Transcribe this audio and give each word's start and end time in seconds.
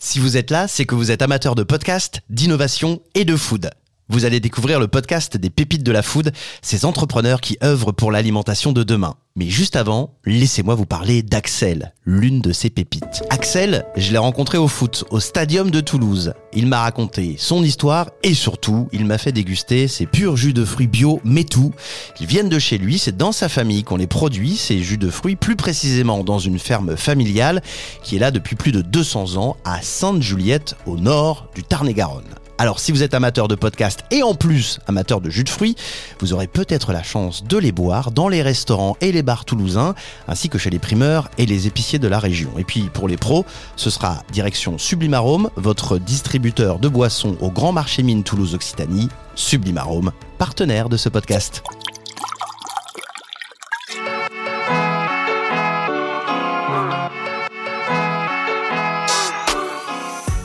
Si 0.00 0.20
vous 0.20 0.36
êtes 0.36 0.52
là, 0.52 0.68
c'est 0.68 0.84
que 0.84 0.94
vous 0.94 1.10
êtes 1.10 1.22
amateur 1.22 1.56
de 1.56 1.64
podcast, 1.64 2.20
d'innovation 2.30 3.02
et 3.16 3.24
de 3.24 3.34
food. 3.34 3.70
Vous 4.10 4.24
allez 4.24 4.40
découvrir 4.40 4.80
le 4.80 4.88
podcast 4.88 5.36
des 5.36 5.50
pépites 5.50 5.82
de 5.82 5.92
la 5.92 6.02
food, 6.02 6.32
ces 6.62 6.86
entrepreneurs 6.86 7.42
qui 7.42 7.58
œuvrent 7.62 7.92
pour 7.92 8.10
l'alimentation 8.10 8.72
de 8.72 8.82
demain. 8.82 9.16
Mais 9.36 9.50
juste 9.50 9.76
avant, 9.76 10.14
laissez-moi 10.24 10.74
vous 10.74 10.86
parler 10.86 11.22
d'Axel, 11.22 11.92
l'une 12.06 12.40
de 12.40 12.52
ces 12.52 12.70
pépites. 12.70 13.22
Axel, 13.28 13.84
je 13.96 14.10
l'ai 14.10 14.18
rencontré 14.18 14.56
au 14.56 14.66
foot, 14.66 15.04
au 15.10 15.20
stadium 15.20 15.70
de 15.70 15.80
Toulouse. 15.80 16.32
Il 16.54 16.68
m'a 16.68 16.80
raconté 16.80 17.36
son 17.38 17.62
histoire 17.62 18.08
et 18.22 18.32
surtout, 18.32 18.88
il 18.92 19.04
m'a 19.04 19.18
fait 19.18 19.30
déguster 19.30 19.88
ses 19.88 20.06
purs 20.06 20.38
jus 20.38 20.54
de 20.54 20.64
fruits 20.64 20.86
bio, 20.86 21.20
mais 21.22 21.44
tout. 21.44 21.74
Ils 22.18 22.26
viennent 22.26 22.48
de 22.48 22.58
chez 22.58 22.78
lui, 22.78 22.98
c'est 22.98 23.16
dans 23.16 23.32
sa 23.32 23.50
famille 23.50 23.84
qu'on 23.84 23.96
les 23.96 24.06
produit, 24.06 24.56
ces 24.56 24.82
jus 24.82 24.96
de 24.96 25.10
fruits, 25.10 25.36
plus 25.36 25.54
précisément 25.54 26.24
dans 26.24 26.38
une 26.38 26.58
ferme 26.58 26.96
familiale 26.96 27.62
qui 28.02 28.16
est 28.16 28.20
là 28.20 28.30
depuis 28.30 28.56
plus 28.56 28.72
de 28.72 28.80
200 28.80 29.36
ans 29.36 29.58
à 29.66 29.82
Sainte-Juliette, 29.82 30.76
au 30.86 30.96
nord 30.96 31.50
du 31.54 31.62
Tarn-et-Garonne. 31.62 32.24
Alors 32.60 32.80
si 32.80 32.90
vous 32.90 33.04
êtes 33.04 33.14
amateur 33.14 33.46
de 33.46 33.54
podcast 33.54 34.04
et 34.10 34.24
en 34.24 34.34
plus 34.34 34.80
amateur 34.88 35.20
de 35.20 35.30
jus 35.30 35.44
de 35.44 35.48
fruits, 35.48 35.76
vous 36.18 36.32
aurez 36.32 36.48
peut-être 36.48 36.92
la 36.92 37.04
chance 37.04 37.44
de 37.44 37.56
les 37.56 37.70
boire 37.70 38.10
dans 38.10 38.28
les 38.28 38.42
restaurants 38.42 38.96
et 39.00 39.12
les 39.12 39.22
bars 39.22 39.44
toulousains, 39.44 39.94
ainsi 40.26 40.48
que 40.48 40.58
chez 40.58 40.68
les 40.68 40.80
primeurs 40.80 41.30
et 41.38 41.46
les 41.46 41.68
épiciers 41.68 42.00
de 42.00 42.08
la 42.08 42.18
région. 42.18 42.50
Et 42.58 42.64
puis 42.64 42.90
pour 42.92 43.06
les 43.06 43.16
pros, 43.16 43.46
ce 43.76 43.90
sera 43.90 44.24
direction 44.32 44.76
Sublimarome, 44.76 45.50
votre 45.54 45.98
distributeur 45.98 46.80
de 46.80 46.88
boissons 46.88 47.36
au 47.40 47.52
Grand 47.52 47.70
Marché 47.70 48.02
Mine 48.02 48.24
Toulouse 48.24 48.56
Occitanie, 48.56 49.08
Sublimarome, 49.36 50.10
partenaire 50.36 50.88
de 50.88 50.96
ce 50.96 51.08
podcast. 51.08 51.62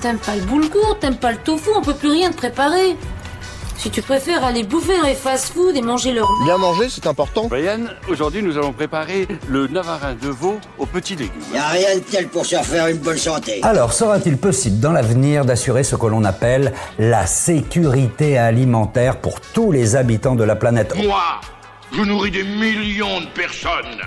T'aimes 0.03 0.17
pas 0.17 0.35
le 0.35 0.41
boulgour, 0.41 0.97
t'aimes 0.99 1.15
pas 1.15 1.31
le 1.31 1.37
tofu, 1.37 1.69
on 1.73 1.81
peut 1.81 1.93
plus 1.93 2.09
rien 2.09 2.29
te 2.29 2.35
préparer. 2.35 2.97
Si 3.77 3.89
tu 3.89 4.01
préfères 4.01 4.43
aller 4.43 4.63
bouffer 4.63 4.97
dans 4.97 5.07
les 5.07 5.15
fast-food 5.15 5.77
et 5.77 5.81
manger 5.81 6.11
leur 6.11 6.27
Bien 6.43 6.57
manger, 6.57 6.89
c'est 6.89 7.07
important. 7.07 7.47
Brian, 7.47 7.85
aujourd'hui 8.09 8.43
nous 8.43 8.57
allons 8.57 8.73
préparer 8.73 9.29
le 9.47 9.67
navarin 9.67 10.13
de 10.21 10.27
veau 10.27 10.59
aux 10.77 10.85
petits 10.85 11.15
légumes. 11.15 11.41
Y 11.53 11.57
a 11.57 11.67
rien 11.69 11.95
de 11.95 12.01
tel 12.01 12.27
pour 12.27 12.45
se 12.45 12.57
faire 12.57 12.87
une 12.87 12.97
bonne 12.97 13.17
santé. 13.17 13.61
Alors, 13.63 13.93
sera-t-il 13.93 14.37
possible 14.37 14.81
dans 14.81 14.91
l'avenir 14.91 15.45
d'assurer 15.45 15.85
ce 15.85 15.95
que 15.95 16.07
l'on 16.07 16.25
appelle 16.25 16.73
la 16.99 17.25
sécurité 17.25 18.37
alimentaire 18.37 19.21
pour 19.21 19.39
tous 19.39 19.71
les 19.71 19.95
habitants 19.95 20.35
de 20.35 20.43
la 20.43 20.57
planète? 20.57 20.93
Moi, 21.01 21.39
je 21.93 22.01
nourris 22.01 22.31
des 22.31 22.43
millions 22.43 23.21
de 23.21 23.27
personnes. 23.27 24.01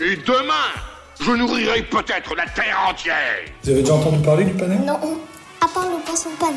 Et 0.00 0.16
demain, 0.16 0.72
je 1.20 1.30
nourrirai 1.32 1.82
peut-être 1.82 2.34
la 2.36 2.46
Terre 2.46 2.86
entière. 2.88 3.14
Vous 3.62 3.70
avez 3.70 3.82
déjà 3.82 3.94
entendu 3.94 4.18
parler 4.22 4.44
du 4.44 4.52
panel? 4.52 4.80
Non, 4.86 4.98
à 5.60 5.68
part 5.68 5.84
le 5.84 6.04
poisson 6.04 6.30
pan. 6.38 6.52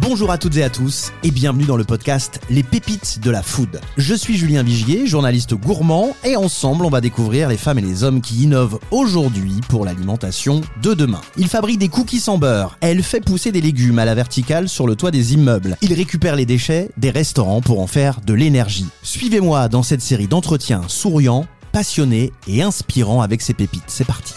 Bonjour 0.00 0.30
à 0.30 0.38
toutes 0.38 0.56
et 0.56 0.64
à 0.64 0.70
tous 0.70 1.12
et 1.22 1.30
bienvenue 1.30 1.64
dans 1.64 1.76
le 1.76 1.84
podcast 1.84 2.40
Les 2.50 2.62
pépites 2.62 3.20
de 3.20 3.30
la 3.30 3.42
food. 3.42 3.80
Je 3.98 4.14
suis 4.14 4.36
Julien 4.36 4.62
Vigier, 4.62 5.06
journaliste 5.06 5.54
gourmand 5.54 6.16
et 6.24 6.34
ensemble 6.34 6.86
on 6.86 6.90
va 6.90 7.00
découvrir 7.00 7.48
les 7.48 7.58
femmes 7.58 7.78
et 7.78 7.82
les 7.82 8.02
hommes 8.02 8.20
qui 8.20 8.42
innovent 8.42 8.80
aujourd'hui 8.90 9.60
pour 9.68 9.84
l'alimentation 9.84 10.62
de 10.82 10.94
demain. 10.94 11.20
Il 11.36 11.46
fabrique 11.46 11.78
des 11.78 11.88
cookies 11.88 12.20
sans 12.20 12.38
beurre, 12.38 12.78
elle 12.80 13.02
fait 13.02 13.20
pousser 13.20 13.52
des 13.52 13.60
légumes 13.60 13.98
à 13.98 14.04
la 14.04 14.14
verticale 14.14 14.68
sur 14.68 14.86
le 14.86 14.96
toit 14.96 15.10
des 15.10 15.34
immeubles, 15.34 15.76
il 15.82 15.92
récupère 15.92 16.36
les 16.36 16.46
déchets 16.46 16.88
des 16.96 17.10
restaurants 17.10 17.60
pour 17.60 17.78
en 17.78 17.86
faire 17.86 18.22
de 18.26 18.32
l'énergie. 18.32 18.88
Suivez-moi 19.02 19.68
dans 19.68 19.82
cette 19.82 20.02
série 20.02 20.26
d'entretiens 20.26 20.82
souriants, 20.88 21.46
passionnés 21.72 22.32
et 22.46 22.62
inspirants 22.62 23.22
avec 23.22 23.42
ces 23.42 23.54
pépites. 23.54 23.82
C'est 23.88 24.06
parti. 24.06 24.34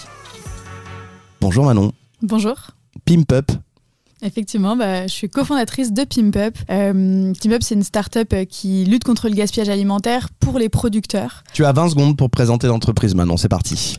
Bonjour 1.41 1.65
Manon. 1.65 1.91
Bonjour. 2.21 2.55
Pimp 3.05 3.31
Up, 3.31 3.51
Effectivement, 4.21 4.75
bah, 4.75 5.05
je 5.05 5.11
suis 5.11 5.29
cofondatrice 5.29 5.91
de 5.91 6.03
Pimp 6.03 6.35
Up. 6.37 6.57
Euh, 6.71 7.33
Pimp 7.39 7.53
Up, 7.53 7.61
c'est 7.61 7.75
une 7.75 7.83
start-up 7.83 8.33
euh, 8.33 8.45
qui 8.45 8.85
lutte 8.85 9.03
contre 9.03 9.29
le 9.29 9.35
gaspillage 9.35 9.69
alimentaire 9.69 10.29
pour 10.39 10.57
les 10.57 10.69
producteurs. 10.69 11.43
tu 11.53 11.63
as 11.65 11.73
20 11.73 11.89
secondes 11.89 12.17
pour 12.17 12.29
présenter 12.31 12.65
l'entreprise 12.65 13.13
Manon, 13.13 13.37
c'est 13.37 13.49
parti. 13.49 13.97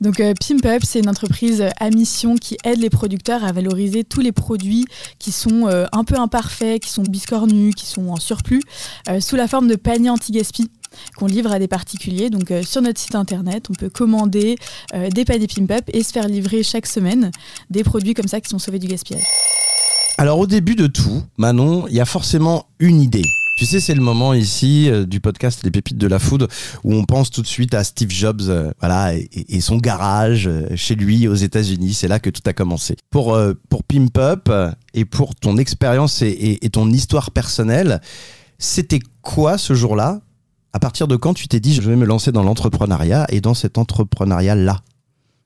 Donc 0.00 0.20
euh, 0.20 0.34
Pimp 0.34 0.64
Up, 0.66 0.82
c'est 0.84 1.00
une 1.00 1.08
entreprise 1.08 1.64
à 1.78 1.90
mission 1.90 2.36
qui 2.36 2.56
aide 2.64 2.78
les 2.78 2.90
producteurs 2.90 3.44
à 3.44 3.52
valoriser 3.52 4.04
tous 4.04 4.20
les 4.20 4.32
produits 4.32 4.84
qui 5.18 5.32
sont 5.32 5.66
euh, 5.66 5.86
un 5.92 6.04
peu 6.04 6.18
imparfaits, 6.18 6.82
qui 6.82 6.90
sont 6.90 7.02
biscornus, 7.02 7.74
qui 7.74 7.86
sont 7.86 8.08
en 8.08 8.16
surplus, 8.16 8.62
euh, 9.08 9.20
sous 9.20 9.36
la 9.36 9.48
forme 9.48 9.68
de 9.68 9.76
paniers 9.76 10.10
anti-gaspi 10.10 10.70
qu'on 11.16 11.26
livre 11.26 11.52
à 11.52 11.58
des 11.58 11.68
particuliers. 11.68 12.30
Donc 12.30 12.50
euh, 12.50 12.62
sur 12.62 12.82
notre 12.82 13.00
site 13.00 13.14
internet, 13.14 13.66
on 13.70 13.74
peut 13.74 13.90
commander 13.90 14.56
euh, 14.94 15.08
des 15.10 15.24
paniers 15.24 15.46
Pimp 15.46 15.70
Up 15.70 15.84
et 15.92 16.02
se 16.02 16.12
faire 16.12 16.28
livrer 16.28 16.62
chaque 16.62 16.86
semaine 16.86 17.30
des 17.70 17.84
produits 17.84 18.14
comme 18.14 18.28
ça 18.28 18.40
qui 18.40 18.48
sont 18.48 18.58
sauvés 18.58 18.78
du 18.78 18.86
gaspillage. 18.86 19.24
Alors 20.18 20.38
au 20.38 20.46
début 20.46 20.76
de 20.76 20.86
tout, 20.86 21.22
Manon, 21.36 21.86
il 21.88 21.94
y 21.94 22.00
a 22.00 22.06
forcément 22.06 22.66
une 22.78 23.00
idée. 23.00 23.24
Tu 23.58 23.64
sais, 23.64 23.80
c'est 23.80 23.94
le 23.94 24.02
moment 24.02 24.34
ici 24.34 24.90
euh, 24.90 25.06
du 25.06 25.20
podcast 25.20 25.62
Les 25.64 25.70
Pépites 25.70 25.96
de 25.96 26.06
la 26.06 26.18
Food 26.18 26.48
où 26.84 26.94
on 26.94 27.04
pense 27.04 27.30
tout 27.30 27.40
de 27.40 27.46
suite 27.46 27.72
à 27.72 27.84
Steve 27.84 28.10
Jobs, 28.10 28.42
voilà, 28.80 29.14
et, 29.14 29.60
son 29.60 29.78
garage 29.78 30.50
chez 30.74 30.94
lui 30.94 31.26
aux 31.26 31.34
États-Unis. 31.34 31.94
C'est 31.94 32.08
là 32.08 32.18
que 32.18 32.28
tout 32.28 32.42
a 32.44 32.52
commencé. 32.52 32.96
Pour 33.10 33.38
pour 33.70 33.82
Pimp 33.82 34.18
Up 34.18 34.50
et 34.92 35.06
pour 35.06 35.34
ton 35.34 35.56
expérience 35.56 36.20
et 36.22 36.68
ton 36.70 36.90
histoire 36.90 37.30
personnelle, 37.30 38.00
c'était 38.58 39.00
quoi 39.22 39.58
ce 39.58 39.74
jour-là? 39.74 40.20
À 40.76 40.78
partir 40.78 41.08
de 41.08 41.16
quand 41.16 41.32
tu 41.32 41.48
t'es 41.48 41.58
dit 41.58 41.72
je 41.72 41.80
vais 41.80 41.96
me 41.96 42.04
lancer 42.04 42.32
dans 42.32 42.42
l'entrepreneuriat 42.42 43.24
et 43.30 43.40
dans 43.40 43.54
cet 43.54 43.78
entrepreneuriat 43.78 44.54
là 44.54 44.82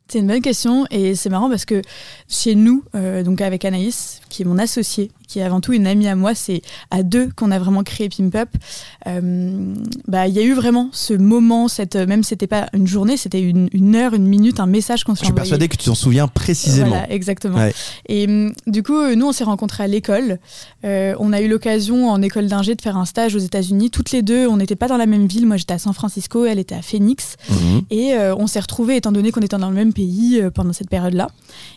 C'est 0.09 0.19
une 0.19 0.27
bonne 0.27 0.43
question 0.43 0.87
et 0.91 1.15
c'est 1.15 1.29
marrant 1.29 1.49
parce 1.49 1.65
que 1.65 1.83
chez 2.29 2.57
nous, 2.57 2.83
euh, 2.97 3.23
donc 3.23 3.41
avec 3.41 3.65
Anaïs, 3.65 4.23
qui 4.29 4.43
est 4.43 4.45
mon 4.45 4.59
associée, 4.59 5.13
qui 5.31 5.39
est 5.39 5.43
avant 5.43 5.61
tout 5.61 5.73
une 5.73 5.87
amie 5.87 6.09
à 6.09 6.17
moi, 6.17 6.35
c'est 6.35 6.61
à 6.91 7.05
deux 7.05 7.29
qu'on 7.37 7.53
a 7.53 7.59
vraiment 7.61 7.85
créé 7.85 8.09
Pimp 8.09 8.35
Up. 8.35 8.49
Euh, 9.07 9.75
bah, 10.09 10.27
il 10.27 10.35
y 10.35 10.41
a 10.41 10.43
eu 10.43 10.55
vraiment 10.55 10.89
ce 10.93 11.15
moment, 11.15 11.69
cette, 11.69 11.95
même 11.95 12.25
c'était 12.25 12.49
pas 12.49 12.67
une 12.73 12.87
journée, 12.89 13.17
c'était 13.17 13.41
une, 13.41 13.69
une 13.73 13.95
heure, 13.95 14.13
une 14.15 14.27
minute, 14.27 14.59
un 14.59 14.67
message 14.67 15.05
qu'on 15.05 15.15
Je 15.15 15.21
s'est 15.21 15.25
suis 15.27 15.33
envoyé. 15.33 15.51
persuadé 15.51 15.69
que 15.69 15.77
tu 15.77 15.85
t'en 15.87 15.95
souviens 15.95 16.27
précisément. 16.27 16.89
Voilà, 16.89 17.11
exactement. 17.13 17.59
Ouais. 17.59 17.73
Et 18.09 18.27
hum, 18.27 18.53
du 18.67 18.83
coup, 18.83 18.97
euh, 18.99 19.15
nous, 19.15 19.29
on 19.29 19.33
s'est 19.33 19.45
rencontrés 19.45 19.85
à 19.85 19.87
l'école. 19.87 20.39
Euh, 20.85 21.15
on 21.21 21.33
a 21.33 21.41
eu 21.41 21.49
l'occasion 21.49 22.11
en 22.11 22.21
école 22.23 22.47
d'ingé 22.49 22.75
de 22.75 22.83
faire 22.83 22.97
un 22.97 23.05
stage 23.05 23.37
aux 23.37 23.39
États-Unis. 23.39 23.91
Toutes 23.91 24.11
les 24.11 24.23
deux, 24.23 24.49
on 24.49 24.57
n'était 24.57 24.77
pas 24.77 24.89
dans 24.89 24.97
la 24.97 25.07
même 25.07 25.27
ville. 25.27 25.47
Moi, 25.47 25.57
j'étais 25.59 25.75
à 25.75 25.79
San 25.79 25.93
Francisco, 25.95 26.45
elle 26.45 26.59
était 26.59 26.75
à 26.75 26.83
Phoenix. 26.83 27.37
Mhm. 27.49 27.83
Et 27.91 28.15
euh, 28.15 28.35
on 28.37 28.47
s'est 28.49 28.61
retrouvés, 28.61 28.97
étant 28.97 29.13
donné 29.13 29.31
qu'on 29.31 29.41
était 29.43 29.57
dans 29.57 29.69
le 29.69 29.75
même 29.77 29.93
pays 29.93 30.41
euh, 30.41 30.51
pendant 30.51 30.73
cette 30.73 30.91
période-là. 30.91 31.29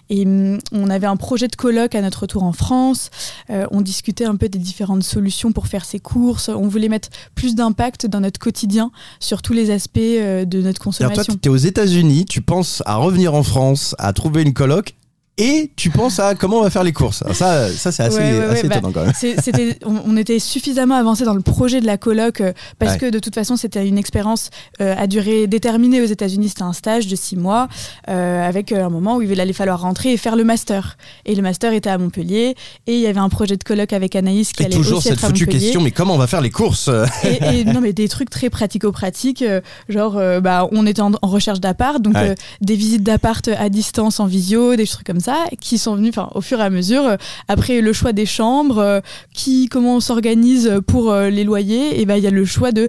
Et 0.09 0.25
hum, 0.25 0.57
on 0.71 0.89
avait 0.89 1.07
un 1.07 1.17
projet 1.17 1.47
de 1.47 1.55
colloque 1.55 1.93
à 1.95 2.01
notre 2.01 2.21
retour 2.21 2.43
en 2.43 2.53
France. 2.53 3.09
Euh, 3.49 3.65
on 3.71 3.81
discutait 3.81 4.25
un 4.25 4.35
peu 4.35 4.49
des 4.49 4.59
différentes 4.59 5.03
solutions 5.03 5.51
pour 5.51 5.67
faire 5.67 5.85
ses 5.85 5.99
courses. 5.99 6.49
On 6.49 6.67
voulait 6.67 6.89
mettre 6.89 7.09
plus 7.35 7.55
d'impact 7.55 8.05
dans 8.05 8.19
notre 8.21 8.39
quotidien 8.39 8.91
sur 9.19 9.41
tous 9.41 9.53
les 9.53 9.71
aspects 9.71 9.97
euh, 9.99 10.45
de 10.45 10.61
notre 10.61 10.81
Alors 10.81 10.93
toi, 10.95 11.07
consommation. 11.07 11.37
tu 11.41 11.49
es 11.49 11.51
aux 11.51 11.55
États-Unis, 11.57 12.25
tu 12.25 12.41
penses 12.41 12.83
à 12.85 12.95
revenir 12.95 13.33
en 13.33 13.43
France, 13.43 13.95
à 13.99 14.13
trouver 14.13 14.41
une 14.43 14.53
coloc, 14.53 14.95
et 15.37 15.71
tu 15.75 15.89
penses 15.89 16.19
à 16.19 16.35
comment 16.35 16.59
on 16.59 16.61
va 16.61 16.69
faire 16.69 16.83
les 16.83 16.93
courses. 16.93 17.23
Alors 17.23 17.35
ça, 17.35 17.67
ça 17.69 17.91
c'est 17.91 18.03
assez, 18.03 18.17
Ouais, 18.17 18.31
ouais, 18.33 18.39
ouais, 18.39 18.45
assez 18.45 18.67
bah, 18.67 18.75
étonnant 18.77 18.91
quand 18.93 19.03
même. 19.03 19.13
C'était, 19.15 19.79
on, 19.83 20.01
on 20.05 20.15
était 20.15 20.37
suffisamment 20.37 20.93
avancé 20.95 21.25
dans 21.25 21.33
le 21.33 21.41
projet 21.41 21.81
de 21.81 21.87
la 21.87 21.97
coloc 21.97 22.39
euh, 22.39 22.53
parce 22.77 22.97
que 22.97 23.09
de 23.09 23.17
toute 23.17 23.33
façon 23.33 23.57
c'était 23.57 23.87
une 23.87 23.97
expérience 23.97 24.51
euh, 24.79 24.93
à 24.95 25.07
durée 25.07 25.47
déterminée 25.47 26.01
aux 26.01 26.05
États-Unis. 26.05 26.49
C'était 26.49 26.61
un 26.61 26.73
stage 26.73 27.07
de 27.07 27.15
six 27.15 27.35
mois 27.35 27.67
euh, 28.09 28.47
avec 28.47 28.71
un 28.71 28.89
moment 28.89 29.15
où 29.15 29.21
il 29.23 29.39
allait 29.41 29.53
falloir 29.53 29.81
rentrer 29.81 30.13
et 30.13 30.17
faire 30.17 30.35
le 30.35 30.43
master. 30.43 30.97
Et 31.25 31.33
le 31.33 31.41
master 31.41 31.73
était 31.73 31.89
à 31.89 31.97
Montpellier 31.97 32.53
et 32.85 32.93
il 32.93 32.99
y 32.99 33.07
avait 33.07 33.19
un 33.19 33.29
projet 33.29 33.57
de 33.57 33.63
coloc 33.63 33.91
avec 33.91 34.15
Anaïs 34.15 34.51
qui 34.51 34.61
Et 34.61 34.65
allait 34.67 34.75
toujours 34.75 34.99
aussi 34.99 35.07
cette 35.07 35.17
être 35.17 35.23
à 35.25 35.27
foutue 35.29 35.45
Montpellier. 35.45 35.63
question, 35.65 35.81
mais 35.81 35.91
comment 35.91 36.13
on 36.13 36.19
va 36.19 36.27
faire 36.27 36.41
les 36.41 36.51
courses? 36.51 36.91
Et, 37.23 37.61
et 37.61 37.65
non 37.65 37.81
mais 37.81 37.93
des 37.93 38.07
trucs 38.07 38.29
très 38.29 38.51
pratico-pratiques 38.51 39.43
genre 39.89 40.21
bah 40.41 40.67
on 40.71 40.85
était 40.85 41.01
en, 41.01 41.11
en 41.19 41.27
recherche 41.27 41.59
d'appart 41.59 41.99
donc 41.99 42.15
des 42.61 42.75
visites 42.75 43.01
d'appart 43.01 43.47
à 43.47 43.69
distance 43.69 44.19
en 44.19 44.27
visio 44.27 44.75
des 44.75 44.85
trucs 44.85 45.07
comme 45.07 45.19
ça 45.19 45.22
qui 45.59 45.77
sont 45.77 45.95
venus 45.95 46.13
au 46.35 46.41
fur 46.41 46.59
et 46.59 46.63
à 46.63 46.69
mesure 46.69 47.05
euh, 47.05 47.15
après 47.47 47.81
le 47.81 47.93
choix 47.93 48.13
des 48.13 48.25
chambres 48.25 48.77
euh, 48.79 48.99
qui 49.33 49.67
comment 49.67 49.95
on 49.95 49.99
s'organise 49.99 50.79
pour 50.87 51.11
euh, 51.11 51.29
les 51.29 51.43
loyers 51.43 51.99
et 51.99 52.05
ben 52.05 52.15
il 52.15 52.23
y 52.23 52.27
a 52.27 52.31
le 52.31 52.45
choix 52.45 52.71
de 52.71 52.87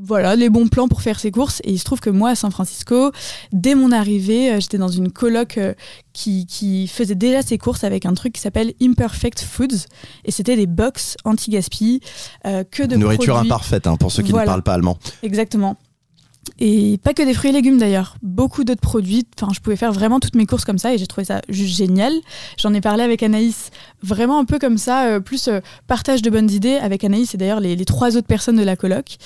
voilà 0.00 0.36
les 0.36 0.48
bons 0.48 0.68
plans 0.68 0.86
pour 0.86 1.02
faire 1.02 1.18
ses 1.18 1.32
courses 1.32 1.60
et 1.64 1.72
il 1.72 1.78
se 1.78 1.84
trouve 1.84 1.98
que 1.98 2.10
moi 2.10 2.30
à 2.30 2.34
San 2.36 2.52
Francisco 2.52 3.10
dès 3.52 3.74
mon 3.74 3.90
arrivée 3.90 4.60
j'étais 4.60 4.78
dans 4.78 4.86
une 4.88 5.10
coloc 5.10 5.58
qui, 6.12 6.46
qui 6.46 6.86
faisait 6.86 7.14
déjà 7.16 7.42
ses 7.42 7.58
courses 7.58 7.82
avec 7.84 8.06
un 8.06 8.14
truc 8.14 8.32
qui 8.34 8.40
s'appelle 8.40 8.74
Imperfect 8.80 9.40
Foods 9.40 9.86
et 10.24 10.30
c'était 10.30 10.54
des 10.56 10.66
box 10.66 11.16
anti-gaspi 11.24 12.00
euh, 12.46 12.62
que 12.70 12.84
de 12.84 12.94
Nourriture 12.96 13.34
produits 13.34 13.50
imparfaite, 13.50 13.86
hein, 13.88 13.96
pour 13.96 14.12
ceux 14.12 14.22
qui 14.22 14.30
Voilà. 14.30 14.44
ne 14.44 14.50
parlent 14.50 14.62
pas 14.62 14.74
allemand. 14.74 14.98
Exactement. 15.24 15.76
Et 16.58 16.98
pas 17.02 17.14
que 17.14 17.22
des 17.22 17.34
fruits 17.34 17.50
et 17.50 17.52
légumes 17.52 17.78
d'ailleurs, 17.78 18.16
beaucoup 18.22 18.64
d'autres 18.64 18.80
produits. 18.80 19.26
Enfin, 19.40 19.52
je 19.54 19.60
pouvais 19.60 19.76
faire 19.76 19.92
vraiment 19.92 20.20
toutes 20.20 20.34
mes 20.34 20.46
courses 20.46 20.64
comme 20.64 20.78
ça 20.78 20.92
et 20.94 20.98
j'ai 20.98 21.06
trouvé 21.06 21.24
ça 21.24 21.40
juste 21.48 21.76
génial. 21.76 22.12
J'en 22.56 22.74
ai 22.74 22.80
parlé 22.80 23.02
avec 23.02 23.22
Anaïs, 23.22 23.70
vraiment 24.02 24.38
un 24.38 24.44
peu 24.44 24.58
comme 24.58 24.78
ça, 24.78 25.06
euh, 25.06 25.20
plus 25.20 25.48
euh, 25.48 25.60
partage 25.86 26.22
de 26.22 26.30
bonnes 26.30 26.50
idées 26.50 26.76
avec 26.76 27.04
Anaïs 27.04 27.34
et 27.34 27.38
d'ailleurs 27.38 27.60
les, 27.60 27.76
les 27.76 27.84
trois 27.84 28.16
autres 28.16 28.26
personnes 28.26 28.56
de 28.56 28.62
la 28.62 28.76
coloc. 28.76 29.16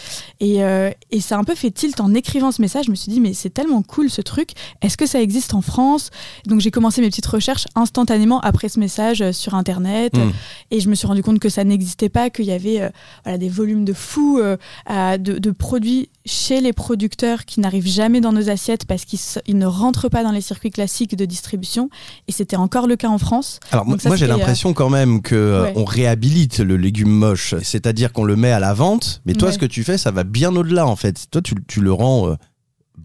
Et, 0.41 0.63
euh, 0.65 0.91
et 1.11 1.21
ça 1.21 1.37
a 1.37 1.39
un 1.39 1.45
peu 1.45 1.55
fait 1.55 1.71
tilt 1.71 2.01
en 2.01 2.15
écrivant 2.15 2.53
ce 2.53 2.63
message. 2.63 2.87
Je 2.87 2.91
me 2.91 2.97
suis 2.97 3.11
dit, 3.13 3.21
mais 3.21 3.35
c'est 3.35 3.51
tellement 3.51 3.83
cool 3.83 4.11
ce 4.11 4.21
truc. 4.23 4.51
Est-ce 4.81 4.97
que 4.97 5.07
ça 5.07 5.21
existe 5.21 5.55
en 5.55 5.63
France? 5.63 6.11
Donc 6.47 6.61
j'ai 6.61 6.71
commencé 6.71 7.01
mes 7.01 7.09
petites 7.09 7.27
recherches 7.27 7.67
instantanément 7.75 8.41
après 8.41 8.69
ce 8.69 8.81
message 8.81 9.31
sur 9.33 9.55
Internet 9.55 9.83
Mm. 10.13 10.31
et 10.71 10.81
je 10.81 10.89
me 10.89 10.95
suis 10.95 11.07
rendu 11.07 11.23
compte 11.23 11.39
que 11.39 11.49
ça 11.49 11.65
n'existait 11.65 12.09
pas, 12.09 12.31
qu'il 12.31 12.45
y 12.47 12.53
avait 12.53 12.91
voilà, 13.25 13.39
des 13.39 13.49
volumes 13.49 13.85
de 13.85 13.93
fous 13.93 14.41
de 14.89 15.51
produits 15.51 16.09
chez 16.25 16.61
les 16.61 16.73
producteurs 16.73 17.45
qui 17.45 17.61
n'arrivent 17.61 17.89
jamais 17.89 18.21
dans 18.21 18.33
nos 18.33 18.49
assiettes 18.49 18.85
parce 18.87 19.05
qu'ils 19.05 19.59
ne 19.59 19.67
rentrent 19.67 20.09
pas 20.09 20.23
dans 20.23 20.31
les 20.31 20.41
circuits 20.41 20.71
classiques 20.71 21.17
de 21.17 21.25
distribution. 21.25 21.91
Et 22.29 22.33
c'était 22.33 22.57
encore 22.57 22.87
le 22.87 22.97
cas 22.97 23.09
en 23.09 23.19
France. 23.19 23.59
Alors 23.71 23.85
moi 23.87 23.95
Donc 23.95 24.03
ça, 24.03 24.09
moi, 24.09 24.17
j'ai 24.17 24.27
c'était, 24.27 24.39
l'impression 24.39 24.73
quand 24.73 24.91
même 24.91 25.23
que 25.23 25.35
euh, 25.35 25.63
ouais. 25.65 25.73
on 25.77 25.85
réhabilite 25.85 26.59
le 26.61 26.77
légume 26.77 27.11
moche, 27.11 27.55
c'est-à-dire 27.63 28.13
qu'on 28.13 28.25
le 28.25 28.37
met 28.37 28.53
à 28.53 28.61
la 28.61 28.75
vente, 28.75 29.21
mais 29.27 29.33
toi 29.35 29.49
Ouais. 29.49 29.55
ce 29.55 29.59
que 29.59 29.67
tu 29.67 29.83
fais 29.85 29.99
ça 29.99 30.11
va 30.11 30.25
bien 30.25 30.55
au-delà 30.55 30.87
en 30.87 30.97
fait. 30.97 31.27
Toi 31.31 31.43
tu, 31.43 31.55
tu 31.67 31.81
le 31.81 31.93
rends 31.93 32.29
euh, 32.29 32.35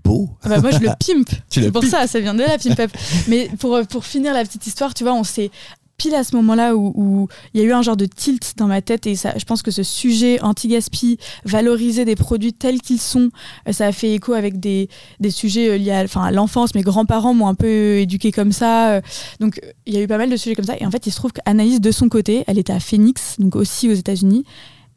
beau. 0.03 0.29
Ah 0.43 0.49
bah 0.49 0.61
moi, 0.61 0.71
je 0.71 0.79
le 0.79 0.89
pimpe. 0.99 1.29
C'est 1.49 1.71
pour 1.71 1.83
ça, 1.83 2.07
ça 2.07 2.19
vient 2.19 2.33
de 2.33 2.41
la 2.43 2.57
pimp 2.57 2.79
up. 2.79 2.91
Mais 3.27 3.49
pour, 3.59 3.75
euh, 3.75 3.83
pour 3.83 4.05
finir 4.05 4.33
la 4.33 4.43
petite 4.43 4.67
histoire, 4.67 4.93
tu 4.93 5.03
vois, 5.03 5.13
on 5.13 5.23
s'est 5.23 5.49
pile 5.97 6.13
à 6.13 6.23
ce 6.23 6.35
moment-là 6.35 6.75
où 6.75 7.27
il 7.53 7.61
y 7.61 7.63
a 7.63 7.67
eu 7.67 7.73
un 7.73 7.81
genre 7.81 7.97
de 7.97 8.05
tilt 8.05 8.53
dans 8.57 8.67
ma 8.67 8.81
tête 8.81 9.07
et 9.07 9.15
ça, 9.15 9.33
je 9.37 9.45
pense 9.45 9.63
que 9.63 9.71
ce 9.71 9.81
sujet 9.81 10.39
anti-gaspi, 10.41 11.17
valoriser 11.43 12.05
des 12.05 12.15
produits 12.15 12.53
tels 12.53 12.81
qu'ils 12.81 13.01
sont, 13.01 13.29
euh, 13.67 13.71
ça 13.71 13.87
a 13.87 13.91
fait 13.91 14.13
écho 14.13 14.33
avec 14.33 14.59
des, 14.59 14.89
sujets 15.29 15.69
euh, 15.69 15.77
liés 15.77 16.05
à, 16.15 16.31
l'enfance. 16.31 16.75
Mes 16.75 16.83
grands-parents 16.83 17.33
m'ont 17.33 17.47
un 17.47 17.55
peu 17.55 17.97
éduqué 17.97 18.31
comme 18.31 18.51
ça. 18.51 18.91
euh, 18.91 19.01
Donc 19.39 19.59
euh, 19.63 19.71
il 19.87 19.93
y 19.93 19.97
a 19.97 20.01
eu 20.01 20.07
pas 20.07 20.17
mal 20.17 20.29
de 20.29 20.37
sujets 20.37 20.55
comme 20.55 20.65
ça. 20.65 20.75
Et 20.79 20.85
en 20.85 20.91
fait, 20.91 21.07
il 21.07 21.11
se 21.11 21.17
trouve 21.17 21.33
qu'Anaïs, 21.33 21.81
de 21.81 21.91
son 21.91 22.09
côté, 22.09 22.43
elle 22.47 22.59
était 22.59 22.73
à 22.73 22.79
Phoenix, 22.79 23.35
donc 23.39 23.55
aussi 23.55 23.89
aux 23.89 23.93
États-Unis. 23.93 24.45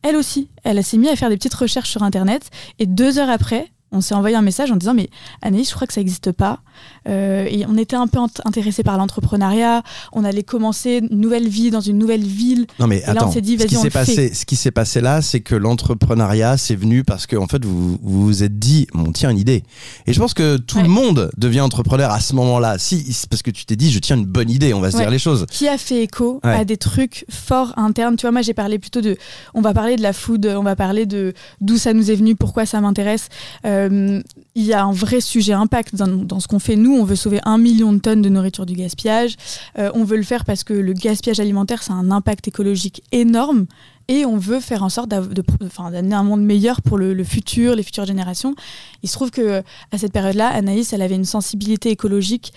Elle 0.02 0.16
aussi, 0.16 0.48
elle 0.64 0.82
s'est 0.84 0.98
mise 0.98 1.10
à 1.10 1.16
faire 1.16 1.30
des 1.30 1.36
petites 1.36 1.54
recherches 1.54 1.90
sur 1.90 2.02
Internet 2.02 2.50
et 2.78 2.86
deux 2.86 3.18
heures 3.18 3.28
après, 3.30 3.70
on 3.92 4.00
s'est 4.00 4.14
envoyé 4.14 4.36
un 4.36 4.42
message 4.42 4.70
en 4.70 4.76
disant 4.76 4.94
mais 4.94 5.10
Anaïs, 5.42 5.68
je 5.68 5.74
crois 5.74 5.86
que 5.86 5.92
ça 5.92 6.00
n'existe 6.00 6.32
pas. 6.32 6.60
Euh, 7.08 7.46
et 7.50 7.64
on 7.66 7.76
était 7.76 7.96
un 7.96 8.06
peu 8.06 8.18
int- 8.18 8.40
intéressé 8.44 8.82
par 8.82 8.98
l'entrepreneuriat. 8.98 9.82
On 10.12 10.24
allait 10.24 10.42
commencer 10.42 11.00
une 11.10 11.20
nouvelle 11.20 11.48
vie 11.48 11.70
dans 11.70 11.80
une 11.80 11.98
nouvelle 11.98 12.22
ville. 12.24 12.66
Non 12.78 12.86
mais 12.86 12.98
Et 12.98 13.00
là, 13.00 13.06
on 13.08 13.16
attends, 13.16 13.32
s'est 13.32 13.40
dit, 13.40 13.58
ce, 13.58 13.64
qui 13.66 13.76
on 13.76 13.82
s'est 13.82 13.90
passé, 13.90 14.34
ce 14.34 14.44
qui 14.44 14.56
s'est 14.56 14.70
passé 14.70 15.00
là, 15.00 15.22
c'est 15.22 15.40
que 15.40 15.54
l'entrepreneuriat, 15.54 16.56
c'est 16.56 16.74
venu 16.76 17.04
parce 17.04 17.26
que 17.26 17.36
en 17.36 17.46
fait, 17.46 17.64
vous 17.64 17.98
vous 18.02 18.24
vous 18.26 18.42
êtes 18.42 18.58
dit, 18.58 18.86
on 18.94 19.12
tient 19.12 19.30
une 19.30 19.38
idée. 19.38 19.62
Et 20.06 20.12
je 20.12 20.20
pense 20.20 20.34
que 20.34 20.56
tout 20.56 20.76
Ouais. 20.76 20.82
le 20.84 20.88
monde 20.88 21.30
devient 21.36 21.60
entrepreneur 21.62 22.10
à 22.10 22.20
ce 22.20 22.34
moment-là. 22.34 22.78
Si, 22.78 23.04
parce 23.28 23.42
que 23.42 23.50
tu 23.50 23.64
t'es 23.66 23.76
dit, 23.76 23.90
je 23.90 23.98
tiens 23.98 24.16
une 24.16 24.24
bonne 24.26 24.50
idée, 24.50 24.72
on 24.74 24.80
va 24.80 24.90
se 24.90 24.96
Ouais. 24.96 25.02
dire 25.02 25.10
les 25.10 25.18
choses. 25.18 25.46
Qui 25.50 25.68
a 25.68 25.78
fait 25.78 26.02
écho 26.02 26.40
Ouais. 26.44 26.50
à 26.54 26.64
des 26.64 26.76
trucs 26.76 27.24
forts 27.30 27.72
internes? 27.76 28.16
Tu 28.16 28.22
vois, 28.22 28.32
moi, 28.32 28.42
j'ai 28.42 28.54
parlé 28.54 28.78
plutôt 28.78 29.00
de. 29.00 29.16
On 29.54 29.60
va 29.60 29.72
parler 29.74 29.96
de 29.96 30.02
la 30.02 30.12
food, 30.12 30.46
on 30.46 30.62
va 30.62 30.76
parler 30.76 31.06
de 31.06 31.32
d'où 31.60 31.76
ça 31.78 31.92
nous 31.92 32.10
est 32.10 32.14
venu, 32.14 32.34
pourquoi 32.36 32.66
ça 32.66 32.80
m'intéresse. 32.80 33.28
Euh, 33.64 34.20
Il 34.60 34.66
y 34.66 34.74
a 34.74 34.84
un 34.84 34.92
vrai 34.92 35.22
sujet 35.22 35.54
impact 35.54 35.94
dans, 35.96 36.06
dans 36.06 36.38
ce 36.38 36.46
qu'on 36.46 36.58
fait. 36.58 36.76
Nous, 36.76 36.94
on 36.94 37.04
veut 37.04 37.16
sauver 37.16 37.40
un 37.46 37.56
million 37.56 37.94
de 37.94 37.98
tonnes 37.98 38.20
de 38.20 38.28
nourriture 38.28 38.66
du 38.66 38.74
gaspillage. 38.74 39.36
Euh, 39.78 39.90
on 39.94 40.04
veut 40.04 40.18
le 40.18 40.22
faire 40.22 40.44
parce 40.44 40.64
que 40.64 40.74
le 40.74 40.92
gaspillage 40.92 41.40
alimentaire, 41.40 41.82
ça 41.82 41.94
a 41.94 41.96
un 41.96 42.10
impact 42.10 42.46
écologique 42.48 43.02
énorme. 43.10 43.64
Et 44.08 44.26
on 44.26 44.36
veut 44.36 44.60
faire 44.60 44.82
en 44.82 44.90
sorte 44.90 45.08
d'amener 45.08 46.14
un 46.14 46.22
monde 46.24 46.42
meilleur 46.42 46.82
pour 46.82 46.98
le, 46.98 47.14
le 47.14 47.24
futur, 47.24 47.74
les 47.74 47.82
futures 47.82 48.04
générations. 48.04 48.54
Il 49.02 49.08
se 49.08 49.14
trouve 49.14 49.30
que 49.30 49.62
à 49.92 49.96
cette 49.98 50.12
période-là, 50.12 50.48
Anaïs, 50.48 50.92
elle 50.92 51.00
avait 51.00 51.14
une 51.14 51.24
sensibilité 51.24 51.88
écologique 51.90 52.52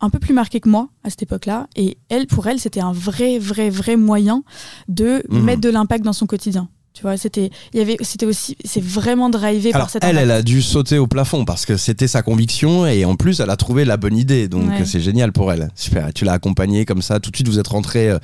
un 0.00 0.10
peu 0.10 0.18
plus 0.18 0.34
marquée 0.34 0.58
que 0.60 0.68
moi 0.68 0.88
à 1.04 1.10
cette 1.10 1.22
époque-là. 1.22 1.68
Et 1.76 1.96
elle, 2.08 2.26
pour 2.26 2.48
elle, 2.48 2.58
c'était 2.58 2.80
un 2.80 2.92
vrai, 2.92 3.38
vrai, 3.38 3.70
vrai 3.70 3.96
moyen 3.96 4.42
de 4.88 5.22
Mhm. 5.28 5.42
mettre 5.44 5.60
de 5.60 5.68
l'impact 5.70 6.04
dans 6.04 6.12
son 6.12 6.26
quotidien. 6.26 6.68
Tu 6.96 7.02
vois, 7.02 7.18
c'était, 7.18 7.50
il 7.74 7.78
y 7.78 7.82
avait, 7.82 7.98
c'était 8.00 8.24
aussi, 8.24 8.56
c'est 8.64 8.82
vraiment 8.82 9.28
drivé 9.28 9.68
Alors 9.74 9.82
par 9.88 9.90
cette. 9.90 10.02
elle, 10.02 10.16
elle 10.16 10.30
a 10.30 10.40
dû 10.40 10.62
sauter 10.62 10.96
au 10.96 11.06
plafond 11.06 11.44
parce 11.44 11.66
que 11.66 11.76
c'était 11.76 12.08
sa 12.08 12.22
conviction 12.22 12.86
et 12.86 13.04
en 13.04 13.16
plus, 13.16 13.40
elle 13.40 13.50
a 13.50 13.56
trouvé 13.56 13.84
la 13.84 13.98
bonne 13.98 14.16
idée. 14.16 14.48
Donc 14.48 14.70
Ouais. 14.70 14.84
c'est 14.86 15.00
génial 15.00 15.30
pour 15.30 15.52
elle. 15.52 15.68
Super. 15.74 16.10
Tu 16.14 16.24
l'as 16.24 16.32
accompagnée 16.32 16.86
comme 16.86 17.02
ça. 17.02 17.20
Tout 17.20 17.30
de 17.30 17.36
suite, 17.36 17.48
vous 17.48 17.58
êtes 17.58 17.68
rentré. 17.68 18.08
euh, 18.08 18.18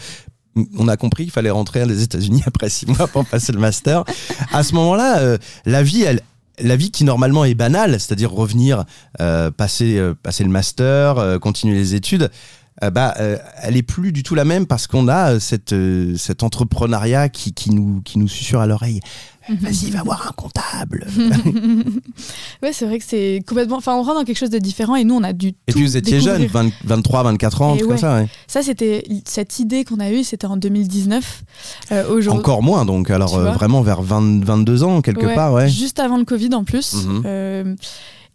on 0.78 0.88
a 0.88 0.96
compris 0.96 1.24
qu'il 1.24 1.32
fallait 1.32 1.50
rentrer 1.50 1.82
aux 1.82 1.88
États-Unis 1.90 2.42
après 2.46 2.70
six 2.70 2.86
mois 2.86 3.08
pour 3.08 3.26
passer 3.26 3.52
le 3.52 3.58
master. 3.58 4.04
À 4.52 4.62
ce 4.62 4.74
moment-là, 4.74 5.18
euh, 5.18 5.36
la 5.66 5.82
vie, 5.82 6.02
elle, 6.02 6.20
la 6.58 6.76
vie 6.76 6.90
qui 6.90 7.04
normalement 7.04 7.44
est 7.44 7.54
banale, 7.54 7.92
c'est-à-dire 8.00 8.30
revenir, 8.30 8.84
euh, 9.20 9.50
passer, 9.50 10.00
passer 10.22 10.44
le 10.44 10.50
master, 10.50 11.38
continuer 11.42 11.74
les 11.76 11.94
études, 11.94 12.30
bah, 12.90 13.14
euh, 13.20 13.38
elle 13.62 13.76
est 13.76 13.82
plus 13.82 14.12
du 14.12 14.22
tout 14.22 14.34
la 14.34 14.44
même 14.44 14.66
parce 14.66 14.86
qu'on 14.86 15.08
a 15.08 15.34
euh, 15.34 15.40
cette, 15.40 15.72
euh, 15.72 16.16
cet 16.16 16.42
entrepreneuriat 16.42 17.28
qui, 17.28 17.52
qui, 17.52 17.70
nous, 17.70 18.00
qui 18.04 18.18
nous 18.18 18.28
susurre 18.28 18.60
à 18.60 18.66
l'oreille. 18.66 19.00
Euh, 19.50 19.54
Vas-y, 19.60 19.90
va 19.90 20.02
voir 20.02 20.26
un 20.28 20.32
comptable. 20.32 21.06
ouais, 22.62 22.72
c'est 22.72 22.86
vrai 22.86 22.98
que 22.98 23.04
c'est 23.06 23.42
complètement. 23.46 23.76
Enfin, 23.76 23.94
on 23.94 24.02
rentre 24.02 24.20
dans 24.20 24.24
quelque 24.24 24.38
chose 24.38 24.50
de 24.50 24.58
différent 24.58 24.94
et 24.96 25.04
nous, 25.04 25.14
on 25.14 25.22
a 25.22 25.32
dû. 25.32 25.48
Et 25.48 25.52
tout 25.72 25.78
puis 25.78 25.82
vous 25.82 25.96
étiez 25.96 26.20
jeune, 26.20 26.42
découvrir. 26.42 26.70
20 26.70 26.72
23, 26.84 27.22
24 27.24 27.62
ans, 27.62 27.74
Et 27.74 27.78
truc 27.78 27.88
comme 27.88 27.96
ouais. 27.96 28.00
ça. 28.00 28.16
ouais. 28.16 28.28
Ça, 28.46 28.62
c'était 28.62 29.04
cette 29.26 29.58
idée 29.58 29.84
qu'on 29.84 30.00
a 30.00 30.10
eue, 30.10 30.22
c'était 30.24 30.46
en 30.46 30.56
2019. 30.56 31.44
Euh, 31.90 32.08
aujourd'hui. 32.08 32.40
Encore 32.40 32.62
moins, 32.62 32.84
donc 32.84 33.10
alors 33.10 33.36
euh, 33.36 33.50
vraiment 33.52 33.82
vers 33.82 34.02
20, 34.02 34.44
22 34.44 34.84
ans, 34.84 35.00
quelque 35.02 35.26
Ouais, 35.26 35.34
part, 35.34 35.52
ouais. 35.52 35.68
Juste 35.68 35.98
avant 35.98 36.18
le 36.18 36.24
Covid 36.24 36.54
en 36.54 36.64
plus. 36.64 36.94
Mhm. 37.04 37.22
Euh, 37.26 37.74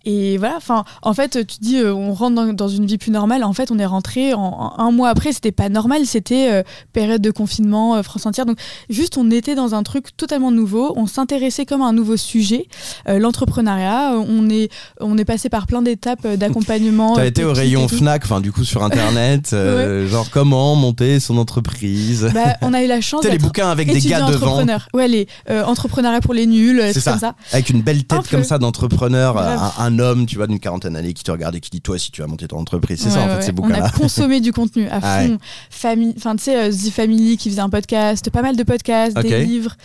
et 0.09 0.37
voilà, 0.37 0.55
enfin, 0.55 0.85
en 1.01 1.13
fait, 1.13 1.45
tu 1.45 1.57
dis, 1.59 1.79
euh, 1.79 1.93
on 1.93 2.13
rentre 2.13 2.33
dans, 2.33 2.53
dans 2.53 2.69
une 2.69 2.85
vie 2.85 2.97
plus 2.97 3.11
normale. 3.11 3.43
En 3.43 3.51
fait, 3.51 3.71
on 3.71 3.77
est 3.77 3.85
rentré 3.85 4.33
en, 4.33 4.39
en 4.39 4.73
un 4.77 4.89
mois 4.89 5.09
après, 5.09 5.33
c'était 5.33 5.51
pas 5.51 5.67
normal, 5.67 6.05
c'était 6.05 6.49
euh, 6.49 6.63
période 6.93 7.21
de 7.21 7.29
confinement, 7.29 7.97
euh, 7.97 8.03
France 8.03 8.25
entière. 8.25 8.45
Donc, 8.45 8.57
juste, 8.89 9.17
on 9.17 9.29
était 9.31 9.53
dans 9.53 9.75
un 9.75 9.83
truc 9.83 10.15
totalement 10.15 10.49
nouveau. 10.49 10.93
On 10.95 11.07
s'intéressait 11.07 11.65
comme 11.65 11.81
à 11.81 11.87
un 11.87 11.91
nouveau 11.91 12.15
sujet, 12.15 12.67
l'entrepreneuriat. 13.05 14.13
On 14.13 14.49
est, 14.49 14.71
on 15.01 15.17
est 15.17 15.25
passé 15.25 15.49
par 15.49 15.67
plein 15.67 15.81
d'étapes 15.81 16.25
d'accompagnement. 16.25 17.17
T'as 17.17 17.25
été 17.25 17.43
au 17.43 17.51
rayon. 17.51 17.89
Fnac, 17.89 18.23
enfin 18.23 18.39
du 18.39 18.53
coup 18.53 18.63
sur 18.63 18.83
internet, 18.83 19.53
genre 20.07 20.29
comment 20.31 20.75
monter 20.75 21.19
son 21.19 21.37
entreprise. 21.37 22.29
Bah, 22.33 22.55
on 22.61 22.73
a 22.73 22.81
eu 22.81 22.87
la 22.87 23.01
chance 23.01 23.23
Tu 23.23 23.29
les 23.29 23.37
bouquins 23.37 23.69
avec 23.69 23.91
des 23.91 23.99
gars 23.99 24.21
devant. 24.21 24.63
Ouais, 24.93 25.09
les 25.09 25.27
entrepreneuriat 25.49 26.21
pour 26.21 26.33
les 26.33 26.45
nuls, 26.45 26.81
c'est 26.93 27.01
ça. 27.01 27.11
comme 27.11 27.19
ça. 27.19 27.35
avec 27.51 27.69
une 27.69 27.81
belle 27.81 28.03
Un 28.09 28.21
tête 28.21 28.29
comme 28.29 28.45
ça 28.45 28.57
d'entrepreneur, 28.57 29.37
un, 29.77 29.96
un 29.97 30.03
homme, 30.03 30.25
tu 30.25 30.35
vois, 30.37 30.47
d'une 30.47 30.59
quarantaine 30.59 30.93
d'années 30.93 31.13
qui 31.13 31.23
te 31.23 31.31
regarde 31.31 31.55
et 31.55 31.59
qui 31.59 31.69
dit 31.69 31.81
toi 31.81 31.97
si 31.97 32.11
tu 32.11 32.21
vas 32.21 32.27
monter 32.27 32.47
ton 32.47 32.57
entreprise. 32.57 33.01
C'est 33.01 33.09
ça 33.09 33.17
Ouais, 33.19 33.23
en 33.25 33.27
fait 33.29 33.35
ouais, 33.35 33.41
ces 33.41 33.53
On 33.61 33.71
a 33.71 33.89
consommé 33.89 34.39
du 34.39 34.51
contenu 34.51 34.87
à 34.89 34.99
Ah 35.03 35.23
fond. 35.23 35.37
Famille, 35.69 36.13
enfin 36.17 36.35
tu 36.35 36.43
sais, 36.43 36.57
euh, 36.57 36.71
The 36.71 36.91
Family 36.91 37.37
qui 37.37 37.49
faisait 37.49 37.61
un 37.61 37.69
podcast, 37.69 38.29
pas 38.29 38.41
mal 38.41 38.55
de 38.55 38.63
podcasts, 38.63 39.17
des 39.17 39.45
livres, 39.45 39.75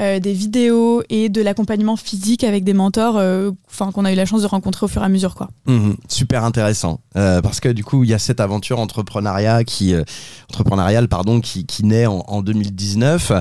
euh, 0.00 0.18
des 0.18 0.32
vidéos 0.32 1.02
et 1.10 1.28
de 1.28 1.42
l'accompagnement 1.42 1.96
physique 1.96 2.44
avec 2.44 2.64
des 2.64 2.72
mentors, 2.74 3.16
euh, 3.16 3.50
enfin 3.70 3.92
qu'on 3.92 4.04
a 4.04 4.12
eu 4.12 4.16
la 4.16 4.26
chance 4.26 4.42
de 4.42 4.46
rencontrer 4.46 4.84
au 4.86 4.88
fur 4.88 5.02
et 5.02 5.04
à 5.04 5.08
mesure 5.08 5.34
quoi. 5.34 5.48
Mhm, 5.66 5.96
super 6.08 6.44
intéressant 6.44 7.00
Euh, 7.16 7.40
parce 7.42 7.60
que 7.60 7.68
du 7.68 7.84
coup 7.84 8.04
il 8.04 8.10
y 8.10 8.14
a 8.14 8.18
cette 8.18 8.40
aventure 8.40 8.78
entrepreneuriat 8.80 9.64
qui 9.64 9.94
entrepreneuriale 10.50 11.08
pardon 11.08 11.40
qui, 11.40 11.66
qui 11.66 11.84
naît 11.84 12.06
en, 12.06 12.24
en 12.26 12.42
2019 12.42 13.32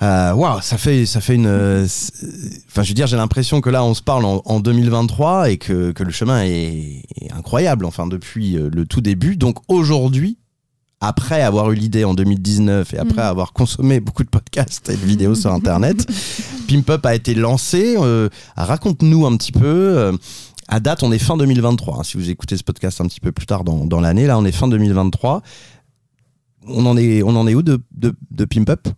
Euh, 0.00 0.32
Waouh, 0.32 0.60
ça 0.60 0.78
fait 0.78 1.06
ça 1.06 1.20
fait 1.20 1.34
une. 1.34 1.46
euh, 1.46 1.86
Enfin, 2.68 2.82
je 2.84 2.88
veux 2.88 2.94
dire, 2.94 3.06
j'ai 3.08 3.16
l'impression 3.16 3.60
que 3.60 3.68
là, 3.70 3.82
on 3.82 3.94
se 3.94 4.02
parle 4.02 4.24
en, 4.24 4.42
en 4.44 4.60
2023 4.60 5.50
et 5.50 5.56
que, 5.58 5.90
que 5.90 6.04
le 6.04 6.12
chemin 6.12 6.42
est, 6.44 7.02
est 7.20 7.32
incroyable. 7.32 7.84
Enfin, 7.84 8.06
depuis 8.06 8.56
euh, 8.56 8.70
le 8.72 8.86
tout 8.86 9.00
début. 9.00 9.36
Donc 9.36 9.56
aujourd'hui, 9.66 10.38
après 11.00 11.42
avoir 11.42 11.70
eu 11.72 11.74
l'idée 11.74 12.04
en 12.04 12.14
2019 12.14 12.94
et 12.94 12.98
après 12.98 13.22
Mhm. 13.22 13.28
avoir 13.28 13.52
consommé 13.52 13.98
beaucoup 14.00 14.22
de 14.24 14.28
podcasts 14.28 14.88
et 14.88 14.96
de 14.96 15.04
vidéos 15.06 15.34
sur 15.34 15.52
Internet, 15.52 16.06
Pimp 16.68 16.88
Up 16.90 17.04
a 17.06 17.14
été 17.16 17.34
lancé. 17.34 17.96
Euh, 17.98 18.28
Raconte-nous 18.56 19.26
un 19.26 19.36
petit 19.36 19.52
peu. 19.52 19.64
euh, 19.64 20.12
à 20.68 20.80
date, 20.80 21.02
on 21.02 21.10
est 21.12 21.18
fin 21.18 21.36
2023. 21.36 21.98
hein, 21.98 22.02
si 22.04 22.16
vous 22.18 22.30
écoutez 22.30 22.56
ce 22.56 22.62
podcast 22.62 23.00
un 23.00 23.06
petit 23.06 23.20
peu 23.20 23.32
plus 23.32 23.46
tard 23.46 23.64
dans, 23.64 23.84
dans 23.86 24.00
l'année, 24.00 24.26
là, 24.26 24.38
on 24.38 24.44
est 24.44 24.52
fin 24.52 24.68
2023. 24.68 25.42
On 26.68 26.84
en 26.86 26.96
est, 26.96 27.22
on 27.22 27.30
en 27.34 27.46
est 27.48 27.54
où 27.54 27.62
de, 27.62 27.80
de, 27.96 28.14
de 28.30 28.44
Pimp 28.44 28.68
Up? 28.70 28.88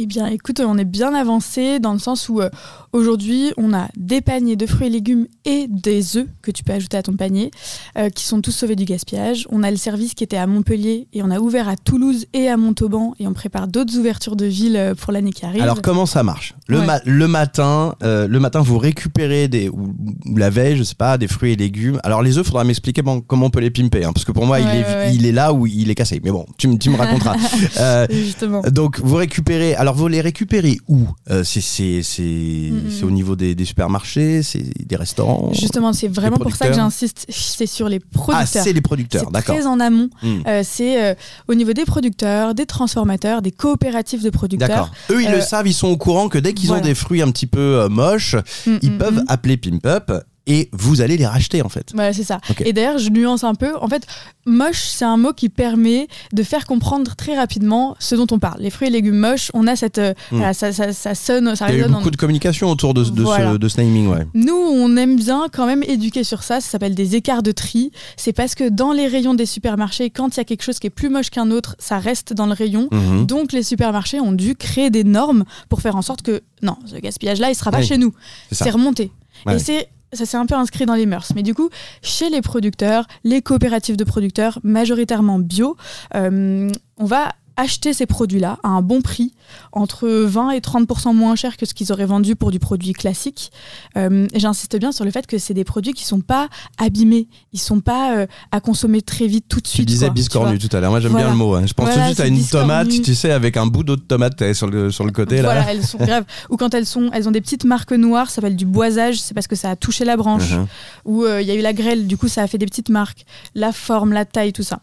Eh 0.00 0.06
bien, 0.06 0.26
écoute, 0.28 0.60
on 0.64 0.78
est 0.78 0.84
bien 0.84 1.12
avancé 1.12 1.80
dans 1.80 1.92
le 1.92 1.98
sens 1.98 2.28
où 2.28 2.40
euh, 2.40 2.50
aujourd'hui, 2.92 3.52
on 3.56 3.74
a 3.74 3.88
des 3.96 4.20
paniers 4.20 4.54
de 4.54 4.64
fruits 4.64 4.86
et 4.86 4.90
légumes 4.90 5.26
et 5.44 5.66
des 5.68 6.16
œufs 6.16 6.26
que 6.40 6.52
tu 6.52 6.62
peux 6.62 6.72
ajouter 6.72 6.96
à 6.96 7.02
ton 7.02 7.14
panier, 7.14 7.50
euh, 7.96 8.08
qui 8.08 8.24
sont 8.24 8.40
tous 8.40 8.52
sauvés 8.52 8.76
du 8.76 8.84
gaspillage. 8.84 9.48
On 9.50 9.64
a 9.64 9.70
le 9.72 9.76
service 9.76 10.14
qui 10.14 10.22
était 10.22 10.36
à 10.36 10.46
Montpellier 10.46 11.08
et 11.12 11.22
on 11.24 11.30
a 11.32 11.40
ouvert 11.40 11.68
à 11.68 11.74
Toulouse 11.76 12.26
et 12.32 12.48
à 12.48 12.56
Montauban 12.56 13.12
et 13.18 13.26
on 13.26 13.32
prépare 13.32 13.66
d'autres 13.66 13.96
ouvertures 13.98 14.36
de 14.36 14.44
ville 14.44 14.76
euh, 14.76 14.94
pour 14.94 15.12
l'année 15.12 15.32
qui 15.32 15.44
arrive. 15.44 15.62
Alors 15.62 15.82
comment 15.82 16.06
ça 16.06 16.22
marche? 16.22 16.54
Le, 16.68 16.78
Ouais. 16.78 16.86
ma- 16.86 17.00
le 17.04 17.26
matin, 17.26 17.96
euh, 18.04 18.28
le 18.28 18.38
matin 18.38 18.60
vous 18.60 18.78
récupérez 18.78 19.48
des 19.48 19.68
ou, 19.68 19.94
ou 20.26 20.36
la 20.36 20.48
veille, 20.50 20.76
je 20.76 20.84
sais 20.84 20.94
pas, 20.94 21.18
des 21.18 21.26
fruits 21.26 21.54
et 21.54 21.56
légumes. 21.56 21.98
Alors 22.04 22.22
les 22.22 22.38
œufs, 22.38 22.46
faudra 22.46 22.62
m'expliquer 22.62 23.02
comment 23.02 23.46
on 23.46 23.50
peut 23.50 23.58
les 23.58 23.70
pimper, 23.70 24.04
hein, 24.04 24.12
parce 24.12 24.24
que 24.24 24.30
pour 24.32 24.46
moi 24.46 24.60
il, 24.60 24.66
est, 24.68 24.84
ouais, 24.84 24.84
ouais. 24.84 25.14
il 25.14 25.26
est 25.26 25.32
là 25.32 25.52
où 25.52 25.66
il 25.66 25.90
est 25.90 25.96
cassé. 25.96 26.20
Mais 26.22 26.30
bon, 26.30 26.46
tu, 26.56 26.68
me- 26.68 26.78
tu 26.78 26.88
me 26.90 26.96
raconteras. 26.96 27.34
Justement. 28.10 28.62
donc 28.70 29.00
vous 29.00 29.16
récupérez. 29.16 29.74
Alors 29.74 29.87
alors 29.88 29.96
vous 29.96 30.08
les 30.08 30.20
récupérez 30.20 30.76
où 30.86 31.06
Euh, 31.30 31.42
C'est 31.44 31.62
c'est 31.62 32.02
c'est 32.02 32.22
Mhm. 32.22 32.90
c'est 32.90 33.04
au 33.04 33.10
niveau 33.10 33.36
des, 33.36 33.54
des 33.54 33.64
supermarchés, 33.64 34.42
c'est 34.42 34.62
des 34.86 34.96
restaurants. 34.96 35.50
Justement, 35.54 35.94
c'est 35.94 36.08
vraiment 36.08 36.36
pour 36.36 36.54
ça 36.54 36.68
que 36.68 36.74
j'insiste, 36.74 37.24
c'est 37.30 37.66
sur 37.66 37.88
les 37.88 38.00
Ah, 38.04 38.08
producteurs. 38.12 38.64
c'est 38.64 38.72
les 38.74 38.82
producteurs, 38.82 39.30
d'accord. 39.30 39.54
très 39.56 39.66
en 39.66 39.80
amont. 39.80 40.10
Hmm. 40.22 40.40
Euh, 40.46 40.62
c'est 40.62 41.02
euh, 41.02 41.14
au 41.48 41.54
niveau 41.54 41.72
des 41.72 41.86
producteurs, 41.86 42.54
des 42.54 42.66
transformateurs, 42.66 43.40
des 43.40 43.50
coopératives 43.50 44.22
de 44.22 44.28
producteurs. 44.30 44.68
D'accord. 44.68 44.90
Eux, 45.10 45.22
ils 45.22 45.30
le 45.30 45.40
savent, 45.40 45.66
ils 45.66 45.72
sont 45.72 45.88
au 45.88 45.96
courant 45.96 46.28
que 46.28 46.36
dès 46.38 46.52
qu'ils 46.52 46.70
ont 46.72 46.80
des 46.82 46.94
fruits 46.94 47.22
un 47.22 47.30
petit 47.30 47.46
peu 47.46 47.88
moches, 47.88 48.36
Mm, 48.66 48.76
ils 48.82 48.92
mm, 48.92 48.98
peuvent 48.98 49.22
appeler 49.28 49.56
Pimp 49.56 49.86
Up 49.86 50.12
et 50.48 50.68
vous 50.72 51.00
allez 51.00 51.16
les 51.16 51.26
racheter 51.26 51.62
en 51.62 51.68
fait. 51.68 51.90
Voilà, 51.94 52.12
c'est 52.12 52.24
ça. 52.24 52.40
Et 52.64 52.72
d'ailleurs, 52.72 52.98
je 52.98 53.10
nuance 53.10 53.44
un 53.44 53.54
peu. 53.54 53.76
En 53.80 53.86
fait, 53.88 54.04
moche, 54.46 54.82
c'est 54.88 55.04
un 55.04 55.16
mot 55.16 55.32
qui 55.32 55.48
permet 55.50 56.08
de 56.32 56.42
faire 56.42 56.66
comprendre 56.66 57.14
très 57.14 57.36
rapidement 57.36 57.94
ce 58.00 58.14
dont 58.16 58.26
on 58.32 58.38
parle. 58.38 58.60
Les 58.60 58.70
fruits 58.70 58.88
et 58.88 58.90
légumes 58.90 59.18
moches, 59.18 59.50
on 59.54 59.66
a 59.66 59.76
cette. 59.76 59.98
euh, 59.98 60.14
Hmm. 60.32 60.36
voilà, 60.38 60.54
ça, 60.54 60.72
ça, 60.72 60.92
ça 60.92 61.14
sonne, 61.14 61.54
ça 61.54 61.66
Il 61.68 61.78
y 61.78 61.82
a 61.82 61.86
eu 61.86 61.88
en 61.88 61.90
beaucoup 61.98 62.10
de 62.10 62.16
communication 62.16 62.70
autour 62.70 62.94
de, 62.94 63.04
de 63.04 63.22
Voilà. 63.22 63.52
ce, 63.52 63.56
de 63.58 63.68
ce 63.68 63.76
naming, 63.80 64.08
ouais. 64.08 64.26
Nous, 64.34 64.54
on 64.56 64.96
aime 64.96 65.16
bien 65.16 65.46
quand 65.52 65.66
même 65.66 65.82
éduquer 65.82 66.24
sur 66.24 66.42
ça. 66.42 66.60
Ça 66.60 66.70
s'appelle 66.70 66.94
des 66.94 67.14
écarts 67.14 67.42
de 67.42 67.52
tri. 67.52 67.92
C'est 68.16 68.32
parce 68.32 68.54
que 68.54 68.68
dans 68.68 68.92
les 68.92 69.06
rayons 69.06 69.34
des 69.34 69.46
supermarchés, 69.46 70.10
quand 70.10 70.34
il 70.36 70.38
y 70.38 70.40
a 70.40 70.44
quelque 70.44 70.62
chose 70.62 70.78
qui 70.78 70.86
est 70.86 70.90
plus 70.90 71.10
moche 71.10 71.30
qu'un 71.30 71.50
autre, 71.50 71.76
ça 71.78 71.98
reste 71.98 72.32
dans 72.32 72.46
le 72.46 72.52
rayon. 72.54 72.88
Mhm. 72.90 73.26
Donc, 73.26 73.52
les 73.52 73.62
supermarchés 73.62 74.20
ont 74.20 74.32
dû 74.32 74.54
créer 74.56 74.88
des 74.90 75.04
normes 75.04 75.44
pour 75.68 75.82
faire 75.82 75.96
en 75.96 76.02
sorte 76.02 76.22
que 76.22 76.42
non, 76.62 76.76
ce 76.86 76.96
gaspillage-là, 76.96 77.50
il 77.50 77.54
sera 77.54 77.70
pas 77.70 77.82
chez 77.82 77.98
nous. 77.98 78.12
c'est 78.50 78.70
remonté. 78.70 79.12
Ouais. 79.46 79.56
Et 79.56 79.58
c'est 79.58 79.88
ça 80.12 80.26
s'est 80.26 80.36
un 80.36 80.46
peu 80.46 80.54
inscrit 80.54 80.86
dans 80.86 80.94
les 80.94 81.06
mœurs. 81.06 81.32
Mais 81.34 81.42
du 81.42 81.54
coup, 81.54 81.70
chez 82.02 82.30
les 82.30 82.40
producteurs, 82.42 83.06
les 83.24 83.42
coopératives 83.42 83.96
de 83.96 84.04
producteurs, 84.04 84.58
majoritairement 84.62 85.38
bio, 85.38 85.76
euh, 86.14 86.70
on 86.96 87.04
va 87.04 87.32
acheter 87.58 87.92
ces 87.92 88.06
produits-là 88.06 88.58
à 88.62 88.68
un 88.68 88.80
bon 88.82 89.02
prix, 89.02 89.34
entre 89.72 90.08
20 90.08 90.52
et 90.52 90.60
30% 90.60 91.12
moins 91.14 91.34
cher 91.36 91.56
que 91.56 91.66
ce 91.66 91.74
qu'ils 91.74 91.92
auraient 91.92 92.06
vendu 92.06 92.36
pour 92.36 92.50
du 92.50 92.58
produit 92.58 92.92
classique. 92.92 93.50
Euh, 93.96 94.26
J'insiste 94.34 94.76
bien 94.78 94.92
sur 94.92 95.04
le 95.04 95.10
fait 95.10 95.26
que 95.26 95.36
c'est 95.38 95.54
des 95.54 95.64
produits 95.64 95.92
qui 95.92 96.04
sont 96.04 96.20
pas 96.20 96.48
abîmés, 96.78 97.28
ils 97.52 97.58
sont 97.60 97.80
pas 97.80 98.16
euh, 98.16 98.26
à 98.52 98.60
consommer 98.60 99.02
très 99.02 99.26
vite 99.26 99.46
tout 99.48 99.58
de 99.58 99.64
Tu 99.66 99.70
suite. 99.72 99.88
disais 99.88 100.06
quoi, 100.06 100.14
biscornu 100.14 100.58
tu 100.58 100.68
tout 100.68 100.76
à 100.76 100.80
l'heure. 100.80 100.90
Moi, 100.90 101.00
j'aime 101.00 101.10
Voilà. 101.10 101.26
bien 101.26 101.32
le 101.34 101.38
mot. 101.38 101.54
hein. 101.54 101.66
Je 101.66 101.72
pense 101.74 101.90
tout 101.92 101.98
de 101.98 102.04
suite 102.06 102.20
à 102.20 102.26
une 102.28 102.36
biscornu. 102.36 102.68
tomate, 102.68 103.02
tu 103.02 103.14
sais, 103.14 103.32
avec 103.32 103.56
un 103.56 103.66
bout 103.66 103.82
d'autre 103.82 104.04
tomate 104.06 104.40
eh, 104.40 104.54
sur 104.54 104.68
le, 104.68 104.90
sur 104.92 105.04
le 105.04 105.10
côté 105.12 105.36
là. 105.42 105.42
Voilà, 105.42 105.72
elles 105.72 105.84
sont 105.84 105.98
graves. 105.98 106.24
Ou 106.50 106.56
quand 106.56 106.72
elles 106.74 106.86
sont, 106.86 107.10
elles 107.12 107.28
ont 107.28 107.32
des 107.32 107.40
petites 107.40 107.64
marques 107.64 107.92
noires, 107.92 108.28
ça 108.30 108.36
s'appelle 108.36 108.56
du 108.56 108.66
boisage, 108.66 109.20
c'est 109.20 109.34
parce 109.34 109.48
que 109.48 109.56
ça 109.56 109.70
a 109.70 109.76
touché 109.76 110.04
la 110.04 110.16
branche. 110.16 110.52
Mhm. 110.52 110.66
où 111.04 111.24
euh, 111.24 111.42
il 111.42 111.48
y 111.48 111.50
a 111.50 111.54
eu 111.54 111.60
la 111.60 111.72
grêle, 111.72 112.06
du 112.06 112.16
coup 112.16 112.28
ça 112.28 112.42
a 112.42 112.46
fait 112.46 112.58
des 112.58 112.66
petites 112.66 112.88
marques, 112.90 113.24
la 113.56 113.72
forme, 113.72 114.12
la 114.12 114.24
taille, 114.24 114.52
tout 114.52 114.62
ça. 114.62 114.80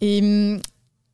Et 0.00 0.20
hum, 0.22 0.60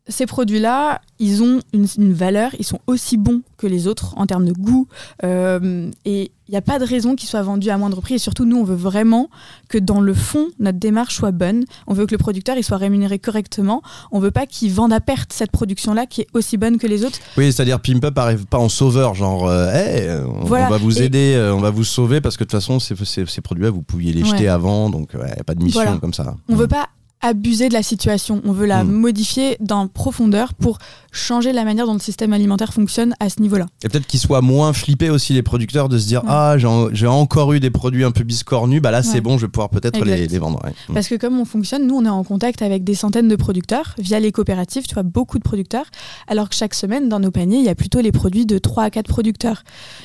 ces 0.08 0.26
produits-là, 0.26 1.00
ils 1.20 1.42
ont 1.42 1.60
une, 1.72 1.86
une 1.96 2.12
valeur, 2.12 2.50
ils 2.58 2.64
sont 2.64 2.80
aussi 2.88 3.16
bons 3.16 3.42
que 3.56 3.66
les 3.68 3.86
autres 3.86 4.14
en 4.16 4.26
termes 4.26 4.44
de 4.44 4.52
goût, 4.52 4.88
euh, 5.22 5.90
et 6.04 6.32
il 6.48 6.50
n'y 6.50 6.56
a 6.56 6.60
pas 6.62 6.78
de 6.80 6.84
raison 6.84 7.14
qu'ils 7.14 7.28
soient 7.28 7.42
vendus 7.42 7.70
à 7.70 7.78
moindre 7.78 8.00
prix. 8.00 8.14
Et 8.14 8.18
surtout, 8.18 8.44
nous, 8.44 8.56
on 8.58 8.64
veut 8.64 8.74
vraiment 8.74 9.30
que 9.68 9.78
dans 9.78 10.00
le 10.00 10.12
fond, 10.12 10.48
notre 10.58 10.78
démarche 10.78 11.14
soit 11.14 11.30
bonne. 11.30 11.64
On 11.86 11.94
veut 11.94 12.04
que 12.06 12.10
le 12.10 12.18
producteur 12.18 12.56
il 12.56 12.64
soit 12.64 12.76
rémunéré 12.76 13.18
correctement. 13.20 13.80
On 14.10 14.18
veut 14.18 14.32
pas 14.32 14.46
qu'il 14.46 14.72
vende 14.72 14.92
à 14.92 15.00
perte 15.00 15.32
cette 15.32 15.52
production-là 15.52 16.06
qui 16.06 16.22
est 16.22 16.26
aussi 16.34 16.56
bonne 16.56 16.78
que 16.78 16.86
les 16.88 17.04
autres. 17.04 17.18
Oui, 17.38 17.52
c'est-à-dire 17.52 17.80
Pimp 17.80 18.04
Up 18.04 18.18
arrive 18.18 18.44
pas 18.46 18.58
en 18.58 18.68
sauveur, 18.68 19.14
genre, 19.14 19.46
euh, 19.48 19.70
Hey, 19.72 20.10
on, 20.26 20.44
Voilà. 20.44 20.66
on 20.66 20.70
va 20.70 20.78
vous 20.78 21.00
aider, 21.00 21.34
euh, 21.36 21.54
on 21.54 21.60
va 21.60 21.70
vous 21.70 21.84
sauver, 21.84 22.20
parce 22.20 22.36
que 22.36 22.42
de 22.44 22.50
toute 22.50 22.60
façon, 22.60 22.80
ces, 22.80 22.96
ces- 23.04 23.24
ces 23.26 23.40
produits-là, 23.40 23.70
vous 23.70 23.82
pouviez 23.82 24.12
les 24.12 24.22
Ouais. 24.24 24.28
jeter 24.30 24.48
avant, 24.48 24.90
donc 24.90 25.14
ouais, 25.14 25.28
y 25.36 25.40
a 25.40 25.44
pas 25.44 25.54
de 25.54 25.62
mission 25.62 25.80
Voilà. 25.82 25.98
comme 26.00 26.12
ça. 26.12 26.34
On 26.48 26.56
veut 26.56 26.68
pas 26.68 26.88
abuser 27.22 27.68
de 27.68 27.74
la 27.74 27.82
situation, 27.82 28.42
on 28.44 28.52
veut 28.52 28.66
la 28.66 28.84
Mm. 28.84 28.90
modifier 28.90 29.56
dans 29.60 29.86
profondeur 29.86 30.54
pour 30.54 30.78
changer 31.12 31.52
la 31.52 31.64
manière 31.64 31.86
dont 31.86 31.92
le 31.94 32.00
système 32.00 32.32
alimentaire 32.32 32.72
fonctionne 32.72 33.14
à 33.20 33.28
ce 33.28 33.40
niveau-là. 33.40 33.66
Et 33.84 33.88
peut-être 33.88 34.06
qu'ils 34.06 34.18
soient 34.20 34.40
moins 34.42 34.72
flippés 34.72 35.08
aussi, 35.10 35.32
les 35.32 35.42
producteurs, 35.42 35.88
de 35.88 35.98
se 35.98 36.06
dire 36.06 36.22
Ouais. 36.24 36.30
Ah, 36.30 36.54
j'ai 36.58 36.66
en- 36.66 36.92
j'ai 36.92 37.06
encore 37.06 37.52
eu 37.52 37.60
des 37.60 37.70
produits 37.70 38.02
un 38.04 38.10
peu 38.10 38.24
biscornus, 38.24 38.82
bah 38.82 38.90
là, 38.90 39.02
c'est 39.02 39.20
bon, 39.20 39.38
je 39.38 39.46
vais 39.46 39.50
pouvoir 39.50 39.70
peut-être 39.70 40.04
les, 40.04 40.26
vendre. 40.38 40.60
ouais. 40.64 40.74
Mm. 40.88 40.94
Parce 40.94 41.08
que 41.08 41.14
comme 41.14 41.38
on 41.38 41.44
fonctionne, 41.44 41.86
nous 41.86 41.94
on 41.96 42.04
est 42.04 42.08
en 42.08 42.24
contact 42.24 42.60
avec 42.62 42.82
des 42.84 42.94
centaines 42.94 43.28
de 43.28 43.36
producteurs 43.36 43.94
via 43.98 44.18
les 44.20 44.32
coopératives, 44.32 44.86
tu 44.86 44.94
vois, 44.94 45.02
beaucoup 45.04 45.38
de 45.38 45.44
producteurs, 45.44 45.86
alors 46.26 46.48
que 46.48 46.54
chaque 46.56 46.74
semaine 46.74 47.08
dans 47.08 47.20
nos 47.20 47.30
paniers, 47.30 47.58
il 47.58 47.64
y 47.64 47.68
a 47.68 47.74
plutôt 47.74 48.00
les 48.00 48.12
produits 48.12 48.46
de 48.46 48.58
3 48.58 48.84
à 48.84 48.90
4 48.90 49.06
producteurs. 49.08 49.62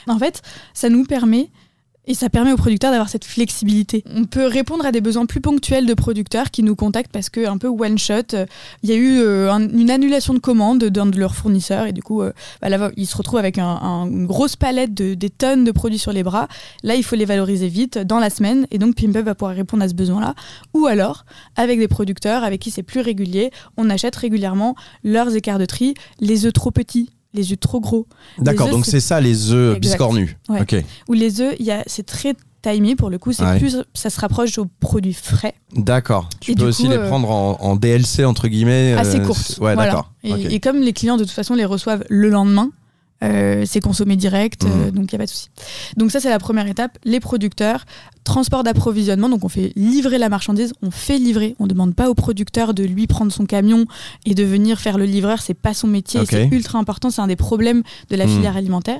En 0.07 0.19
fait, 0.19 0.41
ça 0.73 0.89
nous 0.89 1.03
permet 1.05 1.49
et 2.07 2.13
ça 2.13 2.29
permet 2.29 2.51
aux 2.53 2.57
producteurs 2.57 2.91
d'avoir 2.91 3.09
cette 3.09 3.25
flexibilité. 3.25 4.03
On 4.15 4.25
peut 4.25 4.47
répondre 4.47 4.85
à 4.85 4.91
des 4.91 5.01
besoins 5.01 5.25
plus 5.25 5.41
ponctuels 5.41 5.85
de 5.85 5.93
producteurs 5.93 6.49
qui 6.51 6.63
nous 6.63 6.75
contactent 6.75 7.11
parce 7.11 7.29
que 7.29 7.45
un 7.47 7.57
peu 7.57 7.67
one 7.67 7.97
shot, 7.97 8.13
euh, 8.33 8.45
il 8.83 8.89
y 8.89 8.93
a 8.93 8.95
eu 8.95 9.19
euh, 9.19 9.51
un- 9.51 9.69
une 9.69 9.91
annulation 9.91 10.33
de 10.33 10.39
commande 10.39 10.83
d'un 10.85 11.05
de 11.05 11.19
leurs 11.19 11.35
fournisseurs 11.35 11.85
et 11.85 11.91
du 11.93 12.01
coup, 12.01 12.21
euh, 12.21 12.31
bah 12.61 12.69
ils 12.97 13.05
se 13.05 13.15
retrouvent 13.17 13.39
avec 13.39 13.57
un- 13.57 13.65
un- 13.65 14.07
une 14.07 14.25
grosse 14.25 14.55
palette 14.55 14.93
de 14.93 15.13
des 15.13 15.29
tonnes 15.29 15.63
de 15.63 15.71
produits 15.71 15.99
sur 15.99 16.13
les 16.13 16.23
bras. 16.23 16.47
Là, 16.83 16.95
il 16.95 17.03
faut 17.03 17.15
les 17.15 17.25
valoriser 17.25 17.67
vite 17.67 17.97
dans 17.97 18.19
la 18.19 18.29
semaine 18.29 18.67
et 18.71 18.77
donc 18.77 18.95
Pimp 18.95 19.15
Up 19.15 19.25
va 19.25 19.35
pouvoir 19.35 19.55
répondre 19.55 19.83
à 19.83 19.89
ce 19.89 19.93
besoin-là. 19.93 20.33
Ou 20.73 20.85
alors, 20.85 21.25
avec 21.55 21.77
des 21.79 21.87
producteurs 21.87 22.43
avec 22.43 22.61
qui 22.61 22.71
c'est 22.71 22.83
plus 22.83 23.01
régulier, 23.01 23.51
on 23.75 23.89
achète 23.89 24.15
régulièrement 24.15 24.75
leurs 25.03 25.35
écarts 25.35 25.59
de 25.59 25.65
tri, 25.65 25.93
les 26.19 26.45
œufs 26.45 26.53
trop 26.53 26.71
petits, 26.71 27.09
les 27.33 27.51
œufs 27.51 27.59
trop 27.59 27.79
gros. 27.79 28.07
D'accord, 28.39 28.69
donc 28.69 28.85
c'est 28.85 28.99
ça 28.99 29.19
les 29.21 29.51
œufs 29.51 29.79
biscornus. 29.79 30.35
Ouais. 30.49 30.65
Ou 31.07 31.13
les 31.13 31.41
œufs, 31.41 31.55
c'est 31.87 32.05
très 32.05 32.35
timé 32.63 32.95
pour 32.95 33.09
le 33.09 33.17
coup, 33.17 33.31
c'est 33.33 33.43
Ouais. 33.43 33.59
plus, 33.59 33.77
ça 33.93 34.09
se 34.09 34.19
rapproche 34.19 34.57
aux 34.57 34.65
produits 34.79 35.13
frais. 35.13 35.53
d'accord. 35.75 36.27
Tu 36.41 36.51
Et 36.51 36.55
peux 36.55 36.65
aussi 36.65 36.83
coup, 36.83 36.89
les 36.89 36.97
euh, 36.97 37.07
prendre 37.07 37.29
en, 37.29 37.57
en 37.61 37.75
DLC, 37.75 38.25
entre 38.25 38.47
guillemets. 38.47 38.93
assez 38.93 39.19
euh, 39.19 39.25
courtes. 39.25 39.39
c'est- 39.39 39.59
Ouais, 39.61 39.75
Voilà. 39.75 39.91
d'accord. 39.91 40.11
Et, 40.23 40.55
et 40.55 40.59
comme 40.59 40.81
les 40.81 40.91
clients 40.93 41.17
de 41.17 41.23
toute 41.23 41.31
façon 41.31 41.53
les 41.53 41.65
reçoivent 41.65 42.03
le 42.09 42.29
lendemain, 42.29 42.71
euh, 43.23 43.63
c'est 43.65 43.79
consommé 43.79 44.15
direct, 44.15 44.63
euh, 44.65 44.67
Mhm. 44.87 44.91
donc 44.91 45.11
il 45.11 45.15
n'y 45.15 45.15
a 45.15 45.19
pas 45.19 45.25
de 45.25 45.29
souci. 45.29 45.49
Donc 45.95 46.11
ça 46.11 46.19
c'est 46.19 46.29
la 46.29 46.39
première 46.39 46.67
étape, 46.67 46.97
les 47.03 47.19
producteurs, 47.19 47.85
transport 48.23 48.63
d'approvisionnement, 48.63 49.29
donc 49.29 49.43
on 49.45 49.49
fait 49.49 49.71
livrer 49.77 50.17
la 50.17 50.27
marchandise, 50.29 50.73
on 50.81 50.91
fait 50.91 51.17
livrer, 51.17 51.55
on 51.59 51.63
ne 51.63 51.69
demande 51.69 51.95
pas 51.95 52.09
au 52.09 52.13
producteur 52.13 52.73
de 52.73 52.83
lui 52.83 53.07
prendre 53.07 53.31
son 53.31 53.45
camion 53.45 53.85
et 54.25 54.35
de 54.35 54.43
venir 54.43 54.79
faire 54.79 54.97
le 54.97 55.05
livreur, 55.05 55.41
c'est 55.41 55.53
pas 55.53 55.73
son 55.73 55.87
métier, 55.87 56.19
Ok. 56.19 56.27
c'est 56.31 56.47
ultra 56.51 56.77
important, 56.77 57.09
c'est 57.09 57.21
un 57.21 57.27
des 57.27 57.37
problèmes 57.37 57.83
de 58.09 58.15
la 58.17 58.25
Mhm. 58.25 58.35
filière 58.35 58.57
alimentaire. 58.57 58.99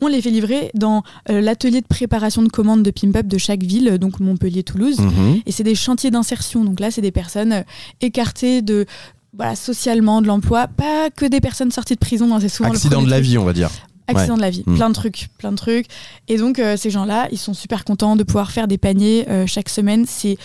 On 0.00 0.06
les 0.06 0.22
fait 0.22 0.30
livrer 0.30 0.70
dans 0.74 1.02
euh, 1.28 1.40
l'atelier 1.40 1.80
de 1.80 1.86
préparation 1.86 2.42
de 2.42 2.48
commandes 2.48 2.82
de 2.84 2.90
Pimp 2.90 3.16
Up 3.16 3.26
de 3.26 3.36
chaque 3.38 3.62
ville, 3.64 3.88
euh, 3.88 3.98
donc 3.98 4.20
Montpellier, 4.20 4.62
Toulouse. 4.62 4.98
Mhm. 5.00 5.42
Et 5.44 5.52
c'est 5.52 5.64
des 5.64 5.74
chantiers 5.74 6.10
d'insertion. 6.10 6.64
Donc 6.64 6.80
là, 6.80 6.90
c'est 6.90 7.00
des 7.02 7.10
personnes 7.12 7.52
euh, 7.52 7.62
écartées 8.00 8.62
de 8.62 8.86
voilà, 9.36 9.56
socialement 9.56 10.20
de 10.22 10.26
l'emploi, 10.26 10.66
pas 10.68 11.10
que 11.10 11.24
des 11.26 11.40
personnes 11.40 11.70
sorties 11.70 11.94
de 11.94 11.98
prison, 12.00 12.34
hein, 12.34 12.38
c'est 12.40 12.48
souvent 12.48 12.68
le 12.70 12.74
Accident 12.76 12.96
premier 12.96 13.06
de 13.06 13.10
la 13.10 13.16
truc. 13.16 13.26
vie, 13.28 13.38
on 13.38 13.44
va 13.44 13.52
dire. 13.52 13.70
Accident 14.08 14.32
Ouais. 14.32 14.36
de 14.38 14.42
la 14.42 14.50
vie, 14.50 14.62
Mm. 14.66 14.74
plein 14.76 14.88
de 14.90 14.94
trucs, 14.94 15.28
plein 15.38 15.52
de 15.52 15.56
trucs. 15.56 15.86
Et 16.28 16.36
donc 16.36 16.58
euh, 16.58 16.76
ces 16.76 16.90
gens-là, 16.90 17.28
ils 17.32 17.38
sont 17.38 17.54
super 17.54 17.84
contents 17.84 18.16
de 18.16 18.24
pouvoir 18.24 18.50
faire 18.50 18.68
des 18.68 18.76
paniers 18.78 19.24
euh, 19.30 19.46
chaque 19.46 19.68
semaine. 19.68 20.04
C'est 20.06 20.36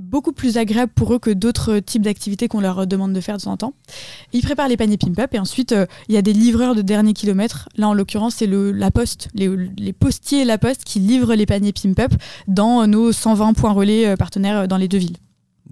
beaucoup 0.00 0.32
plus 0.32 0.56
agréable 0.56 0.90
pour 0.92 1.12
eux 1.14 1.18
que 1.20 1.30
d'autres 1.30 1.78
types 1.78 2.02
d'activités 2.02 2.48
qu'on 2.48 2.60
leur 2.60 2.86
demande 2.88 3.12
de 3.12 3.20
faire 3.20 3.36
de 3.36 3.42
temps 3.42 3.52
en 3.52 3.56
temps. 3.56 3.74
Ils 4.32 4.40
préparent 4.42 4.66
les 4.66 4.76
paniers 4.78 4.96
Pimp 4.96 5.16
Up 5.20 5.34
et 5.34 5.38
ensuite 5.38 5.70
euh, 5.72 5.86
il 6.08 6.14
y 6.14 6.18
a 6.18 6.22
des 6.22 6.32
livreurs 6.32 6.74
de 6.74 6.82
dernier 6.82 7.12
kilomètre. 7.12 7.68
Là 7.76 7.86
en 7.88 7.94
l'occurrence 7.94 8.36
c'est 8.36 8.46
le 8.46 8.72
la 8.72 8.90
poste, 8.90 9.28
les, 9.34 9.48
les 9.78 9.92
postiers 9.92 10.40
et 10.40 10.44
la 10.44 10.58
poste 10.58 10.82
qui 10.84 10.98
livrent 10.98 11.34
les 11.34 11.46
paniers 11.46 11.72
Pimp 11.72 12.00
Up 12.00 12.12
dans 12.48 12.86
nos 12.88 13.12
120 13.12 13.52
points 13.52 13.72
relais 13.72 14.16
partenaires 14.16 14.66
dans 14.66 14.78
les 14.78 14.88
deux 14.88 14.98
villes. 14.98 15.18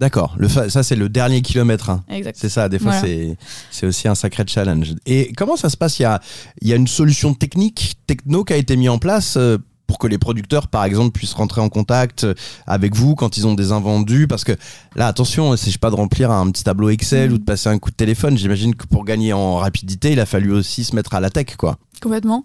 D'accord, 0.01 0.35
ça 0.67 0.81
c'est 0.83 0.95
le 0.97 1.07
dernier 1.09 1.41
kilomètre. 1.43 1.89
hein. 1.91 2.03
C'est 2.33 2.49
ça, 2.49 2.67
des 2.67 2.79
fois 2.79 2.91
Voilà. 2.99 3.35
c'est 3.71 3.85
aussi 3.85 4.07
un 4.07 4.15
sacré 4.15 4.43
challenge. 4.47 4.95
Et 5.05 5.31
comment 5.37 5.55
ça 5.55 5.69
se 5.69 5.77
passe? 5.77 5.99
Il 5.99 6.01
y, 6.01 6.05
a, 6.05 6.19
il 6.61 6.67
y 6.67 6.73
a 6.73 6.75
une 6.75 6.87
solution 6.87 7.33
technique, 7.35 7.93
techno 8.07 8.43
qui 8.43 8.53
a 8.53 8.57
été 8.57 8.75
mise 8.75 8.89
en 8.89 8.97
place 8.97 9.37
euh, 9.37 9.59
pour 9.85 9.99
que 9.99 10.07
les 10.07 10.17
producteurs, 10.17 10.69
par 10.69 10.85
exemple, 10.85 11.11
puissent 11.11 11.33
rentrer 11.33 11.61
en 11.61 11.69
contact 11.69 12.23
euh, 12.23 12.33
avec 12.65 12.95
vous 12.95 13.13
quand 13.13 13.37
ils 13.37 13.45
ont 13.45 13.53
des 13.53 13.71
invendus? 13.73 14.25
Parce 14.27 14.43
que 14.43 14.53
là, 14.95 15.05
attention, 15.05 15.49
il 15.49 15.51
ne 15.51 15.55
s'agit 15.57 15.77
pas 15.77 15.91
de 15.91 15.95
remplir 15.95 16.31
un 16.31 16.49
petit 16.49 16.63
tableau 16.63 16.89
Excel 16.89 17.29
Mhm. 17.29 17.35
ou 17.35 17.37
de 17.37 17.43
passer 17.43 17.69
un 17.69 17.77
coup 17.77 17.91
de 17.91 17.95
téléphone. 17.95 18.37
J'imagine 18.37 18.73
que 18.73 18.87
pour 18.87 19.05
gagner 19.05 19.33
en 19.33 19.57
rapidité, 19.57 20.13
il 20.13 20.19
a 20.19 20.25
fallu 20.25 20.51
aussi 20.51 20.83
se 20.83 20.95
mettre 20.95 21.13
à 21.13 21.19
la 21.19 21.29
tech, 21.29 21.57
quoi. 21.57 21.77
Complètement. 22.01 22.43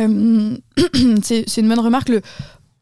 Euh, 0.00 0.56
c'est 1.22 1.44
une 1.58 1.68
bonne 1.68 1.80
remarque. 1.80 2.08
Le 2.08 2.22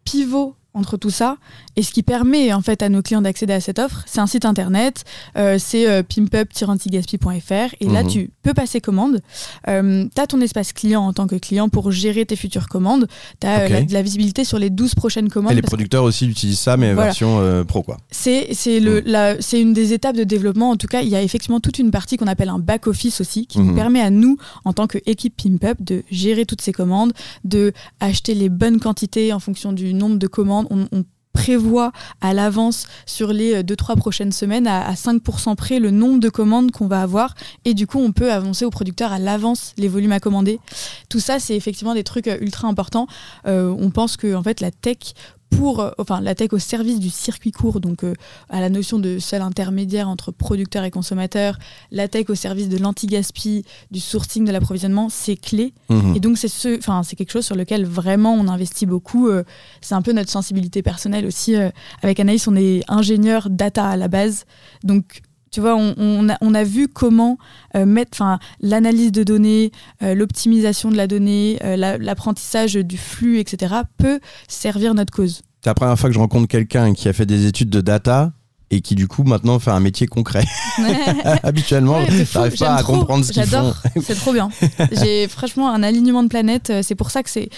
pivot 0.05 0.55
entre 0.75 0.97
tout 0.97 1.11
ça 1.11 1.37
et 1.76 1.83
ce 1.83 1.93
qui 1.93 2.02
permet 2.02 2.52
en 2.52 2.62
fait 2.62 2.83
à 2.83 2.88
nos 2.88 3.02
clients 3.02 3.21
d'accéder 3.23 3.52
à 3.52 3.61
cette 3.61 3.79
offre, 3.79 4.02
c'est 4.07 4.21
un 4.21 4.26
site 4.26 4.45
internet, 4.47 5.05
euh, 5.37 5.59
c'est 5.59 5.88
euh, 5.88 6.02
pimpup-antigaspi.fr 6.02 7.75
et 7.81 7.88
là 7.88 8.02
Mhm. 8.02 8.09
tu 8.09 8.31
peux 8.43 8.55
passer 8.55 8.81
commande. 8.81 9.21
Euh, 9.69 10.07
tu 10.14 10.21
as 10.21 10.26
ton 10.26 10.41
espace 10.41 10.73
client 10.73 11.02
en 11.02 11.12
tant 11.12 11.26
que 11.26 11.37
client 11.37 11.69
pour 11.69 11.91
gérer 11.93 12.25
tes 12.26 12.37
futures 12.37 12.69
commandes. 12.69 13.07
Tu 13.41 13.47
as 13.47 13.64
Ok. 13.64 13.71
la, 13.71 13.83
de 13.83 13.93
la 13.93 14.02
visibilité 14.02 14.45
sur 14.45 14.59
les 14.59 14.71
12 14.71 14.95
prochaines 14.95 15.29
commandes. 15.29 15.52
Et 15.52 15.57
les 15.57 15.61
que 15.62 15.67
producteurs 15.67 16.05
aussi 16.05 16.26
utilisent 16.26 16.59
ça, 16.59 16.76
mais 16.76 16.93
Voilà. 16.95 17.09
version 17.09 17.38
euh, 17.41 17.64
pro, 17.64 17.83
quoi. 17.83 17.99
c'est 18.11 18.49
c'est 18.55 19.61
une 19.61 19.73
des 19.73 19.93
étapes 19.93 20.17
de 20.17 20.25
développement. 20.25 20.71
En 20.71 20.76
tout 20.76 20.87
cas, 20.87 21.02
il 21.02 21.09
y 21.09 21.17
a 21.17 21.23
effectivement 21.23 21.61
toute 21.61 21.79
une 21.79 21.91
partie 21.91 22.17
qu'on 22.17 22.26
appelle 22.26 22.49
un 22.49 22.59
back 22.59 22.87
office 22.87 23.21
aussi, 23.21 23.47
qui 23.47 23.59
Mhm. 23.61 23.67
nous 23.67 23.75
permet 23.75 24.00
à 24.00 24.11
nous, 24.11 24.37
en 24.64 24.73
tant 24.73 24.87
qu'équipe 24.87 25.35
Pimp 25.43 25.64
Up, 25.64 25.76
de 25.81 26.02
gérer 26.11 26.47
toutes 26.47 26.61
ces 26.62 26.73
commandes, 26.73 27.12
de 27.45 27.73
acheter 28.00 28.35
les 28.35 28.49
bonnes 28.49 28.81
quantités 28.81 29.33
en 29.33 29.38
fonction 29.41 29.73
du 29.73 29.95
nombre 29.95 30.17
de 30.17 30.26
commandes. 30.26 30.62
On, 30.71 31.04
prévoit 31.33 31.92
à 32.21 32.35
l'avance 32.35 32.87
sur 33.07 33.33
les 33.33 33.62
2-3 33.62 33.97
prochaines 33.97 34.33
semaines 34.33 34.66
à, 34.66 34.87
à 34.87 34.92
5% 34.92 35.57
près 35.57 35.81
le 35.81 35.90
nombre 35.90 36.21
de 36.21 36.28
commandes 36.28 36.71
qu'on 36.71 36.88
va 36.88 37.00
avoir 37.00 37.35
et 37.64 37.73
du 37.73 37.87
coup 37.87 37.99
on 37.99 38.12
peut 38.12 38.31
avancer 38.31 38.66
au 38.66 38.71
producteur 38.71 39.12
à 39.12 39.19
l'avance 39.19 39.73
les 39.78 39.88
volumes 39.88 40.12
à 40.12 40.21
commander. 40.21 40.61
Tout 41.09 41.21
ça 41.21 41.40
c'est 41.40 41.57
effectivement 41.57 41.95
des 41.95 42.04
trucs 42.04 42.28
euh, 42.28 42.37
ultra 42.42 42.69
importants. 42.69 43.07
Euh, 43.47 43.75
on 43.78 43.90
pense 43.90 44.19
que 44.19 44.35
en 44.35 44.42
fait 44.42 44.61
la 44.61 44.71
tech 44.71 45.14
pour, 45.56 45.80
euh, 45.80 45.90
enfin, 45.99 46.21
la 46.21 46.35
tech 46.35 46.52
au 46.52 46.59
service 46.59 46.99
du 46.99 47.11
circuit 47.11 47.52
court, 47.52 47.80
donc 47.80 48.04
euh, 48.04 48.14
à 48.49 48.61
la 48.61 48.71
notion 48.71 48.99
de 48.99 49.18
seul 49.18 49.42
intermédiaire 49.42 50.09
entre 50.09 50.32
producteur 50.32 50.85
et 50.85 50.90
consommateur, 50.90 51.59
la 51.90 52.09
tech 52.09 52.30
au 52.30 52.35
service 52.35 52.68
de 52.68 52.78
l'anti-gaspi, 52.78 53.64
du 53.90 54.00
sourcing, 54.00 54.44
de 54.44 54.52
l'approvisionnement, 54.52 55.09
c'est 55.09 55.37
clé. 55.37 55.75
Mhm. 55.88 56.16
Et 56.16 56.21
donc, 56.21 56.38
c'est 56.38 56.49
ce, 56.49 56.78
enfin, 56.78 57.02
c'est 57.02 57.16
quelque 57.16 57.32
chose 57.32 57.44
sur 57.47 57.56
lequel 57.56 57.85
vraiment 57.85 58.35
on 58.35 58.49
investit 58.49 58.87
beaucoup. 58.87 59.28
euh, 59.28 59.44
c'est 59.80 59.94
un 59.94 60.02
peu 60.02 60.12
notre 60.12 60.30
sensibilité 60.30 60.82
personnelle 60.82 61.26
aussi. 61.26 61.54
euh, 61.56 61.71
avec 62.02 62.18
Anaïs, 62.21 62.47
on 62.49 62.56
est 62.56 62.82
ingénieur 62.88 63.50
data 63.50 63.87
à 63.87 63.97
la 63.97 64.09
base. 64.09 64.44
Donc, 64.85 65.23
tu 65.52 65.61
vois, 65.61 65.76
on, 65.76 65.94
on 65.99 66.28
a, 66.28 66.37
on 66.40 66.54
a 66.54 66.64
vu 66.64 66.88
comment 66.88 67.38
euh, 67.76 67.87
mettre, 67.87 68.23
l'analyse 68.61 69.12
de 69.12 69.23
données, 69.23 69.71
euh, 70.02 70.14
l'optimisation 70.14 70.90
de 70.90 70.97
la 70.97 71.06
donnée, 71.06 71.59
euh, 71.62 71.76
la- 71.76 71.99
l'apprentissage 71.99 72.75
du 72.75 72.97
flux, 72.99 73.38
etc., 73.38 73.75
peut 73.99 74.18
servir 74.49 74.94
notre 74.94 75.12
cause. 75.12 75.42
C'est 75.62 75.71
la 75.71 75.75
première 75.75 75.99
fois 75.99 76.09
que 76.09 76.14
je 76.14 76.18
rencontre 76.18 76.49
quelqu'un 76.49 76.94
qui 76.94 77.09
a 77.09 77.12
fait 77.12 77.26
des 77.26 77.47
études 77.47 77.71
de 77.71 77.80
data 77.80 78.32
et 78.71 78.80
qui 78.80 78.94
du 78.94 79.06
coup 79.06 79.23
maintenant 79.23 79.59
fait 79.59 79.71
un 79.71 79.80
métier 79.80 80.06
concret. 80.06 80.42
Habituellement, 81.42 81.99
Ouais, 81.99 82.25
j'arrive 82.30 82.56
pas 82.56 82.75
à 82.76 82.82
trop, 82.82 82.94
comprendre 82.99 83.25
ce 83.25 83.32
qu'ils 83.32 83.42
font. 83.42 83.50
J'adore, 83.50 83.76
c'est 84.02 84.14
trop 84.14 84.32
bien. 84.32 84.49
J'ai 84.92 85.28
franchement 85.28 85.71
un 85.71 85.82
alignement 85.82 86.23
de 86.23 86.28
planète. 86.28 86.71
euh, 86.71 86.80
C'est 86.82 86.94
pour 86.94 87.11
ça 87.11 87.23
que 87.23 87.30
c'est. 87.30 87.49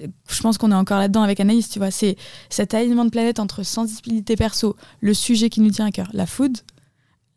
Je 0.00 0.40
pense 0.40 0.58
qu'on 0.58 0.72
est 0.72 0.74
encore 0.74 0.98
là-dedans 0.98 1.22
avec 1.22 1.40
Anaïs, 1.40 1.68
tu 1.68 1.78
vois. 1.78 1.90
C'est 1.90 2.16
cet 2.48 2.74
alignement 2.74 3.04
de 3.04 3.10
planète 3.10 3.38
entre 3.38 3.62
sensibilité 3.64 4.34
perso, 4.36 4.76
le 5.00 5.14
sujet 5.14 5.50
qui 5.50 5.60
nous 5.60 5.70
tient 5.70 5.86
à 5.86 5.90
cœur, 5.90 6.08
la 6.14 6.26
food, 6.26 6.56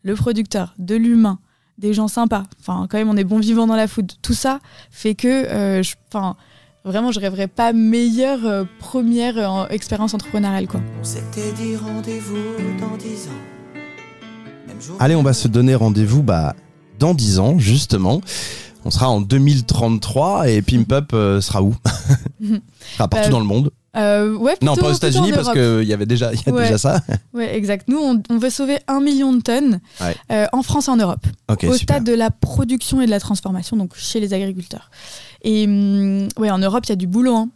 le 0.05 0.13
producteur, 0.15 0.73
de 0.79 0.95
l'humain, 0.95 1.39
des 1.77 1.93
gens 1.93 2.07
sympas. 2.07 2.43
Enfin, 2.61 2.87
quand 2.89 2.97
même, 2.97 3.09
on 3.09 3.17
est 3.17 3.23
bon 3.25 3.39
vivant 3.39 3.67
dans 3.67 3.75
la 3.75 3.87
food. 3.87 4.13
Tout 4.21 4.33
ça 4.35 4.59
fait 4.91 5.15
que, 5.15 5.27
euh, 5.27 5.83
je- 5.83 5.95
enfin, 6.13 6.35
vraiment, 6.85 7.11
je 7.11 7.19
rêverais 7.19 7.47
pas 7.47 7.73
meilleure 7.73 8.45
euh, 8.45 8.63
première 8.79 9.37
euh, 9.37 9.67
expérience 9.69 10.13
entrepreneuriale, 10.13 10.67
quoi. 10.67 10.79
On 11.01 11.03
s'était 11.03 11.51
dit 11.53 11.75
rendez-vous 11.75 12.37
dans 12.79 12.95
dix 12.97 13.27
ans. 13.27 13.75
Même 14.67 14.81
jour. 14.81 14.95
Allez, 14.99 15.15
on 15.15 15.23
va 15.23 15.33
se 15.33 15.47
donner 15.47 15.73
rendez-vous 15.75 16.21
bah, 16.23 16.55
dans 16.99 17.13
10 17.13 17.39
ans, 17.39 17.57
justement. 17.59 18.21
On 18.85 18.91
sera 18.91 19.09
en 19.09 19.19
2033 19.21 20.49
et 20.49 20.61
Pimp 20.61 20.91
Up 20.91 21.09
euh, 21.13 21.41
sera 21.41 21.63
où? 21.63 21.75
Sera 22.39 23.07
partout 23.07 23.25
Bah, 23.25 23.29
dans 23.29 23.39
le 23.39 23.45
monde. 23.45 23.71
Euh, 23.95 24.35
ouais, 24.35 24.55
Non, 24.61 24.75
pas 24.75 24.89
aux 24.89 24.93
États-Unis 24.93 25.31
parce 25.33 25.51
qu'il 25.51 25.83
y 25.87 25.93
avait 25.93 26.05
déjà, 26.05 26.33
y 26.33 26.37
a 26.47 26.51
Ouais. 26.51 26.63
déjà 26.63 26.77
ça. 26.77 27.01
Ouais, 27.33 27.55
exact. 27.55 27.87
Nous, 27.87 27.97
on, 27.97 28.21
on 28.29 28.37
veut 28.37 28.49
sauver 28.49 28.77
un 28.87 28.99
million 29.01 29.33
de 29.33 29.41
tonnes 29.41 29.79
Ouais. 30.01 30.15
euh, 30.31 30.45
en 30.53 30.63
France 30.63 30.87
et 30.87 30.91
en 30.91 30.97
Europe, 30.97 31.25
au 31.49 31.53
super. 31.55 31.75
stade 31.75 32.03
de 32.05 32.13
la 32.13 32.31
production 32.31 33.01
et 33.01 33.05
de 33.05 33.11
la 33.11 33.19
transformation, 33.19 33.77
donc 33.77 33.91
chez 33.95 34.19
les 34.19 34.33
agriculteurs. 34.33 34.89
Et 35.43 35.65
hum, 35.65 36.27
ouais, 36.39 36.49
en 36.49 36.57
Europe, 36.57 36.85
il 36.87 36.89
y 36.89 36.93
a 36.93 36.95
du 36.95 37.07
boulot. 37.07 37.35
hein. 37.35 37.49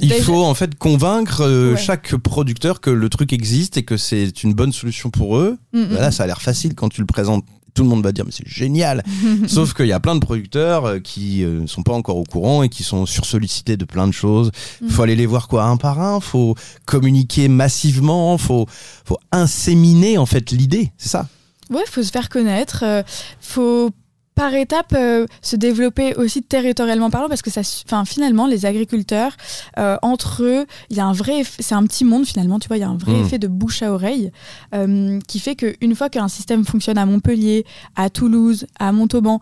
Il 0.00 0.12
faut 0.22 0.42
en 0.44 0.54
fait 0.54 0.74
convaincre 0.76 1.42
euh, 1.42 1.72
Ouais. 1.72 1.76
chaque 1.76 2.16
producteur 2.16 2.80
que 2.80 2.90
le 2.90 3.08
truc 3.08 3.32
existe 3.32 3.76
et 3.76 3.82
que 3.82 3.96
c'est 3.96 4.42
une 4.42 4.54
bonne 4.54 4.72
solution 4.72 5.10
pour 5.10 5.36
eux. 5.38 5.58
Mm, 5.72 5.80
mm, 5.82 5.94
Là, 5.96 6.10
ça 6.12 6.22
a 6.22 6.26
l'air 6.26 6.40
facile 6.40 6.74
quand 6.74 6.88
tu 6.88 7.00
le 7.00 7.06
présentes. 7.06 7.44
Tout 7.74 7.82
le 7.82 7.88
monde 7.88 8.02
va 8.02 8.12
dire 8.12 8.24
mais 8.24 8.32
c'est 8.32 8.46
génial. 8.46 9.02
Sauf 9.46 9.74
qu'il 9.74 9.86
y 9.86 9.92
a 9.92 10.00
plein 10.00 10.14
de 10.14 10.20
producteurs 10.20 10.84
euh, 10.86 10.98
qui 10.98 11.42
ne 11.44 11.66
sont 11.66 11.82
pas 11.82 11.92
encore 11.94 12.16
au 12.16 12.24
courant 12.24 12.62
et 12.62 12.68
qui 12.68 12.82
sont 12.82 13.06
sursollicités 13.06 13.76
de 13.76 13.84
plein 13.84 14.06
de 14.06 14.12
choses. 14.12 14.50
Il 14.80 14.86
Mm. 14.86 14.90
faut 14.90 15.02
aller 15.02 15.16
les 15.16 15.26
voir 15.26 15.48
quoi 15.48 15.64
un 15.64 15.76
par 15.76 16.00
un. 16.00 16.20
Faut 16.20 16.54
communiquer 16.86 17.48
massivement. 17.48 18.36
Faut 18.38 18.66
faut 19.04 19.18
inséminer 19.32 20.18
en 20.18 20.26
fait 20.26 20.50
l'idée. 20.50 20.92
C'est 20.98 21.08
ça. 21.10 21.28
Ouais, 21.70 21.84
faut 21.86 22.02
se 22.02 22.10
faire 22.10 22.28
connaître. 22.28 22.82
euh, 22.84 23.02
faut 23.40 23.90
par 24.34 24.54
étape 24.54 24.94
euh, 24.96 25.26
se 25.42 25.56
développer 25.56 26.14
aussi 26.14 26.42
territorialement 26.42 27.10
parlant 27.10 27.28
parce 27.28 27.42
que 27.42 27.50
ça, 27.50 27.60
enfin 27.84 28.04
finalement 28.04 28.46
les 28.46 28.64
agriculteurs 28.64 29.32
euh, 29.78 29.96
entre 30.02 30.42
eux, 30.44 30.66
il 30.88 30.96
y 30.96 31.00
a 31.00 31.04
un 31.06 31.12
vrai, 31.12 31.42
c'est 31.58 31.74
un 31.74 31.84
petit 31.84 32.04
monde 32.04 32.24
finalement, 32.24 32.58
tu 32.58 32.68
vois, 32.68 32.78
il 32.78 32.80
y 32.80 32.84
a 32.84 32.88
un 32.88 32.96
vrai 32.96 33.12
Mm. 33.12 33.24
effet 33.26 33.38
de 33.38 33.48
bouche 33.48 33.82
à 33.82 33.92
oreille 33.92 34.30
euh, 34.74 35.18
qui 35.26 35.40
fait 35.40 35.56
qu'une 35.56 35.94
fois 35.94 36.08
qu'un 36.08 36.28
système 36.28 36.64
fonctionne 36.64 36.96
à 36.96 37.04
Montpellier, 37.06 37.66
à 37.96 38.08
Toulouse, 38.08 38.66
à 38.78 38.92
Montauban 38.92 39.40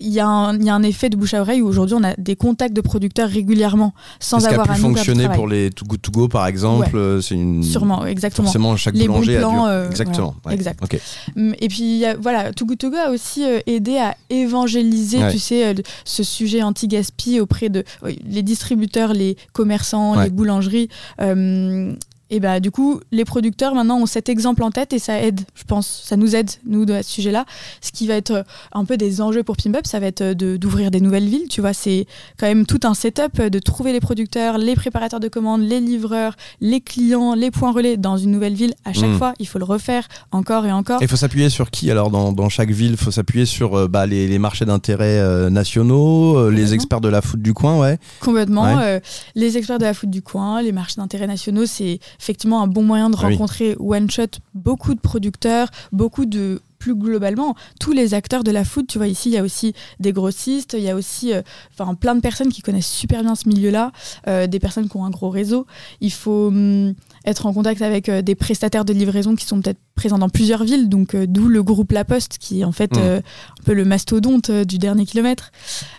il 0.00 0.08
y, 0.10 0.20
a 0.20 0.26
un, 0.28 0.56
y 0.60 0.70
a 0.70 0.74
un 0.74 0.82
effet 0.82 1.10
de 1.10 1.16
bouche 1.16 1.34
à 1.34 1.40
oreille 1.40 1.60
où 1.60 1.66
aujourd'hui 1.66 1.96
on 1.98 2.04
a 2.04 2.14
des 2.16 2.36
contacts 2.36 2.74
de 2.74 2.80
producteurs 2.80 3.28
régulièrement 3.28 3.94
sans 4.20 4.38
C'est 4.38 4.44
ce 4.44 4.48
qui 4.50 4.54
a 4.54 4.60
avoir 4.62 4.76
pu 4.76 4.80
fonctionner 4.82 5.28
pour 5.28 5.48
les 5.48 5.70
Too 5.70 5.84
Good 5.86 6.02
To 6.02 6.10
Go 6.12 6.28
par 6.28 6.46
exemple. 6.46 6.96
euh, 6.96 7.20
C'est 7.20 7.34
une 7.34 7.62
Sûrement, 7.64 8.06
exactement. 8.06 8.46
Forcément, 8.46 8.76
chaque 8.76 8.94
Les 8.94 9.06
bons 9.08 9.14
boulanger 9.14 9.38
plans, 9.38 9.64
a 9.64 9.68
dû. 9.70 9.86
euh, 9.86 9.90
Exactement. 9.90 10.34
voilà, 10.44 10.54
ouais. 10.54 10.54
exact. 10.54 10.80
Ok. 10.84 11.00
Mm, 11.36 11.52
Et 11.60 11.68
puis 11.68 11.80
il 11.80 11.96
y 11.98 12.06
a- 12.06 12.16
voilà, 12.16 12.52
Too 12.52 12.66
Good 12.66 12.78
To 12.78 12.90
Go 12.90 12.96
a 12.96 13.10
aussi 13.10 13.44
euh, 13.44 13.58
aidé 13.66 13.98
à 13.98 14.14
évangéliser, 14.30 15.18
Ouais. 15.18 15.32
tu 15.32 15.38
sais, 15.38 15.74
ce 16.04 16.22
sujet 16.22 16.62
anti-gaspi 16.62 17.40
auprès 17.40 17.68
de 17.68 17.84
les 18.24 18.42
distributeurs, 18.42 19.12
les 19.12 19.36
commerçants, 19.52 20.16
Ouais. 20.16 20.24
les 20.24 20.30
boulangeries. 20.30 20.88
Euh, 21.20 21.92
et 22.30 22.40
bah 22.40 22.60
du 22.60 22.70
coup, 22.70 23.00
les 23.12 23.24
producteurs 23.24 23.74
maintenant 23.74 23.98
ont 24.00 24.06
cet 24.06 24.28
exemple 24.28 24.62
en 24.62 24.70
tête 24.70 24.92
et 24.92 24.98
ça 24.98 25.20
aide, 25.20 25.40
je 25.54 25.64
pense, 25.64 26.02
ça 26.04 26.16
nous 26.16 26.36
aide 26.36 26.50
nous 26.66 26.84
de 26.84 27.00
ce 27.02 27.10
sujet-là. 27.10 27.44
Ce 27.80 27.90
qui 27.92 28.06
va 28.06 28.14
être 28.14 28.30
euh, 28.30 28.42
un 28.72 28.84
peu 28.84 28.96
des 28.96 29.20
enjeux 29.20 29.42
pour 29.42 29.56
Pimp 29.56 29.76
Up, 29.76 29.86
ça 29.86 29.98
va 30.00 30.06
être 30.06 30.20
euh, 30.20 30.34
de- 30.34 30.56
d'ouvrir 30.56 30.90
des 30.90 31.00
nouvelles 31.00 31.26
villes. 31.28 31.48
Tu 31.48 31.60
vois, 31.60 31.72
c'est 31.72 32.06
quand 32.38 32.46
même 32.46 32.66
tout 32.66 32.80
un 32.84 32.94
setup 32.94 33.38
euh, 33.40 33.48
de 33.50 33.58
trouver 33.58 33.92
les 33.92 34.00
producteurs, 34.00 34.58
les 34.58 34.74
préparateurs 34.74 35.20
de 35.20 35.28
commandes, 35.28 35.62
les 35.62 35.80
livreurs, 35.80 36.34
les 36.60 36.80
clients, 36.80 37.34
les 37.34 37.50
points 37.50 37.72
relais 37.72 37.96
dans 37.96 38.16
une 38.16 38.30
nouvelle 38.30 38.54
ville. 38.54 38.74
À 38.84 38.92
chaque 38.92 39.08
Mm. 39.10 39.18
fois, 39.18 39.34
il 39.38 39.46
faut 39.48 39.58
le 39.58 39.64
refaire 39.64 40.06
encore 40.32 40.66
et 40.66 40.72
encore. 40.72 41.00
Et 41.00 41.04
il 41.04 41.08
faut 41.08 41.16
s'appuyer 41.16 41.48
sur 41.50 41.70
qui 41.70 41.90
alors 41.90 42.10
dans, 42.10 42.32
dans 42.32 42.48
chaque 42.48 42.70
ville? 42.70 42.92
Il 42.92 42.96
faut 42.96 43.10
s'appuyer 43.10 43.46
sur 43.46 43.74
euh, 43.78 43.88
bah, 43.88 44.06
les, 44.06 44.28
les 44.28 44.38
marchés 44.38 44.64
d'intérêt 44.66 45.18
euh, 45.18 45.50
nationaux, 45.50 46.36
euh, 46.36 46.50
les 46.50 46.74
experts 46.74 47.00
de 47.00 47.08
la 47.08 47.22
foot 47.22 47.40
du 47.40 47.54
coin, 47.54 47.78
ouais. 47.80 47.98
Complètement. 48.20 48.76
Ouais. 48.76 49.00
les 49.34 49.56
experts 49.56 49.78
de 49.78 49.84
la 49.84 49.94
foot 49.94 50.10
du 50.10 50.22
coin, 50.22 50.60
les 50.62 50.72
marchés 50.72 50.96
d'intérêt 50.98 51.26
nationaux, 51.26 51.64
c'est 51.66 52.00
effectivement 52.20 52.62
un 52.62 52.66
bon 52.66 52.82
moyen 52.82 53.10
de 53.10 53.16
Ah 53.18 53.26
oui. 53.26 53.32
rencontrer 53.32 53.76
one 53.78 54.10
shot 54.10 54.38
beaucoup 54.54 54.94
de 54.94 55.00
producteurs, 55.00 55.68
beaucoup 55.92 56.26
de 56.26 56.60
plus 56.78 56.94
globalement 56.94 57.56
tous 57.80 57.92
les 57.92 58.14
acteurs 58.14 58.44
de 58.44 58.52
la 58.52 58.64
food. 58.64 58.86
Tu 58.86 58.98
vois 58.98 59.08
ici, 59.08 59.30
il 59.30 59.32
y 59.32 59.38
a 59.38 59.42
aussi 59.42 59.74
des 59.98 60.12
grossistes, 60.12 60.74
il 60.78 60.84
y 60.84 60.88
a 60.90 60.94
aussi 60.94 61.32
euh, 61.32 61.42
enfin 61.76 61.94
plein 61.94 62.14
de 62.14 62.20
personnes 62.20 62.50
qui 62.52 62.62
connaissent 62.62 62.90
super 62.90 63.22
bien 63.22 63.34
ce 63.34 63.48
milieu-là, 63.48 63.90
euh, 64.28 64.46
des 64.46 64.60
personnes 64.60 64.88
qui 64.88 64.96
ont 64.96 65.04
un 65.04 65.10
gros 65.10 65.28
réseau. 65.30 65.66
Il 66.00 66.12
faut 66.12 66.48
hum, 66.48 66.94
être 67.24 67.46
en 67.46 67.52
contact 67.52 67.82
avec 67.82 68.08
euh, 68.08 68.22
des 68.22 68.36
prestataires 68.36 68.84
de 68.84 68.92
livraison 68.92 69.34
qui 69.34 69.44
sont 69.44 69.60
peut-être 69.60 69.80
présents 69.98 70.18
dans 70.18 70.28
plusieurs 70.30 70.64
villes, 70.64 70.88
donc 70.88 71.14
euh, 71.14 71.26
d'où 71.28 71.48
le 71.48 71.62
groupe 71.62 71.92
La 71.92 72.04
Poste 72.04 72.38
qui 72.38 72.60
est 72.60 72.64
en 72.64 72.72
fait 72.72 72.92
Mm. 72.94 73.00
euh, 73.00 73.18
un 73.18 73.62
peu 73.64 73.74
le 73.74 73.84
mastodonte 73.84 74.48
euh, 74.50 74.64
du 74.64 74.78
dernier 74.78 75.04
kilomètre. 75.04 75.50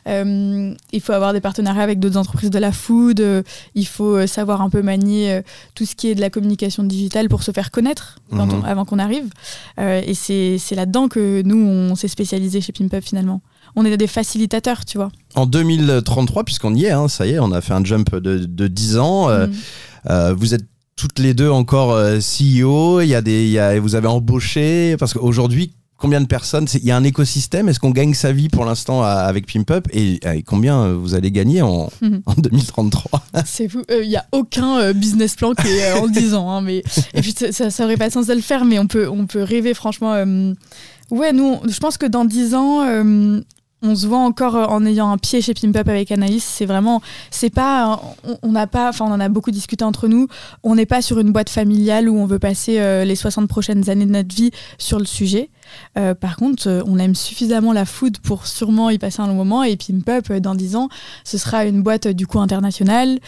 Il 0.07 1.01
faut 1.01 1.13
avoir 1.13 1.33
des 1.33 1.41
partenariats 1.41 1.83
avec 1.83 1.99
d'autres 1.99 2.17
entreprises 2.17 2.49
de 2.49 2.59
la 2.59 2.71
food. 2.71 3.23
il 3.75 3.85
faut 3.88 4.25
savoir 4.27 4.62
un 4.62 4.69
peu 4.69 4.81
manier 4.81 5.41
tout 5.75 5.85
ce 5.85 5.95
qui 5.95 6.07
est 6.09 6.15
de 6.15 6.21
la 6.21 6.29
communication 6.29 6.83
digitale 6.83 7.29
pour 7.29 7.43
se 7.43 7.51
faire 7.51 7.69
connaître 7.71 8.19
on- 8.31 8.63
avant 8.63 8.85
qu'on 8.85 8.99
arrive. 8.99 9.29
Et 9.77 10.13
c'est 10.15 10.75
là-dedans 10.75 11.07
que 11.07 11.41
nous, 11.45 11.57
on 11.57 11.95
s'est 11.95 12.07
spécialisé 12.07 12.62
chez 12.62 12.71
Pimp 12.71 12.93
Up 12.93 13.03
finalement. 13.03 13.41
On 13.75 13.85
est 13.85 13.95
des 13.97 14.07
facilitateurs, 14.07 14.83
tu 14.85 14.97
vois. 14.97 15.09
En 15.35 15.45
2033, 15.45 16.43
puisqu'on 16.43 16.73
y 16.73 16.85
est, 16.85 16.91
hein, 16.91 17.07
ça 17.07 17.27
y 17.27 17.31
est, 17.33 17.39
on 17.39 17.51
a 17.51 17.62
fait 17.62 17.73
un 17.73 17.83
jump 17.83 18.15
de, 18.15 18.39
de 18.45 18.67
10 18.67 18.97
ans. 18.97 19.29
euh, 19.29 19.45
Mm. 19.47 19.51
euh, 20.09 20.33
vous 20.33 20.53
êtes 20.55 20.65
toutes 20.99 21.19
les 21.19 21.33
deux 21.33 21.49
encore 21.49 21.93
euh, 21.93 22.19
CEO. 22.19 23.01
Il 23.01 23.07
y 23.07 23.15
a 23.15 23.21
des, 23.21 23.45
il 23.45 23.51
y 23.51 23.59
a, 23.59 23.79
vous 23.79 23.95
avez 23.95 24.07
embauché 24.07 24.95
parce 24.99 25.13
qu'aujourd'hui. 25.13 25.73
Combien 26.01 26.21
de 26.21 26.27
personnes 26.27 26.65
Il 26.75 26.85
y 26.85 26.91
a 26.91 26.95
un 26.95 27.03
écosystème. 27.03 27.67
Est-ce 27.67 27.77
qu'on 27.81 27.89
gagne 27.91 28.13
sa 28.13 28.31
vie 28.31 28.47
pour 28.47 28.63
l'instant 28.63 29.03
avec 29.03 29.51
Pimp 29.51 29.69
Up 29.69 29.85
et, 29.91 30.21
et 30.33 30.43
combien 30.43 30.79
euh, 30.83 30.93
vous 30.93 31.13
allez 31.13 31.29
gagner 31.29 31.62
en, 31.62 31.91
Mhm. 32.01 32.21
en 32.25 32.35
2033 32.35 33.21
C'est 33.45 33.67
fou. 33.67 33.81
Il 33.89 34.07
n'y 34.07 34.15
a 34.15 34.25
aucun 34.31 34.77
euh, 34.79 34.93
business 34.93 35.35
plan 35.35 35.53
qui 35.53 35.67
est 35.67 35.91
euh, 35.91 35.99
en 35.99 36.07
10 36.07 36.35
ans. 36.35 36.49
hein, 36.51 36.62
mais... 36.62 36.83
Et 37.13 37.21
puis, 37.21 37.33
ça- 37.38 37.51
ça, 37.51 37.69
ça 37.69 37.83
aurait 37.83 37.97
pas 37.97 38.07
de 38.07 38.13
sens 38.13 38.27
de 38.27 38.33
le 38.33 38.39
faire, 38.39 38.63
mais 38.63 38.79
on 38.79 38.88
peut, 38.88 39.09
on 39.09 39.25
peut 39.27 39.43
rêver, 39.43 39.73
franchement. 39.73 40.13
euh, 40.13 40.53
Ouais, 41.12 41.33
nous, 41.33 41.59
on- 41.62 41.67
je 41.67 41.79
pense 41.81 41.97
que 41.97 42.05
dans 42.05 42.23
10 42.23 42.55
ans, 42.55 42.81
euh, 42.88 43.41
on 43.81 43.95
se 43.95 44.07
voit 44.07 44.19
encore 44.19 44.55
euh, 44.55 44.65
en 44.65 44.85
ayant 44.85 45.09
un 45.09 45.17
pied 45.17 45.41
chez 45.41 45.53
Pimp 45.53 45.75
Up 45.75 45.87
avec 45.87 46.11
Anaïs. 46.11 46.43
C'est 46.43 46.65
vraiment. 46.65 47.01
C'est 47.31 47.49
pas. 47.49 48.01
euh, 48.27 48.35
on- 48.43 48.51
n'a 48.51 48.67
pas. 48.67 48.89
Enfin, 48.89 49.05
on 49.07 49.11
en 49.11 49.19
a 49.19 49.29
beaucoup 49.29 49.51
discuté 49.51 49.83
entre 49.85 50.07
nous. 50.07 50.27
On 50.63 50.75
n'est 50.75 50.85
pas 50.85 51.01
sur 51.01 51.19
une 51.19 51.31
boîte 51.31 51.49
familiale 51.49 52.09
où 52.09 52.17
on 52.17 52.25
veut 52.25 52.39
passer 52.39 52.79
euh, 52.79 53.05
les 53.05 53.15
60 53.15 53.47
prochaines 53.47 53.89
années 53.89 54.05
de 54.05 54.11
notre 54.11 54.35
vie 54.35 54.51
sur 54.77 54.99
le 54.99 55.05
sujet. 55.05 55.49
Par 56.19 56.35
contre, 56.37 56.83
on 56.87 56.97
aime 56.97 57.13
suffisamment 57.13 57.73
la 57.73 57.85
food 57.85 58.17
pour 58.17 58.47
sûrement 58.47 58.89
y 58.89 58.97
passer 58.97 59.21
un 59.21 59.27
long 59.27 59.35
moment. 59.35 59.61
Et 59.61 59.77
Pimp 59.77 60.09
Up, 60.09 60.31
dans 60.41 60.55
10 60.55 60.75
ans, 60.75 60.89
ce 61.23 61.37
sera 61.37 61.63
une 61.65 61.83
boîte 61.83 62.07
du 62.07 62.25
coup 62.25 62.39
internationale 62.39 63.19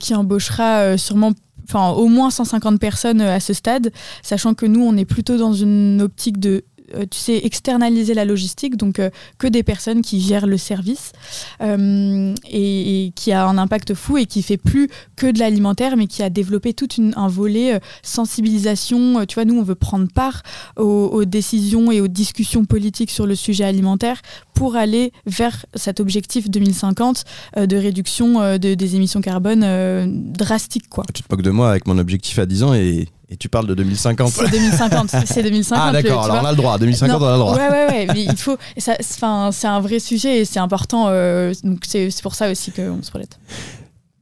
qui 0.00 0.14
embauchera 0.16 0.98
sûrement 0.98 1.30
enfin 1.68 1.90
au 1.90 2.08
moins 2.08 2.30
150 2.30 2.80
personnes 2.80 3.20
à 3.20 3.38
ce 3.40 3.52
stade, 3.52 3.92
sachant 4.22 4.54
que 4.54 4.66
nous 4.66 4.82
on 4.82 4.96
est 4.96 5.04
plutôt 5.04 5.36
dans 5.36 5.52
une 5.52 6.00
optique 6.02 6.38
de 6.40 6.64
tu 7.10 7.18
sais, 7.18 7.36
externaliser 7.44 8.14
la 8.14 8.24
logistique, 8.24 8.76
donc 8.76 8.98
euh, 8.98 9.10
que 9.38 9.46
des 9.46 9.62
personnes 9.62 10.02
qui 10.02 10.20
gèrent 10.20 10.46
le 10.46 10.58
service 10.58 11.12
euh, 11.60 12.34
et, 12.50 13.12
qui 13.14 13.32
a 13.32 13.46
un 13.46 13.58
impact 13.58 13.94
fou 13.94 14.18
et 14.18 14.26
qui 14.26 14.42
fait 14.42 14.56
plus 14.56 14.88
que 15.16 15.26
de 15.30 15.38
l'alimentaire, 15.38 15.96
mais 15.96 16.06
qui 16.06 16.22
a 16.22 16.30
développé 16.30 16.74
tout 16.74 16.88
un 17.16 17.28
volet 17.28 17.74
euh, 17.74 17.78
sensibilisation. 18.02 19.20
Euh, 19.20 19.24
Tu 19.26 19.34
vois, 19.34 19.44
nous, 19.44 19.58
on 19.58 19.62
veut 19.62 19.74
prendre 19.74 20.08
part 20.12 20.42
aux, 20.76 21.24
décisions 21.24 21.90
et 21.90 22.00
aux 22.00 22.08
discussions 22.08 22.64
politiques 22.64 23.10
sur 23.10 23.26
le 23.26 23.34
sujet 23.34 23.64
alimentaire 23.64 24.20
pour 24.54 24.76
aller 24.76 25.12
vers 25.26 25.66
cet 25.74 26.00
objectif 26.00 26.48
2050 26.50 27.24
euh, 27.56 27.66
de 27.66 27.76
réduction 27.76 28.40
euh, 28.40 28.58
de- 28.58 28.74
des 28.74 28.96
émissions 28.96 29.20
carbone 29.20 29.62
euh, 29.64 30.06
drastique, 30.08 30.88
quoi. 30.88 31.04
Tu 31.14 31.22
te 31.22 31.28
moques 31.30 31.42
de 31.42 31.50
moi 31.50 31.70
avec 31.70 31.86
mon 31.86 31.98
objectif 31.98 32.38
à 32.38 32.46
10 32.46 32.62
ans 32.62 32.74
et, 32.74 33.08
et 33.28 33.36
tu 33.36 33.48
parles 33.48 33.66
de 33.66 33.74
2050. 33.74 34.28
C'est 34.28 34.50
2050, 34.50 35.10
c'est 35.26 35.42
2050. 35.42 35.84
Ah 35.88 35.92
d'accord, 35.92 36.24
alors 36.24 36.42
on 36.42 36.46
a 36.46 36.50
le 36.50 36.56
droit. 36.56 36.78
2050, 36.78 37.20
Non, 37.20 37.26
on 37.26 37.28
a 37.28 37.32
le 37.32 37.38
droit. 37.38 37.54
Ouais, 37.56 37.68
ouais, 37.70 37.86
ouais. 37.88 38.06
mais 38.14 38.24
il 38.30 38.36
faut. 38.36 38.56
et 38.76 38.80
Enfin, 39.00 39.50
c'est 39.52 39.66
un 39.66 39.80
vrai 39.80 39.98
sujet 39.98 40.38
et 40.38 40.44
c'est 40.44 40.60
important. 40.60 41.06
euh, 41.08 41.52
donc 41.64 41.80
c'est 41.86 42.10
pour 42.22 42.34
ça 42.34 42.50
aussi 42.50 42.70
qu'on 42.72 43.02
se 43.02 43.10
projette. 43.10 43.38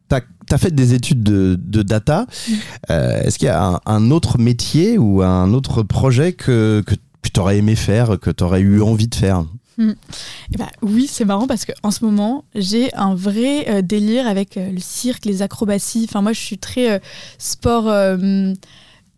T'as 0.09 0.21
as 0.51 0.59
fait 0.59 0.75
des 0.75 0.93
études 0.95 1.23
de, 1.23 1.59
de 1.59 1.83
data. 1.83 2.27
Mm. 2.49 2.53
Euh, 2.91 3.23
Est-ce 3.23 3.39
qu'il 3.39 3.47
y 3.47 3.51
a 3.51 3.63
un, 3.65 3.81
un 3.87 4.11
autre 4.11 4.39
métier 4.39 4.99
ou 4.99 5.23
un 5.23 5.53
autre 5.55 5.83
projet 5.83 6.33
que, 6.33 6.83
que, 6.87 6.95
tu 7.33 7.41
aurais 7.41 7.59
aimé 7.59 7.75
faire, 7.75 8.19
que 8.21 8.31
tu 8.31 8.45
aurais 8.45 8.61
eu 8.61 8.81
envie 8.83 9.09
de 9.09 9.15
faire? 9.15 9.45
Eh 9.79 10.57
ben, 10.57 10.69
oui, 10.83 11.09
c'est 11.11 11.25
marrant 11.25 11.47
parce 11.49 11.65
qu'en 11.65 11.91
ce 11.91 12.05
moment, 12.05 12.45
j'ai 12.55 12.95
un 12.95 13.15
vrai 13.15 13.69
euh, 13.69 13.83
délire 13.83 14.27
avec 14.29 14.57
euh, 14.57 14.71
le 14.71 14.79
cirque, 14.79 15.25
les 15.25 15.43
acrobaties. 15.43 16.07
Enfin, 16.09 16.23
moi, 16.23 16.33
je 16.33 16.41
suis 16.41 16.59
très 16.59 16.93
euh, 16.93 16.99
sport. 17.39 17.85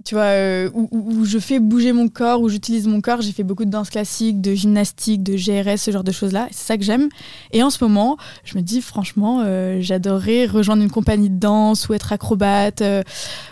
Tu 0.06 0.14
vois, 0.14 0.24
euh, 0.24 0.70
où, 0.72 1.24
je 1.24 1.38
fais 1.38 1.58
bouger 1.58 1.92
mon 1.92 2.08
corps, 2.08 2.40
où 2.40 2.48
j'utilise 2.48 2.86
mon 2.86 3.00
corps. 3.00 3.20
J'ai 3.20 3.32
fait 3.32 3.42
beaucoup 3.42 3.64
de 3.64 3.70
danse 3.70 3.90
classique, 3.90 4.40
de 4.40 4.54
gymnastique, 4.54 5.22
de 5.24 5.34
GRS, 5.36 5.78
ce 5.78 5.90
genre 5.90 6.04
de 6.04 6.12
choses-là. 6.12 6.46
C'est 6.52 6.64
ça 6.66 6.78
que 6.78 6.84
j'aime. 6.84 7.08
Et 7.52 7.62
en 7.64 7.70
ce 7.70 7.82
moment, 7.82 8.16
je 8.44 8.56
me 8.56 8.62
dis, 8.62 8.80
franchement, 8.80 9.42
euh, 9.44 9.78
j'adorerais 9.80 10.46
rejoindre 10.46 10.82
une 10.84 10.90
compagnie 10.90 11.28
de 11.28 11.38
danse 11.40 11.88
ou 11.88 11.94
être 11.94 12.12
acrobate. 12.12 12.82
euh, 12.82 13.02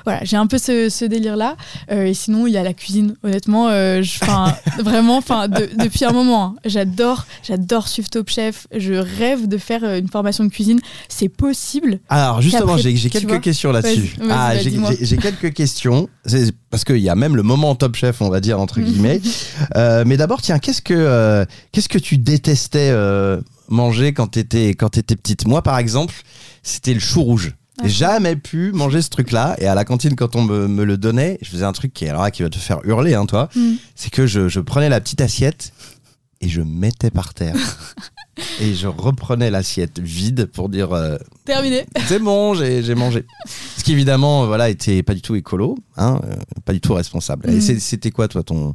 voilà, 0.04 0.20
j'ai 0.24 0.36
un 0.36 0.46
peu 0.46 0.58
ce, 0.58 0.88
ce 0.88 1.04
délire-là. 1.04 1.56
Et 1.90 2.14
sinon, 2.14 2.46
il 2.46 2.52
y 2.52 2.56
a 2.56 2.62
la 2.62 2.72
cuisine. 2.72 3.16
Honnêtement, 3.24 3.68
je- 3.70 4.18
vraiment, 4.82 5.18
de- 5.20 5.82
depuis 5.82 6.04
un 6.04 6.12
moment, 6.12 6.44
hein, 6.44 6.54
j'adore, 6.64 7.26
j'adore 7.42 7.88
suivre 7.88 8.08
Top 8.10 8.28
Chef. 8.30 8.68
Je 8.76 8.94
rêve 8.94 9.48
de 9.48 9.58
faire 9.58 9.82
une 9.84 10.08
formation 10.08 10.44
de 10.44 10.50
cuisine. 10.50 10.80
C'est 11.08 11.28
possible. 11.28 11.98
Alors 12.08 12.40
justement, 12.42 12.76
Qu'après, 12.76 12.94
j'ai 12.94 13.10
quelques 13.10 13.40
questions 13.40 13.72
là-dessus. 13.72 14.14
Ah, 14.30 14.52
j'ai- 14.56 15.16
quelques 15.16 15.52
questions. 15.52 16.08
C'est 16.26 16.43
parce 16.70 16.85
qu'il 16.85 16.98
y 16.98 17.09
a 17.09 17.14
même 17.14 17.37
le 17.37 17.42
moment 17.42 17.74
Top 17.74 17.96
Chef, 17.96 18.20
on 18.20 18.28
va 18.28 18.40
dire 18.40 18.61
entre 18.61 18.80
guillemets. 18.80 19.20
Euh, 19.76 20.04
mais 20.07 20.16
d'abord, 20.16 20.42
tiens, 20.42 20.59
qu'est-ce 20.59 20.83
que 20.83 20.94
euh, 20.94 21.44
qu'est-ce 21.72 21.88
que 21.88 21.98
tu 21.98 22.18
détestais 22.18 22.90
euh, 22.90 23.40
manger 23.68 24.12
quand 24.12 24.26
t'étais 24.26 24.70
quand 24.70 24.90
t'étais 24.90 25.16
petite? 25.16 25.46
Moi, 25.46 25.62
par 25.62 25.78
exemple, 25.78 26.14
c'était 26.62 26.94
le 26.94 27.00
chou 27.00 27.22
rouge. 27.22 27.54
J'ai 27.83 27.88
jamais 27.88 28.37
pu 28.37 28.72
manger 28.72 29.02
ce 29.02 29.11
truc-là. 29.11 29.57
Et 29.59 29.66
à 29.66 29.74
la 29.74 29.85
cantine, 29.85 30.14
quand 30.14 30.37
on 30.37 30.42
me, 30.42 30.68
me 30.68 30.85
le 30.85 30.96
donnait, 30.96 31.38
je 31.42 31.50
faisais 31.50 31.64
un 31.64 31.72
truc 31.72 31.92
qui, 31.92 32.09
alors 32.09 32.30
qui 32.30 32.42
va 32.42 32.48
te 32.48 32.59
faire 32.59 32.78
hurler, 32.85 33.14
hein, 33.14 33.26
toi. 33.26 33.48
Mm. 33.57 33.72
C'est 33.96 34.11
que 34.11 34.26
je, 34.26 34.48
je 34.48 34.61
prenais 34.61 34.88
la 34.88 35.00
petite 35.00 35.20
assiette 35.20 35.72
et 36.44 36.48
je 36.48 36.61
mettais 36.61 37.11
par 37.11 37.33
terre. 37.35 37.54
et 38.61 38.74
je 38.74 38.87
reprenais 38.87 39.50
l'assiette 39.50 39.98
vide 40.00 40.46
pour 40.46 40.68
dire 40.68 40.92
euh, 40.92 41.16
Terminé. 41.44 41.87
c'est 42.07 42.18
bon, 42.18 42.54
j'ai 42.54 42.94
mangé. 42.94 43.24
Ce 43.76 43.85
qui 43.85 43.92
évidemment, 43.92 44.42
euh, 44.44 44.46
voilà, 44.46 44.68
était 44.68 45.02
pas 45.02 45.14
du 45.14 45.22
tout 45.22 45.35
écolo, 45.37 45.76
hein, 45.96 46.20
euh, 46.24 46.35
pas 46.64 46.72
du 46.72 46.80
tout 46.80 46.94
responsable. 46.94 47.48
Et 47.48 47.57
Mm. 47.57 47.78
c'était 47.80 48.11
quoi, 48.11 48.28
toi, 48.28 48.42
ton 48.42 48.74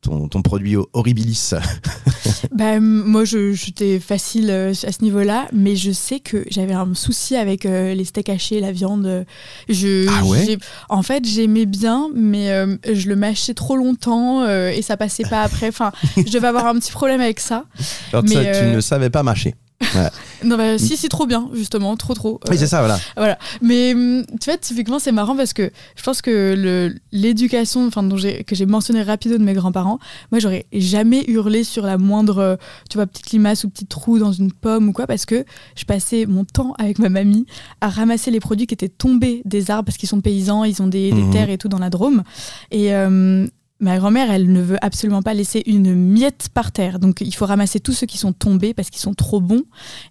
ton, 0.00 0.28
ton 0.28 0.42
produit 0.42 0.76
ho- 0.76 0.88
horribilis 0.92 1.54
Bah, 2.52 2.78
moi, 2.80 3.24
j'étais 3.24 3.98
facile 3.98 4.50
euh, 4.50 4.70
à 4.70 4.92
ce 4.92 5.02
niveau-là, 5.02 5.48
mais 5.52 5.76
je 5.76 5.90
sais 5.90 6.20
que 6.20 6.44
j'avais 6.50 6.72
un 6.72 6.94
souci 6.94 7.36
avec 7.36 7.66
euh, 7.66 7.94
les 7.94 8.04
steaks 8.04 8.28
hachés, 8.28 8.60
la 8.60 8.72
viande. 8.72 9.24
Je, 9.68 10.06
Ah 10.08 10.24
ouais 10.24 10.58
En 10.88 11.02
fait, 11.02 11.24
j'aimais 11.26 11.66
bien, 11.66 12.08
mais 12.14 12.50
euh, 12.50 12.76
je 12.92 13.08
le 13.08 13.16
mâchais 13.16 13.54
trop 13.54 13.76
longtemps 13.76 14.42
euh, 14.42 14.70
et 14.70 14.82
ça 14.82 14.96
passait 14.96 15.24
pas 15.28 15.42
après. 15.42 15.68
Enfin, 15.68 15.92
je 16.16 16.30
devais 16.30 16.48
avoir 16.48 16.66
un 16.66 16.74
petit 16.78 16.92
problème 16.92 17.20
avec 17.20 17.40
ça. 17.40 17.64
Alors 18.12 18.24
Mais, 18.24 18.34
ça, 18.54 18.60
tu 18.60 18.66
ne 18.66 18.80
savais 18.80 19.10
pas 19.10 19.22
mâcher. 19.22 19.54
Ouais. 19.80 20.10
Non, 20.44 20.56
bah, 20.56 20.76
si, 20.76 20.96
si, 20.96 21.08
trop 21.08 21.24
bien, 21.26 21.48
justement, 21.54 21.96
trop, 21.96 22.12
trop. 22.14 22.40
Oui, 22.48 22.56
Euh, 22.56 22.58
c'est 22.58 22.66
ça, 22.66 22.80
voilà. 22.80 22.98
Voilà. 23.16 23.38
Mais 23.62 23.94
hum, 23.94 24.24
tu 24.40 24.50
vois, 24.50 24.58
typiquement, 24.58 24.98
c'est 24.98 25.12
marrant 25.12 25.36
parce 25.36 25.52
que 25.52 25.70
je 25.96 26.02
pense 26.02 26.20
que 26.20 26.92
l'éducation 27.12 27.86
enfin, 27.86 28.02
dont 28.02 28.16
j'ai- 28.16 28.44
que 28.44 28.54
j'ai 28.54 28.66
mentionné 28.66 29.02
rapido 29.02 29.38
de 29.38 29.42
mes 29.44 29.54
grands-parents, 29.54 29.98
moi, 30.32 30.40
j'aurais 30.40 30.66
jamais 30.72 31.24
hurlé 31.28 31.64
sur 31.64 31.86
la 31.86 31.96
moindre, 31.96 32.38
euh, 32.38 32.56
tu 32.90 32.98
vois, 32.98 33.06
petite 33.06 33.30
limace 33.30 33.64
ou 33.64 33.70
petit 33.70 33.86
trou 33.86 34.18
dans 34.18 34.32
une 34.32 34.52
pomme 34.52 34.88
ou 34.88 34.92
quoi, 34.92 35.06
parce 35.06 35.24
que 35.26 35.44
je 35.76 35.84
passais 35.84 36.26
mon 36.26 36.44
temps 36.44 36.74
avec 36.78 36.98
ma 36.98 37.08
mamie 37.08 37.46
à 37.80 37.88
ramasser 37.88 38.30
les 38.30 38.40
produits 38.40 38.66
qui 38.66 38.74
étaient 38.74 38.88
tombés 38.88 39.42
des 39.44 39.70
arbres 39.70 39.84
parce 39.86 39.96
qu'ils 39.96 40.08
sont 40.08 40.20
paysans, 40.20 40.64
ils 40.64 40.82
ont 40.82 40.88
des, 40.88 41.12
des 41.12 41.22
Mhm. 41.22 41.30
terres 41.32 41.50
et 41.50 41.58
tout 41.58 41.68
dans 41.68 41.78
la 41.78 41.90
Drôme. 41.90 42.22
Et. 42.70 42.92
euh, 42.94 43.46
Ma 43.80 43.96
grand-mère, 43.98 44.28
elle 44.32 44.50
ne 44.50 44.60
veut 44.60 44.76
absolument 44.82 45.22
pas 45.22 45.34
laisser 45.34 45.62
une 45.66 45.94
miette 45.94 46.48
par 46.52 46.72
terre. 46.72 46.98
Donc, 46.98 47.20
il 47.20 47.32
faut 47.32 47.46
ramasser 47.46 47.78
tous 47.78 47.92
ceux 47.92 48.06
qui 48.08 48.18
sont 48.18 48.32
tombés 48.32 48.74
parce 48.74 48.90
qu'ils 48.90 49.00
sont 49.00 49.14
trop 49.14 49.40
bons. 49.40 49.62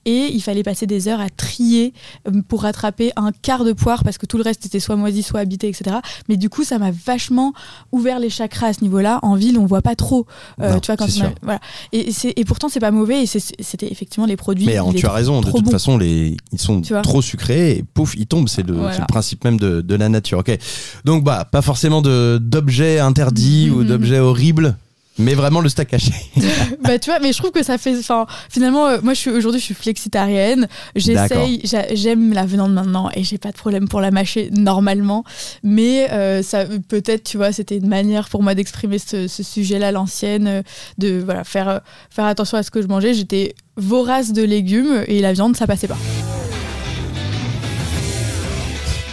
Et 0.06 0.30
il 0.34 0.40
fallait 0.42 0.64
passer 0.64 0.88
des 0.88 1.10
heures 1.10 1.20
à 1.20 1.30
trier 1.30 1.94
euh, 2.30 2.42
pour 2.48 2.62
rattraper 2.62 3.12
un 3.18 3.32
quart 3.34 3.66
de 3.66 3.74
poire 3.74 4.06
parce 4.06 4.18
que 4.18 4.26
tout 4.26 4.38
le 4.38 4.44
reste 4.44 4.66
était 4.66 4.80
soit 4.80 4.96
moisi, 4.96 5.22
soit 5.22 5.42
habité, 5.42 5.68
etc. 5.68 5.98
Mais 6.30 6.38
du 6.38 6.50
coup, 6.50 6.64
ça 6.64 6.78
m'a 6.80 6.92
vachement 6.92 7.52
ouvert 7.92 8.20
les 8.20 8.30
chakras 8.30 8.68
à 8.68 8.74
ce 8.74 8.82
niveau-là. 8.84 9.20
En 9.22 9.36
ville, 9.36 9.58
on 9.58 9.66
voit 9.66 9.82
pas 9.82 9.96
trop. 9.96 10.26
Euh, 10.62 10.72
Non, 10.76 10.80
tu 10.80 10.88
vois, 10.88 10.96
quand 10.96 11.08
on 11.20 11.26
a- 11.26 11.32
voilà. 11.42 11.60
Et, 11.92 12.14
c'est- 12.14 12.34
et 12.38 12.46
pourtant, 12.46 12.70
c'est 12.70 12.80
pas 12.80 12.92
mauvais. 12.92 13.24
Et 13.24 13.26
c'était 13.26 13.92
effectivement 13.92 14.26
les 14.28 14.38
produits. 14.38 14.66
Mais 14.66 14.78
tu 14.96 15.06
as 15.08 15.12
raison, 15.12 15.42
de 15.42 15.52
toute 15.52 15.70
façon, 15.70 15.98
les, 15.98 16.38
ils 16.54 16.60
sont 16.60 16.82
trop 17.04 17.22
sucrés 17.22 17.72
et 17.80 17.84
pouf, 17.84 18.16
ils 18.16 18.28
tombent. 18.28 18.48
C'est 18.48 18.66
le, 18.66 18.76
Voilà. 18.76 18.94
c'est 18.94 19.02
le 19.02 19.08
principe 19.08 19.44
même 19.44 19.60
de, 19.60 19.82
de 19.82 19.96
la 19.96 20.08
nature. 20.08 20.40
Ok. 20.40 20.58
Donc, 21.04 21.26
bah, 21.26 21.44
pas 21.52 21.62
forcément 21.62 22.02
d'objets 22.02 23.00
interdits 23.00 23.57
ou 23.72 23.82
Mhm. 23.82 23.88
d'objets 23.88 24.20
horribles, 24.20 24.76
mais 25.20 25.34
vraiment 25.34 25.62
le 25.62 25.70
steak 25.70 25.94
haché. 25.96 26.14
bah 26.84 27.00
tu 27.00 27.10
vois 27.10 27.20
mais 27.20 27.34
je 27.34 27.38
trouve 27.40 27.50
que 27.52 27.64
ça 27.64 27.78
fait 27.80 27.98
enfin 27.98 28.28
finalement 28.50 28.86
euh, 28.86 29.00
moi 29.02 29.14
je 29.16 29.20
suis 29.20 29.32
aujourd'hui 29.32 29.60
je 29.60 29.66
suis 29.66 29.74
flexitarienne. 29.74 30.68
J'essaye 30.96 31.62
j'a- 31.64 31.94
j'aime 31.96 32.34
la 32.34 32.46
viande 32.46 32.72
maintenant 32.74 33.10
et 33.16 33.24
j'ai 33.24 33.40
pas 33.40 33.52
de 33.52 33.58
problème 33.58 33.88
pour 33.88 34.00
la 34.00 34.12
mâcher 34.12 34.50
normalement. 34.52 35.24
Mais 35.64 36.08
euh, 36.12 36.44
ça 36.44 36.66
peut-être 36.88 37.24
tu 37.24 37.38
vois 37.38 37.52
c'était 37.52 37.78
une 37.78 37.88
manière 37.90 38.30
pour 38.30 38.44
moi 38.44 38.54
d'exprimer 38.54 39.00
ce, 39.00 39.28
ce 39.28 39.42
sujet 39.44 39.80
là 39.80 39.92
l'ancienne 39.92 40.48
euh, 40.48 40.62
de 41.00 41.20
voilà 41.26 41.44
faire 41.44 41.68
euh, 41.70 41.80
faire 42.12 42.26
attention 42.26 42.58
à 42.60 42.64
ce 42.64 42.70
que 42.70 42.82
je 42.84 42.88
mangeais. 42.88 43.14
J'étais 43.16 43.56
vorace 43.76 44.34
de 44.34 44.44
légumes 44.44 45.04
et 45.08 45.20
la 45.22 45.34
viande 45.34 45.56
ça 45.58 45.66
passait 45.66 45.88
pas. 45.88 45.98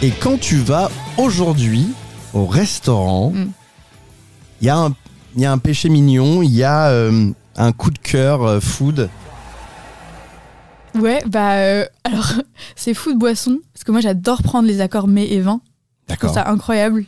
Et 0.01 0.11
quand 0.11 0.39
tu 0.39 0.57
vas 0.57 0.91
aujourd'hui 1.17 1.87
au 2.33 2.45
restaurant, 2.45 3.33
il 4.61 4.67
y, 4.67 4.69
a 4.69 4.77
un- 4.77 4.95
il 5.35 5.41
y 5.41 5.45
a 5.45 5.51
un 5.51 5.57
péché 5.57 5.89
mignon, 5.89 6.41
il 6.41 6.51
y 6.53 6.63
a 6.63 6.87
euh, 6.89 7.29
un 7.57 7.71
coup 7.71 7.91
de 7.91 7.99
cœur 7.99 8.43
euh, 8.43 8.59
food. 8.59 9.09
ouais 10.95 11.21
bah 11.27 11.53
euh, 11.55 11.85
alors 12.03 12.33
c'est 12.75 12.93
fou 12.93 13.13
de 13.13 13.17
boisson 13.17 13.59
parce 13.73 13.83
que 13.83 13.91
moi 13.91 14.01
j'adore 14.01 14.41
prendre 14.43 14.67
les 14.67 14.79
accords 14.81 15.07
mets 15.07 15.27
et 15.29 15.41
vins 15.41 15.59
Je 16.09 16.15
trouve 16.15 16.29
D'accord. 16.29 16.33
ça 16.45 16.49
incroyable. 16.51 17.05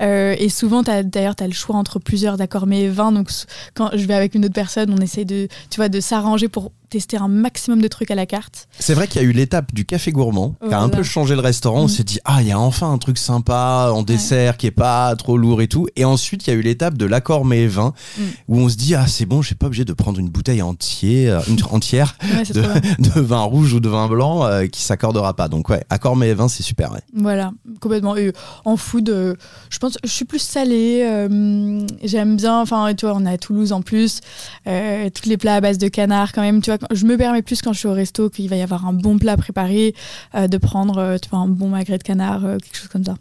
Euh, 0.00 0.34
et 0.38 0.48
souvent, 0.48 0.82
d'ailleurs, 0.82 1.36
tu 1.36 1.44
as 1.44 1.46
le 1.46 1.52
choix 1.52 1.76
entre 1.76 1.98
plusieurs 1.98 2.40
accords 2.40 2.66
mais 2.66 2.88
20. 2.88 3.12
Donc, 3.12 3.28
s- 3.28 3.46
quand 3.74 3.90
je 3.92 4.06
vais 4.06 4.14
avec 4.14 4.34
une 4.34 4.46
autre 4.46 4.54
personne, 4.54 4.90
on 4.96 5.00
essaie 5.02 5.26
de, 5.26 5.46
tu 5.68 5.76
vois, 5.76 5.90
de 5.90 6.00
s'arranger 6.00 6.48
pour 6.48 6.72
tester 6.90 7.16
un 7.16 7.28
maximum 7.28 7.80
de 7.80 7.88
trucs 7.88 8.10
à 8.10 8.14
la 8.14 8.26
carte. 8.26 8.68
C'est 8.78 8.94
vrai 8.94 9.06
qu'il 9.08 9.22
y 9.22 9.24
a 9.24 9.28
eu 9.28 9.32
l'étape 9.32 9.72
du 9.72 9.84
café 9.86 10.12
gourmand 10.12 10.54
qui 10.66 10.74
a 10.74 10.80
un 10.80 10.88
peu 10.88 11.02
changé 11.02 11.34
le 11.34 11.40
restaurant. 11.40 11.82
On 11.82 11.84
Mm. 11.84 11.88
s'est 11.88 12.04
dit, 12.04 12.18
ah, 12.24 12.42
il 12.42 12.48
y 12.48 12.52
a 12.52 12.58
enfin 12.58 12.90
un 12.92 12.98
truc 12.98 13.16
sympa 13.18 13.90
en 13.94 14.02
dessert 14.02 14.56
qui 14.56 14.66
est 14.66 14.70
pas 14.72 15.14
trop 15.16 15.36
lourd 15.38 15.62
et 15.62 15.68
tout. 15.68 15.86
Et 15.96 16.04
ensuite, 16.04 16.46
il 16.46 16.50
y 16.50 16.52
a 16.52 16.56
eu 16.56 16.60
l'étape 16.62 16.98
de 16.98 17.06
l'accord 17.06 17.44
mais 17.44 17.66
20 17.66 17.94
Mm. 18.18 18.22
où 18.48 18.58
on 18.58 18.68
se 18.68 18.76
dit, 18.76 18.94
ah, 18.94 19.06
c'est 19.06 19.24
bon, 19.26 19.40
je 19.42 19.46
suis 19.46 19.54
pas 19.54 19.66
obligé 19.66 19.84
de 19.84 19.92
prendre 19.92 20.18
une 20.18 20.28
bouteille 20.28 20.62
entière, 20.62 21.42
une 21.48 21.58
entière 21.70 22.16
Ouais, 22.22 22.42
de, 22.98 23.20
vin 23.20 23.42
rouge 23.42 23.72
ou 23.74 23.80
de 23.80 23.88
vin 23.88 24.08
blanc 24.08 24.44
euh, 24.44 24.66
qui 24.66 24.82
s'accordera 24.82 25.34
pas. 25.34 25.48
Donc, 25.48 25.68
ouais, 25.68 25.84
accord 25.90 26.16
mais 26.16 26.34
20, 26.34 26.48
c'est 26.48 26.62
super. 26.62 26.92
ouais. 26.92 27.00
Voilà, 27.14 27.52
complètement. 27.80 28.16
Et 28.16 28.32
en 28.64 28.76
food, 28.76 29.08
euh, 29.10 29.34
je 29.70 29.78
pense, 29.78 29.96
je 30.02 30.08
suis 30.10 30.24
plus 30.24 30.38
salée. 30.40 31.02
euh, 31.04 31.86
J'aime 32.02 32.36
bien. 32.36 32.60
Enfin, 32.60 32.92
tu 32.94 33.06
vois, 33.06 33.14
on 33.16 33.24
est 33.26 33.30
à 33.32 33.38
Toulouse 33.38 33.72
en 33.72 33.82
plus. 33.82 34.20
euh, 34.66 35.08
tous 35.10 35.28
les 35.28 35.36
plats 35.36 35.56
à 35.56 35.60
base 35.60 35.78
de 35.78 35.88
canard, 35.88 36.32
quand 36.32 36.42
même. 36.42 36.60
Tu 36.60 36.70
vois, 36.70 36.78
je 36.92 37.04
me 37.06 37.16
permets 37.16 37.42
plus 37.42 37.62
quand 37.62 37.72
je 37.72 37.78
suis 37.80 37.88
au 37.88 37.92
resto 37.92 38.30
qu'il 38.30 38.48
va 38.48 38.56
y 38.56 38.62
avoir 38.62 38.86
un 38.86 38.92
bon 38.92 39.18
plat 39.18 39.36
préparé, 39.36 39.94
euh, 40.34 40.48
de 40.48 40.58
prendre, 40.58 40.98
euh, 40.98 41.18
tu 41.18 41.28
vois, 41.30 41.40
un 41.40 41.48
bon 41.48 41.68
magret 41.68 41.98
de 41.98 42.02
canard, 42.02 42.44
euh, 42.44 42.58
quelque 42.58 42.76
chose 42.76 42.88
comme 42.88 43.04
ça. 43.04 43.16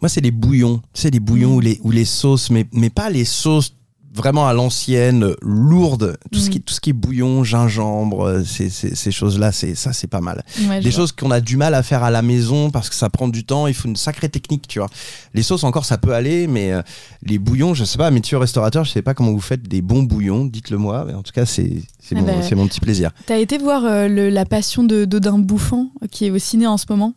Moi, 0.00 0.08
c'est 0.08 0.20
les 0.20 0.30
bouillons. 0.30 0.80
Sais, 0.94 1.10
les 1.10 1.20
bouillons 1.20 1.50
Mm. 1.52 1.56
ou, 1.56 1.60
les, 1.60 1.80
ou 1.82 1.90
les 1.90 2.04
sauces, 2.04 2.50
mais, 2.50 2.66
mais 2.72 2.90
pas 2.90 3.10
les 3.10 3.24
sauces 3.24 3.74
vraiment 4.14 4.46
à 4.46 4.52
l'ancienne, 4.52 5.34
lourde, 5.40 6.16
tout, 6.30 6.38
ce 6.38 6.48
Mm. 6.48 6.50
qui, 6.50 6.60
tout 6.60 6.74
ce 6.74 6.80
qui 6.80 6.90
est 6.90 6.92
bouillon, 6.92 7.44
gingembre, 7.44 8.26
euh, 8.26 8.44
ces, 8.44 8.68
ces, 8.68 8.94
ces 8.94 9.10
choses-là, 9.10 9.52
c'est, 9.52 9.74
ça 9.74 9.92
c'est 9.92 10.06
pas 10.06 10.20
mal. 10.20 10.44
Ouais, 10.68 10.80
Des 10.80 10.90
choses 10.90 11.12
qu'on 11.12 11.30
a 11.30 11.40
du 11.40 11.56
mal 11.56 11.74
à 11.74 11.82
faire 11.82 12.02
à 12.02 12.10
la 12.10 12.20
maison 12.22 12.70
parce 12.70 12.88
que 12.90 12.94
ça 12.94 13.08
prend 13.08 13.28
du 13.28 13.44
temps, 13.44 13.66
il 13.66 13.74
faut 13.74 13.88
une 13.88 13.96
sacrée 13.96 14.28
technique, 14.28 14.68
tu 14.68 14.78
vois. 14.80 14.88
Les 15.34 15.42
sauces 15.42 15.64
encore 15.64 15.84
ça 15.86 15.96
peut 15.98 16.12
aller, 16.14 16.46
mais 16.46 16.72
euh, 16.72 16.82
les 17.22 17.38
bouillons, 17.38 17.72
je 17.74 17.84
sais 17.84 17.96
pas, 17.98 18.10
métier 18.10 18.36
restaurateur, 18.36 18.84
je 18.84 18.90
sais 18.90 19.02
pas 19.02 19.14
comment 19.14 19.32
vous 19.32 19.40
faites 19.40 19.62
des 19.66 19.80
bons 19.82 20.02
bouillons, 20.02 20.44
dites-le 20.44 20.76
moi, 20.76 21.04
mais 21.06 21.14
en 21.14 21.22
tout 21.22 21.32
cas 21.32 21.46
c'est, 21.46 21.72
c'est, 21.98 22.14
Ah 22.16 22.20
mon, 22.20 22.26
bah, 22.26 22.42
c'est 22.42 22.54
mon 22.54 22.66
petit 22.68 22.80
plaisir. 22.80 23.12
T'as 23.26 23.38
été 23.38 23.56
voir 23.58 23.84
euh, 23.84 24.08
le- 24.08 24.28
La 24.28 24.44
Passion 24.44 24.84
de 24.84 25.04
d'Odin 25.06 25.38
Bouffant 25.38 25.90
qui 26.10 26.26
est 26.26 26.30
au 26.30 26.38
ciné 26.38 26.66
en 26.66 26.76
ce 26.76 26.84
moment? 26.90 27.14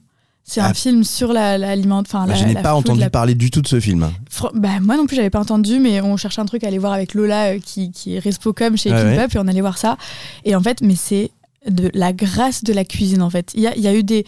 C'est 0.48 0.62
un 0.62 0.66
Ah. 0.70 0.74
film 0.76 1.04
sur 1.04 1.34
la, 1.34 1.58
l'aliment. 1.58 1.98
Enfin, 1.98 2.20
Moi, 2.20 2.28
la, 2.28 2.36
je 2.36 2.46
n'ai 2.46 2.54
la 2.54 2.62
pas 2.62 2.76
entendu 2.76 3.00
la- 3.00 3.10
parler 3.10 3.34
du 3.34 3.50
tout 3.50 3.62
de 3.64 3.68
ce 3.68 3.80
film. 3.80 4.12
Fr- 4.32 4.52
Bah, 4.54 4.80
moi 4.80 4.96
non 4.96 5.08
plus, 5.08 5.16
j'avais 5.16 5.32
pas 5.32 5.40
entendu, 5.40 5.80
mais 5.80 6.02
on 6.02 6.18
cherchait 6.18 6.40
un 6.42 6.46
truc 6.46 6.64
à 6.64 6.68
aller 6.68 6.78
voir 6.78 6.94
avec 6.94 7.16
Lola 7.16 7.54
euh, 7.56 7.60
qui, 7.60 7.92
qui 7.92 8.16
est 8.16 8.20
Respocom 8.20 8.78
chez 8.78 8.92
ouais. 8.92 9.18
Up 9.20 9.34
et 9.34 9.40
on 9.40 9.48
allait 9.48 9.62
voir 9.62 9.80
ça. 9.80 9.98
Et 10.44 10.56
en 10.56 10.62
fait, 10.62 10.82
mais 10.82 10.96
c'est 10.96 11.32
de 11.70 11.90
la 11.94 12.14
grâce 12.14 12.64
de 12.64 12.74
la 12.74 12.86
cuisine 12.86 13.22
en 13.22 13.30
fait. 13.30 13.52
Il 13.56 13.62
y 13.62 13.68
a, 13.68 13.76
il 13.76 13.82
y 13.82 13.88
a 13.88 13.96
eu 13.96 14.04
des, 14.04 14.26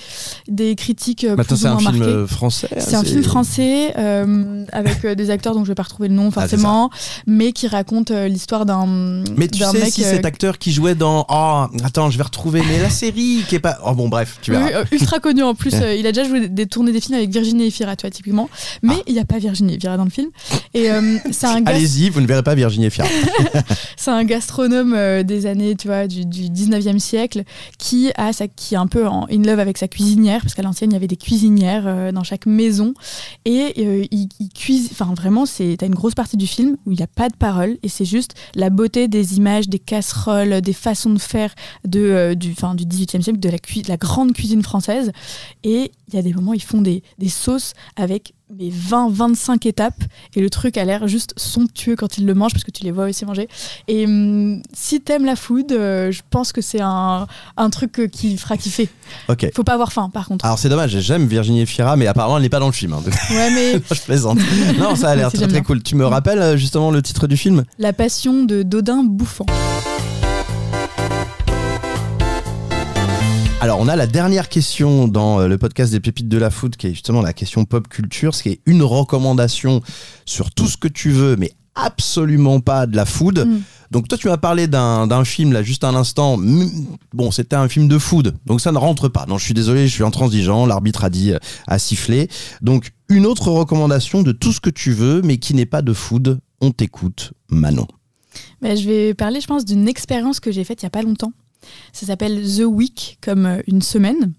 des 0.47 0.75
critiques 0.75 1.23
euh, 1.23 1.35
Maintenant 1.35 1.55
plus 1.55 1.57
c'est 1.57 1.69
ou 1.69 1.89
un 1.89 1.91
film 1.91 2.01
euh, 2.03 2.27
français. 2.27 2.69
C'est 2.77 2.95
un 2.95 3.03
film 3.03 3.23
français 3.23 3.93
euh, 3.97 4.65
avec 4.71 5.05
euh, 5.05 5.15
des 5.15 5.29
acteurs 5.29 5.53
dont 5.53 5.63
je 5.63 5.69
vais 5.69 5.75
pas 5.75 5.83
retrouver 5.83 6.09
le 6.09 6.15
nom 6.15 6.31
forcément, 6.31 6.89
mais 7.25 7.51
qui 7.51 7.67
raconte 7.67 8.11
euh, 8.11 8.27
l'histoire 8.27 8.65
d'un 8.65 8.85
Mais 9.37 9.47
tu 9.47 9.63
sais 9.63 9.79
mec 9.79 9.93
si 9.93 10.03
euh, 10.03 10.11
cet 10.11 10.25
acteur 10.25 10.57
qui 10.57 10.71
jouait 10.71 10.95
dans 10.95 11.25
oh 11.29 11.65
attends 11.83 12.09
je 12.09 12.17
vais 12.17 12.23
retrouver 12.23 12.61
mais 12.67 12.79
la 12.81 12.89
série 12.89 13.43
qui 13.47 13.55
est 13.55 13.59
pas 13.59 13.79
oh 13.85 13.93
bon 13.93 14.07
bref 14.09 14.37
tu 14.41 14.51
verras. 14.51 14.65
Oui, 14.65 14.71
euh, 14.73 14.83
ultra 14.91 15.19
connu 15.19 15.43
en 15.43 15.55
plus. 15.55 15.73
euh, 15.81 15.95
il 15.95 16.05
a 16.07 16.11
déjà 16.11 16.27
joué 16.27 16.47
des, 16.47 16.67
tournées 16.67 16.91
des 16.91 17.01
films 17.01 17.17
avec 17.17 17.29
Virginie 17.29 17.67
Efira, 17.67 17.95
tu 17.95 18.01
vois, 18.01 18.11
typiquement. 18.11 18.49
Mais 18.81 18.95
il 19.07 19.13
n'y 19.13 19.19
a 19.19 19.25
pas 19.25 19.37
Virginie 19.39 19.75
Efira 19.75 19.97
dans 19.97 20.03
le 20.03 20.09
film. 20.09 20.29
Et 20.73 20.91
euh, 20.91 21.17
c'est 21.31 21.47
un, 21.47 21.65
Allez-y 21.65 22.09
vous 22.09 22.21
ne 22.21 22.27
verrez 22.27 22.43
pas 22.43 22.55
Virginie 22.55 22.85
Efira. 22.85 23.07
c'est 23.97 24.11
un 24.11 24.23
gastronome 24.23 24.93
euh, 24.95 25.23
des 25.23 25.45
années, 25.45 25.75
tu 25.75 25.87
vois, 25.87 26.07
du, 26.07 26.25
du 26.25 26.43
19e 26.43 26.99
siècle 26.99 27.26
qui 27.77 28.11
a 28.15 28.33
sa, 28.33 28.47
qui 28.47 28.75
est 28.75 28.77
un 28.77 28.87
peu 28.87 29.07
en 29.07 29.27
in 29.31 29.43
love 29.43 29.59
avec 29.59 29.77
sa 29.77 29.87
cuisinière, 29.87 30.41
parce 30.41 30.53
qu'à 30.53 30.61
l'ancienne, 30.61 30.91
il 30.91 30.93
y 30.93 30.97
avait 30.97 31.07
des 31.07 31.17
cuisinières 31.17 31.83
euh, 31.85 32.11
dans 32.11 32.23
chaque 32.23 32.45
maison. 32.45 32.93
Et 33.45 33.73
euh, 33.77 34.05
il, 34.11 34.29
il 34.39 34.49
cuisine, 34.49 34.89
enfin 34.91 35.13
vraiment, 35.13 35.45
c'est, 35.45 35.75
t'as 35.77 35.87
une 35.87 35.95
grosse 35.95 36.15
partie 36.15 36.37
du 36.37 36.47
film 36.47 36.77
où 36.85 36.91
il 36.91 36.97
n'y 36.97 37.03
a 37.03 37.07
pas 37.07 37.29
de 37.29 37.35
parole 37.35 37.77
et 37.83 37.89
c'est 37.89 38.05
juste 38.05 38.33
la 38.55 38.69
beauté 38.69 39.07
des 39.07 39.37
images, 39.37 39.69
des 39.69 39.79
casseroles, 39.79 40.61
des 40.61 40.73
façons 40.73 41.11
de 41.11 41.19
faire 41.19 41.53
de, 41.85 41.99
euh, 41.99 42.35
du, 42.35 42.51
enfin, 42.51 42.75
du 42.75 42.85
18e 42.85 43.21
siècle, 43.21 43.39
de 43.39 43.49
la, 43.49 43.57
de 43.57 43.87
la 43.89 43.97
grande 43.97 44.33
cuisine 44.33 44.63
française. 44.63 45.11
Et 45.63 45.91
il 46.07 46.15
y 46.15 46.17
a 46.17 46.21
des 46.21 46.33
moments, 46.33 46.53
ils 46.53 46.63
font 46.63 46.81
des, 46.81 47.03
des 47.17 47.29
sauces 47.29 47.73
avec 47.95 48.33
mais 48.49 48.69
20-25 48.69 49.67
étapes 49.67 50.01
et 50.35 50.41
le 50.41 50.49
truc 50.49 50.77
a 50.77 50.85
l'air 50.85 51.07
juste 51.07 51.33
somptueux 51.37 51.95
quand 51.95 52.17
ils 52.17 52.25
le 52.25 52.33
mangent 52.33 52.53
parce 52.53 52.63
que 52.63 52.71
tu 52.71 52.83
les 52.83 52.91
vois 52.91 53.05
aussi 53.09 53.25
manger. 53.25 53.47
Et 53.87 54.05
hum, 54.05 54.61
si 54.73 55.01
t'aimes 55.01 55.25
la 55.25 55.35
food, 55.35 55.71
euh, 55.71 56.11
je 56.11 56.21
pense 56.29 56.51
que 56.53 56.61
c'est 56.61 56.79
un, 56.81 57.27
un 57.57 57.69
truc 57.69 57.99
euh, 57.99 58.07
qui 58.07 58.37
fera 58.37 58.55
kiffer. 58.57 58.89
Ok. 59.27 59.49
Faut 59.53 59.63
pas 59.63 59.73
avoir 59.73 59.91
faim 59.91 60.09
par 60.13 60.27
contre. 60.27 60.45
Alors 60.45 60.57
c'est 60.59 60.69
dommage 60.69 60.97
j'aime 60.99 61.27
Virginie 61.27 61.61
Efira 61.61 61.95
mais 61.97 62.07
apparemment 62.07 62.37
elle 62.37 62.43
n'est 62.43 62.49
pas 62.49 62.59
dans 62.59 62.67
le 62.67 62.71
film. 62.73 62.93
hein. 62.93 63.01
Ouais, 63.31 63.49
mais 63.51 63.73
Non, 63.73 63.81
je 63.91 64.01
plaisante. 64.01 64.39
Non 64.79 64.95
ça 64.95 65.09
a 65.09 65.15
l'air 65.15 65.27
Si, 65.31 65.35
très 65.37 65.39
j'aime 65.41 65.49
très 65.49 65.59
bien. 65.59 65.65
cool. 65.65 65.83
Tu 65.83 65.95
me 65.95 66.05
rappelles 66.05 66.39
euh, 66.41 66.57
justement 66.57 66.91
le 66.91 67.01
titre 67.01 67.27
du 67.27 67.35
film? 67.37 67.63
La 67.79 67.91
passion 67.93 68.43
de 68.45 68.63
Dodin 68.63 69.03
bouffant. 69.03 69.45
Alors, 73.59 73.79
on 73.79 73.87
a 73.87 73.95
la 73.95 74.05
dernière 74.05 74.49
question 74.49 75.07
dans 75.07 75.39
euh, 75.39 75.47
le 75.47 75.57
podcast 75.57 75.91
des 75.91 75.99
pépites 75.99 76.29
de 76.29 76.37
la 76.37 76.51
food, 76.51 76.75
qui 76.75 76.87
est 76.87 76.91
justement 76.91 77.23
la 77.23 77.33
question 77.33 77.65
pop 77.65 77.87
culture, 77.87 78.35
ce 78.35 78.43
qui 78.43 78.49
est 78.49 78.61
une 78.67 78.83
recommandation 78.83 79.81
sur 80.25 80.51
tout 80.51 80.67
ce 80.67 80.77
que 80.77 80.87
tu 80.87 81.09
veux, 81.09 81.35
mais 81.37 81.53
absolument 81.73 82.59
pas 82.59 82.85
de 82.85 82.95
la 82.95 83.05
food. 83.05 83.47
Mm. 83.47 83.61
Donc, 83.89 84.07
toi, 84.09 84.17
tu 84.17 84.27
m'as 84.27 84.37
parlé 84.37 84.67
d'un 84.67 85.07
d'un 85.07 85.25
film, 85.25 85.53
là, 85.53 85.63
juste 85.63 85.83
un 85.83 85.95
instant. 85.95 86.37
Mm, 86.37 86.69
Bon, 87.13 87.31
c'était 87.31 87.55
un 87.55 87.67
film 87.67 87.87
de 87.87 87.97
food, 87.97 88.35
donc 88.45 88.61
ça 88.61 88.71
ne 88.71 88.77
rentre 88.77 89.09
pas. 89.09 89.25
Non, 89.27 89.39
je 89.39 89.45
suis 89.45 89.55
désolé, 89.55 89.87
je 89.87 89.93
suis 89.93 90.03
intransigeant, 90.03 90.67
l'arbitre 90.67 91.03
a 91.03 91.09
dit, 91.09 91.33
euh, 91.33 91.39
a 91.65 91.79
sifflé. 91.79 92.29
Donc, 92.61 92.91
une 93.09 93.25
autre 93.25 93.49
recommandation 93.49 94.21
de 94.21 94.33
tout 94.33 94.51
ce 94.51 94.61
que 94.61 94.69
tu 94.69 94.91
veux, 94.91 95.23
mais 95.23 95.37
qui 95.37 95.55
n'est 95.55 95.65
pas 95.65 95.81
de 95.81 95.93
food. 95.93 96.39
On 96.61 96.69
t'écoute, 96.69 97.33
Manon. 97.49 97.87
Bah, 98.61 98.75
je 98.75 98.87
vais 98.87 99.13
parler, 99.15 99.41
je 99.41 99.47
pense, 99.47 99.65
d'une 99.65 99.87
expérience 99.87 100.39
que 100.39 100.51
j'ai 100.51 100.63
faite 100.63 100.83
il 100.83 100.85
y 100.85 100.87
a 100.87 100.91
pas 100.91 101.01
longtemps. 101.01 101.33
Ça 101.93 102.05
s'appelle 102.05 102.41
The 102.43 102.63
Week, 102.65 103.17
comme 103.21 103.45
euh, 103.45 103.61
une 103.67 103.81
semaine. 103.81 104.33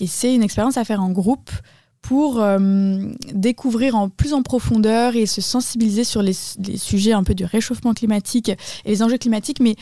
Et 0.00 0.06
c'est 0.06 0.34
une 0.34 0.42
expérience 0.42 0.76
à 0.76 0.84
faire 0.84 1.02
en 1.02 1.10
groupe 1.10 1.50
pour 2.02 2.40
euh, 2.40 2.58
découvrir 3.32 3.96
en 3.96 4.08
plus 4.08 4.32
en 4.32 4.42
profondeur 4.42 5.16
et 5.16 5.26
se 5.26 5.40
sensibiliser 5.40 6.04
sur 6.04 6.22
les, 6.22 6.34
sujets 6.34 7.12
un 7.12 7.24
peu 7.24 7.34
du 7.34 7.44
réchauffement 7.44 7.94
climatique 7.94 8.48
et 8.48 8.56
les 8.86 9.02
enjeux 9.02 9.18
climatiques, 9.18 9.58
mais 9.60 9.74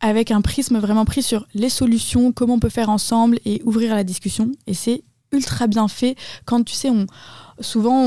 avec 0.00 0.30
un 0.30 0.40
prisme 0.40 0.78
vraiment 0.78 1.04
pris 1.04 1.22
sur 1.22 1.46
les 1.54 1.70
solutions, 1.70 2.30
comment 2.30 2.54
on 2.54 2.58
peut 2.60 2.68
faire 2.68 2.90
ensemble 2.90 3.38
et 3.44 3.60
ouvrir 3.64 3.92
à 3.92 3.96
la 3.96 4.04
discussion. 4.04 4.52
Et 4.66 4.74
c'est 4.74 5.02
ultra 5.32 5.66
bien 5.66 5.88
fait 5.88 6.14
quand 6.44 6.62
tu 6.62 6.74
sais, 6.74 6.90
on, 6.90 7.06
souvent 7.60 8.04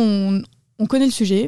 on 0.80 0.86
connaît 0.86 1.06
le 1.06 1.12
sujet, 1.12 1.48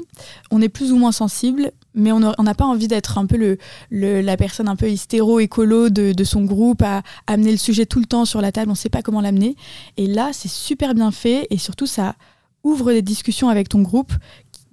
on 0.52 0.62
est 0.62 0.70
plus 0.70 0.92
ou 0.92 0.98
moins 0.98 1.12
sensible, 1.12 1.72
mais 1.94 2.12
on 2.12 2.20
n'a 2.20 2.56
pas 2.56 2.66
envie 2.66 2.88
d'être 2.88 3.18
un 3.18 3.26
peu 3.26 3.58
le, 3.92 4.22
la 4.22 4.38
personne 4.38 4.68
un 4.68 4.76
peu 4.76 4.90
hystéro-écolo 4.90 5.90
de, 5.90 6.14
de 6.14 6.24
son 6.24 6.44
groupe 6.44 6.82
à 6.82 7.02
amener 7.28 7.52
le 7.52 7.58
sujet 7.58 7.86
tout 7.86 8.00
le 8.00 8.06
temps 8.06 8.26
sur 8.26 8.42
la 8.42 8.52
table, 8.52 8.70
on 8.70 8.74
ne 8.74 8.78
sait 8.78 8.90
pas 8.90 9.02
comment 9.02 9.22
l'amener. 9.22 9.56
Et 9.98 10.08
là, 10.08 10.30
c'est 10.34 10.50
super 10.50 10.94
bien 10.94 11.12
fait 11.12 11.48
et 11.50 11.58
surtout, 11.58 11.88
ça 11.88 12.16
ouvre 12.64 12.92
des 12.92 13.02
discussions 13.02 13.50
avec 13.50 13.70
ton 13.70 13.82
groupe 13.82 14.14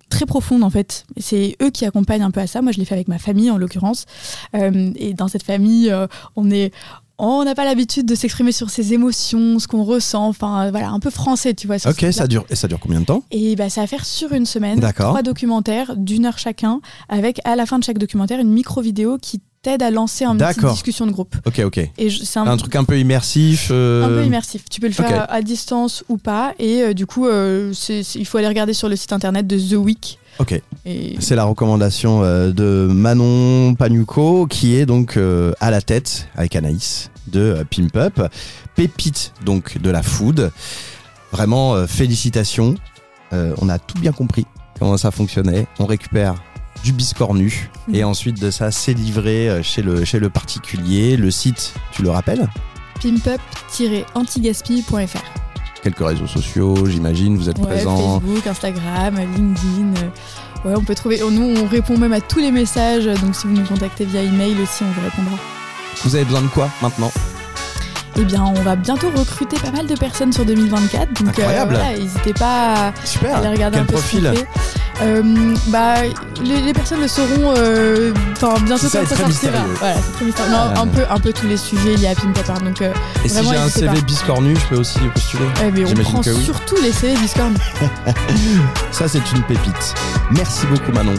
très 0.08 0.26
profondes 0.26 0.62
en 0.62 0.70
fait. 0.70 1.04
C'est 1.16 1.56
eux 1.62 1.70
qui 1.70 1.84
accompagnent 1.84 2.22
un 2.22 2.30
peu 2.30 2.40
à 2.40 2.46
ça. 2.46 2.62
Moi, 2.62 2.72
je 2.72 2.78
l'ai 2.78 2.84
fait 2.84 2.94
avec 2.94 3.08
ma 3.08 3.18
famille 3.18 3.50
en 3.50 3.58
l'occurrence. 3.58 4.06
Euh, 4.54 4.92
et 4.96 5.14
dans 5.14 5.28
cette 5.28 5.42
famille, 5.42 5.90
euh, 5.90 6.06
on 6.36 6.50
est 6.50 6.72
on 7.18 7.44
n'a 7.44 7.54
pas 7.54 7.64
l'habitude 7.64 8.06
de 8.06 8.14
s'exprimer 8.14 8.52
sur 8.52 8.70
ses 8.70 8.92
émotions, 8.92 9.58
ce 9.58 9.66
qu'on 9.66 9.84
ressent, 9.84 10.26
enfin 10.26 10.70
voilà, 10.70 10.90
un 10.90 11.00
peu 11.00 11.10
français, 11.10 11.54
tu 11.54 11.66
vois. 11.66 11.76
Ok, 11.86 12.06
ça 12.12 12.26
dure, 12.26 12.44
et 12.50 12.56
ça 12.56 12.68
dure 12.68 12.78
combien 12.78 13.00
de 13.00 13.06
temps? 13.06 13.22
Et 13.30 13.56
bah, 13.56 13.70
ça 13.70 13.80
va 13.80 13.86
faire 13.86 14.04
sur 14.04 14.32
une 14.32 14.46
semaine, 14.46 14.80
D'accord. 14.80 15.10
trois 15.10 15.22
documentaires 15.22 15.96
d'une 15.96 16.26
heure 16.26 16.38
chacun, 16.38 16.80
avec 17.08 17.40
à 17.44 17.56
la 17.56 17.66
fin 17.66 17.78
de 17.78 17.84
chaque 17.84 17.98
documentaire 17.98 18.40
une 18.40 18.50
micro-vidéo 18.50 19.18
qui 19.20 19.40
t'aide 19.62 19.82
à 19.82 19.90
lancer 19.90 20.24
petite 20.24 20.38
D'accord. 20.38 20.72
discussion 20.72 21.06
de 21.06 21.10
groupe. 21.12 21.34
Ok, 21.46 21.60
ok. 21.64 21.78
Et 21.98 22.10
c'est 22.10 22.38
un, 22.38 22.46
Un 22.46 22.56
truc 22.56 22.76
un 22.76 22.84
peu 22.84 22.98
immersif. 22.98 23.68
euh, 23.70 24.04
un 24.04 24.08
peu 24.08 24.24
immersif. 24.24 24.64
Tu 24.70 24.80
peux 24.80 24.86
le 24.86 24.92
faire 24.92 25.22
à, 25.22 25.32
à 25.32 25.42
distance 25.42 26.04
ou 26.08 26.18
pas. 26.18 26.54
Et 26.58 26.82
euh, 26.82 26.94
du 26.94 27.06
coup, 27.06 27.26
euh, 27.26 27.72
il 28.14 28.26
faut 28.26 28.38
aller 28.38 28.46
regarder 28.48 28.74
sur 28.74 28.88
le 28.88 28.96
site 28.96 29.12
internet 29.12 29.46
de 29.46 29.58
The 29.58 29.74
Week. 29.78 30.18
Ok. 30.38 30.60
Et 30.84 31.16
C'est 31.18 31.34
la 31.34 31.44
recommandation 31.44 32.20
de 32.22 32.86
Manon 32.90 33.74
Panuco 33.74 34.46
qui 34.46 34.76
est 34.76 34.84
donc 34.86 35.18
à 35.60 35.70
la 35.70 35.80
tête 35.80 36.28
avec 36.36 36.54
Anaïs 36.56 37.10
de 37.26 37.64
Pimp 37.74 37.96
Up. 37.96 38.20
Pépite 38.74 39.32
donc 39.44 39.78
de 39.78 39.90
la 39.90 40.02
food. 40.02 40.52
Vraiment 41.32 41.86
félicitations. 41.86 42.74
On 43.32 43.68
a 43.70 43.78
tout 43.78 43.98
bien 43.98 44.12
compris 44.12 44.46
comment 44.78 44.98
ça 44.98 45.10
fonctionnait. 45.10 45.66
On 45.78 45.86
récupère 45.86 46.34
du 46.84 46.92
biscornu 46.92 47.70
et 47.92 48.04
ensuite 48.04 48.40
de 48.40 48.50
ça 48.50 48.70
c'est 48.70 48.92
livré 48.94 49.48
euh, 49.48 49.62
chez 49.62 49.82
le, 49.82 50.04
chez 50.04 50.18
le 50.18 50.28
particulier. 50.30 51.16
Le 51.16 51.30
site, 51.30 51.74
tu 51.92 52.02
le 52.02 52.10
rappelles 52.10 52.48
pimpup-antigaspi.fr. 53.02 55.22
Quelques 55.82 56.04
réseaux 56.06 56.26
sociaux, 56.26 56.86
j'imagine, 56.86 57.36
vous 57.36 57.48
êtes 57.48 57.58
Ouais, 57.58 57.66
présents. 57.66 58.20
Facebook, 58.20 58.46
Instagram, 58.46 59.16
LinkedIn. 59.36 59.94
euh, 60.02 60.08
Ouais, 60.68 60.74
on 60.76 60.82
peut 60.82 60.94
trouver. 60.96 61.20
Nous, 61.30 61.54
on 61.62 61.66
répond 61.68 61.96
même 61.96 62.12
à 62.12 62.20
tous 62.20 62.40
les 62.40 62.50
messages. 62.50 63.04
Donc, 63.04 63.36
si 63.36 63.46
vous 63.46 63.52
nous 63.52 63.64
contactez 63.66 64.04
via 64.04 64.22
email 64.22 64.56
aussi, 64.60 64.82
on 64.82 64.90
vous 64.90 65.00
répondra. 65.02 65.38
Vous 66.02 66.16
avez 66.16 66.24
besoin 66.24 66.42
de 66.42 66.48
quoi 66.48 66.68
maintenant? 66.82 67.12
Eh 68.18 68.24
bien, 68.24 68.42
on 68.42 68.54
va 68.62 68.74
bientôt 68.74 69.08
recruter 69.14 69.56
pas 69.58 69.70
mal 69.70 69.86
de 69.86 69.94
personnes 69.94 70.32
sur 70.32 70.44
2024. 70.44 71.22
Donc, 71.22 71.38
Incroyable. 71.38 71.74
voilà, 71.76 71.96
n'hésitez 71.98 72.32
pas 72.32 72.88
à 72.88 72.92
Super. 73.04 73.36
aller 73.36 73.48
regarder 73.48 73.76
Quel 73.76 73.84
un 73.84 73.86
peu 73.86 73.92
profil 73.92 74.32
ce. 74.34 74.40
Euh, 75.02 75.22
bah, 75.66 75.96
les, 76.42 76.60
les 76.62 76.72
personnes 76.72 77.00
le 77.00 77.08
sauront 77.08 77.54
euh, 77.56 78.12
enfin, 78.32 78.54
bientôt 78.64 78.88
ça, 78.88 79.00
quand 79.00 79.08
ça 79.08 79.16
sortira. 79.16 79.64
Voilà, 79.78 79.96
c'est 79.96 80.12
très 80.12 80.24
mystérieux. 80.24 80.50
Non, 80.52 80.58
Ah. 80.74 80.80
un, 80.80 80.86
peu, 80.86 81.02
un 81.08 81.18
peu 81.20 81.32
tous 81.32 81.46
les 81.46 81.56
sujets 81.56 81.96
liés 81.96 82.06
à 82.08 82.10
hein, 82.12 82.60
Donc, 82.64 82.80
euh, 82.80 82.92
Et 83.24 83.28
si 83.28 83.44
j'ai 83.46 83.56
un 83.56 83.68
CV 83.68 84.00
biscornu, 84.02 84.56
je 84.56 84.66
peux 84.66 84.76
aussi 84.80 84.98
postuler 85.14 85.44
eh, 85.66 85.70
mais 85.70 85.84
on 85.84 85.94
prend 86.02 86.20
oui. 86.20 86.42
surtout 86.44 86.76
les 86.82 86.92
CV 86.92 87.14
Discord. 87.14 87.52
Ça, 88.90 89.06
c'est 89.08 89.30
une 89.32 89.42
pépite. 89.42 89.94
Merci 90.30 90.66
beaucoup, 90.66 90.92
Manon. 90.92 91.14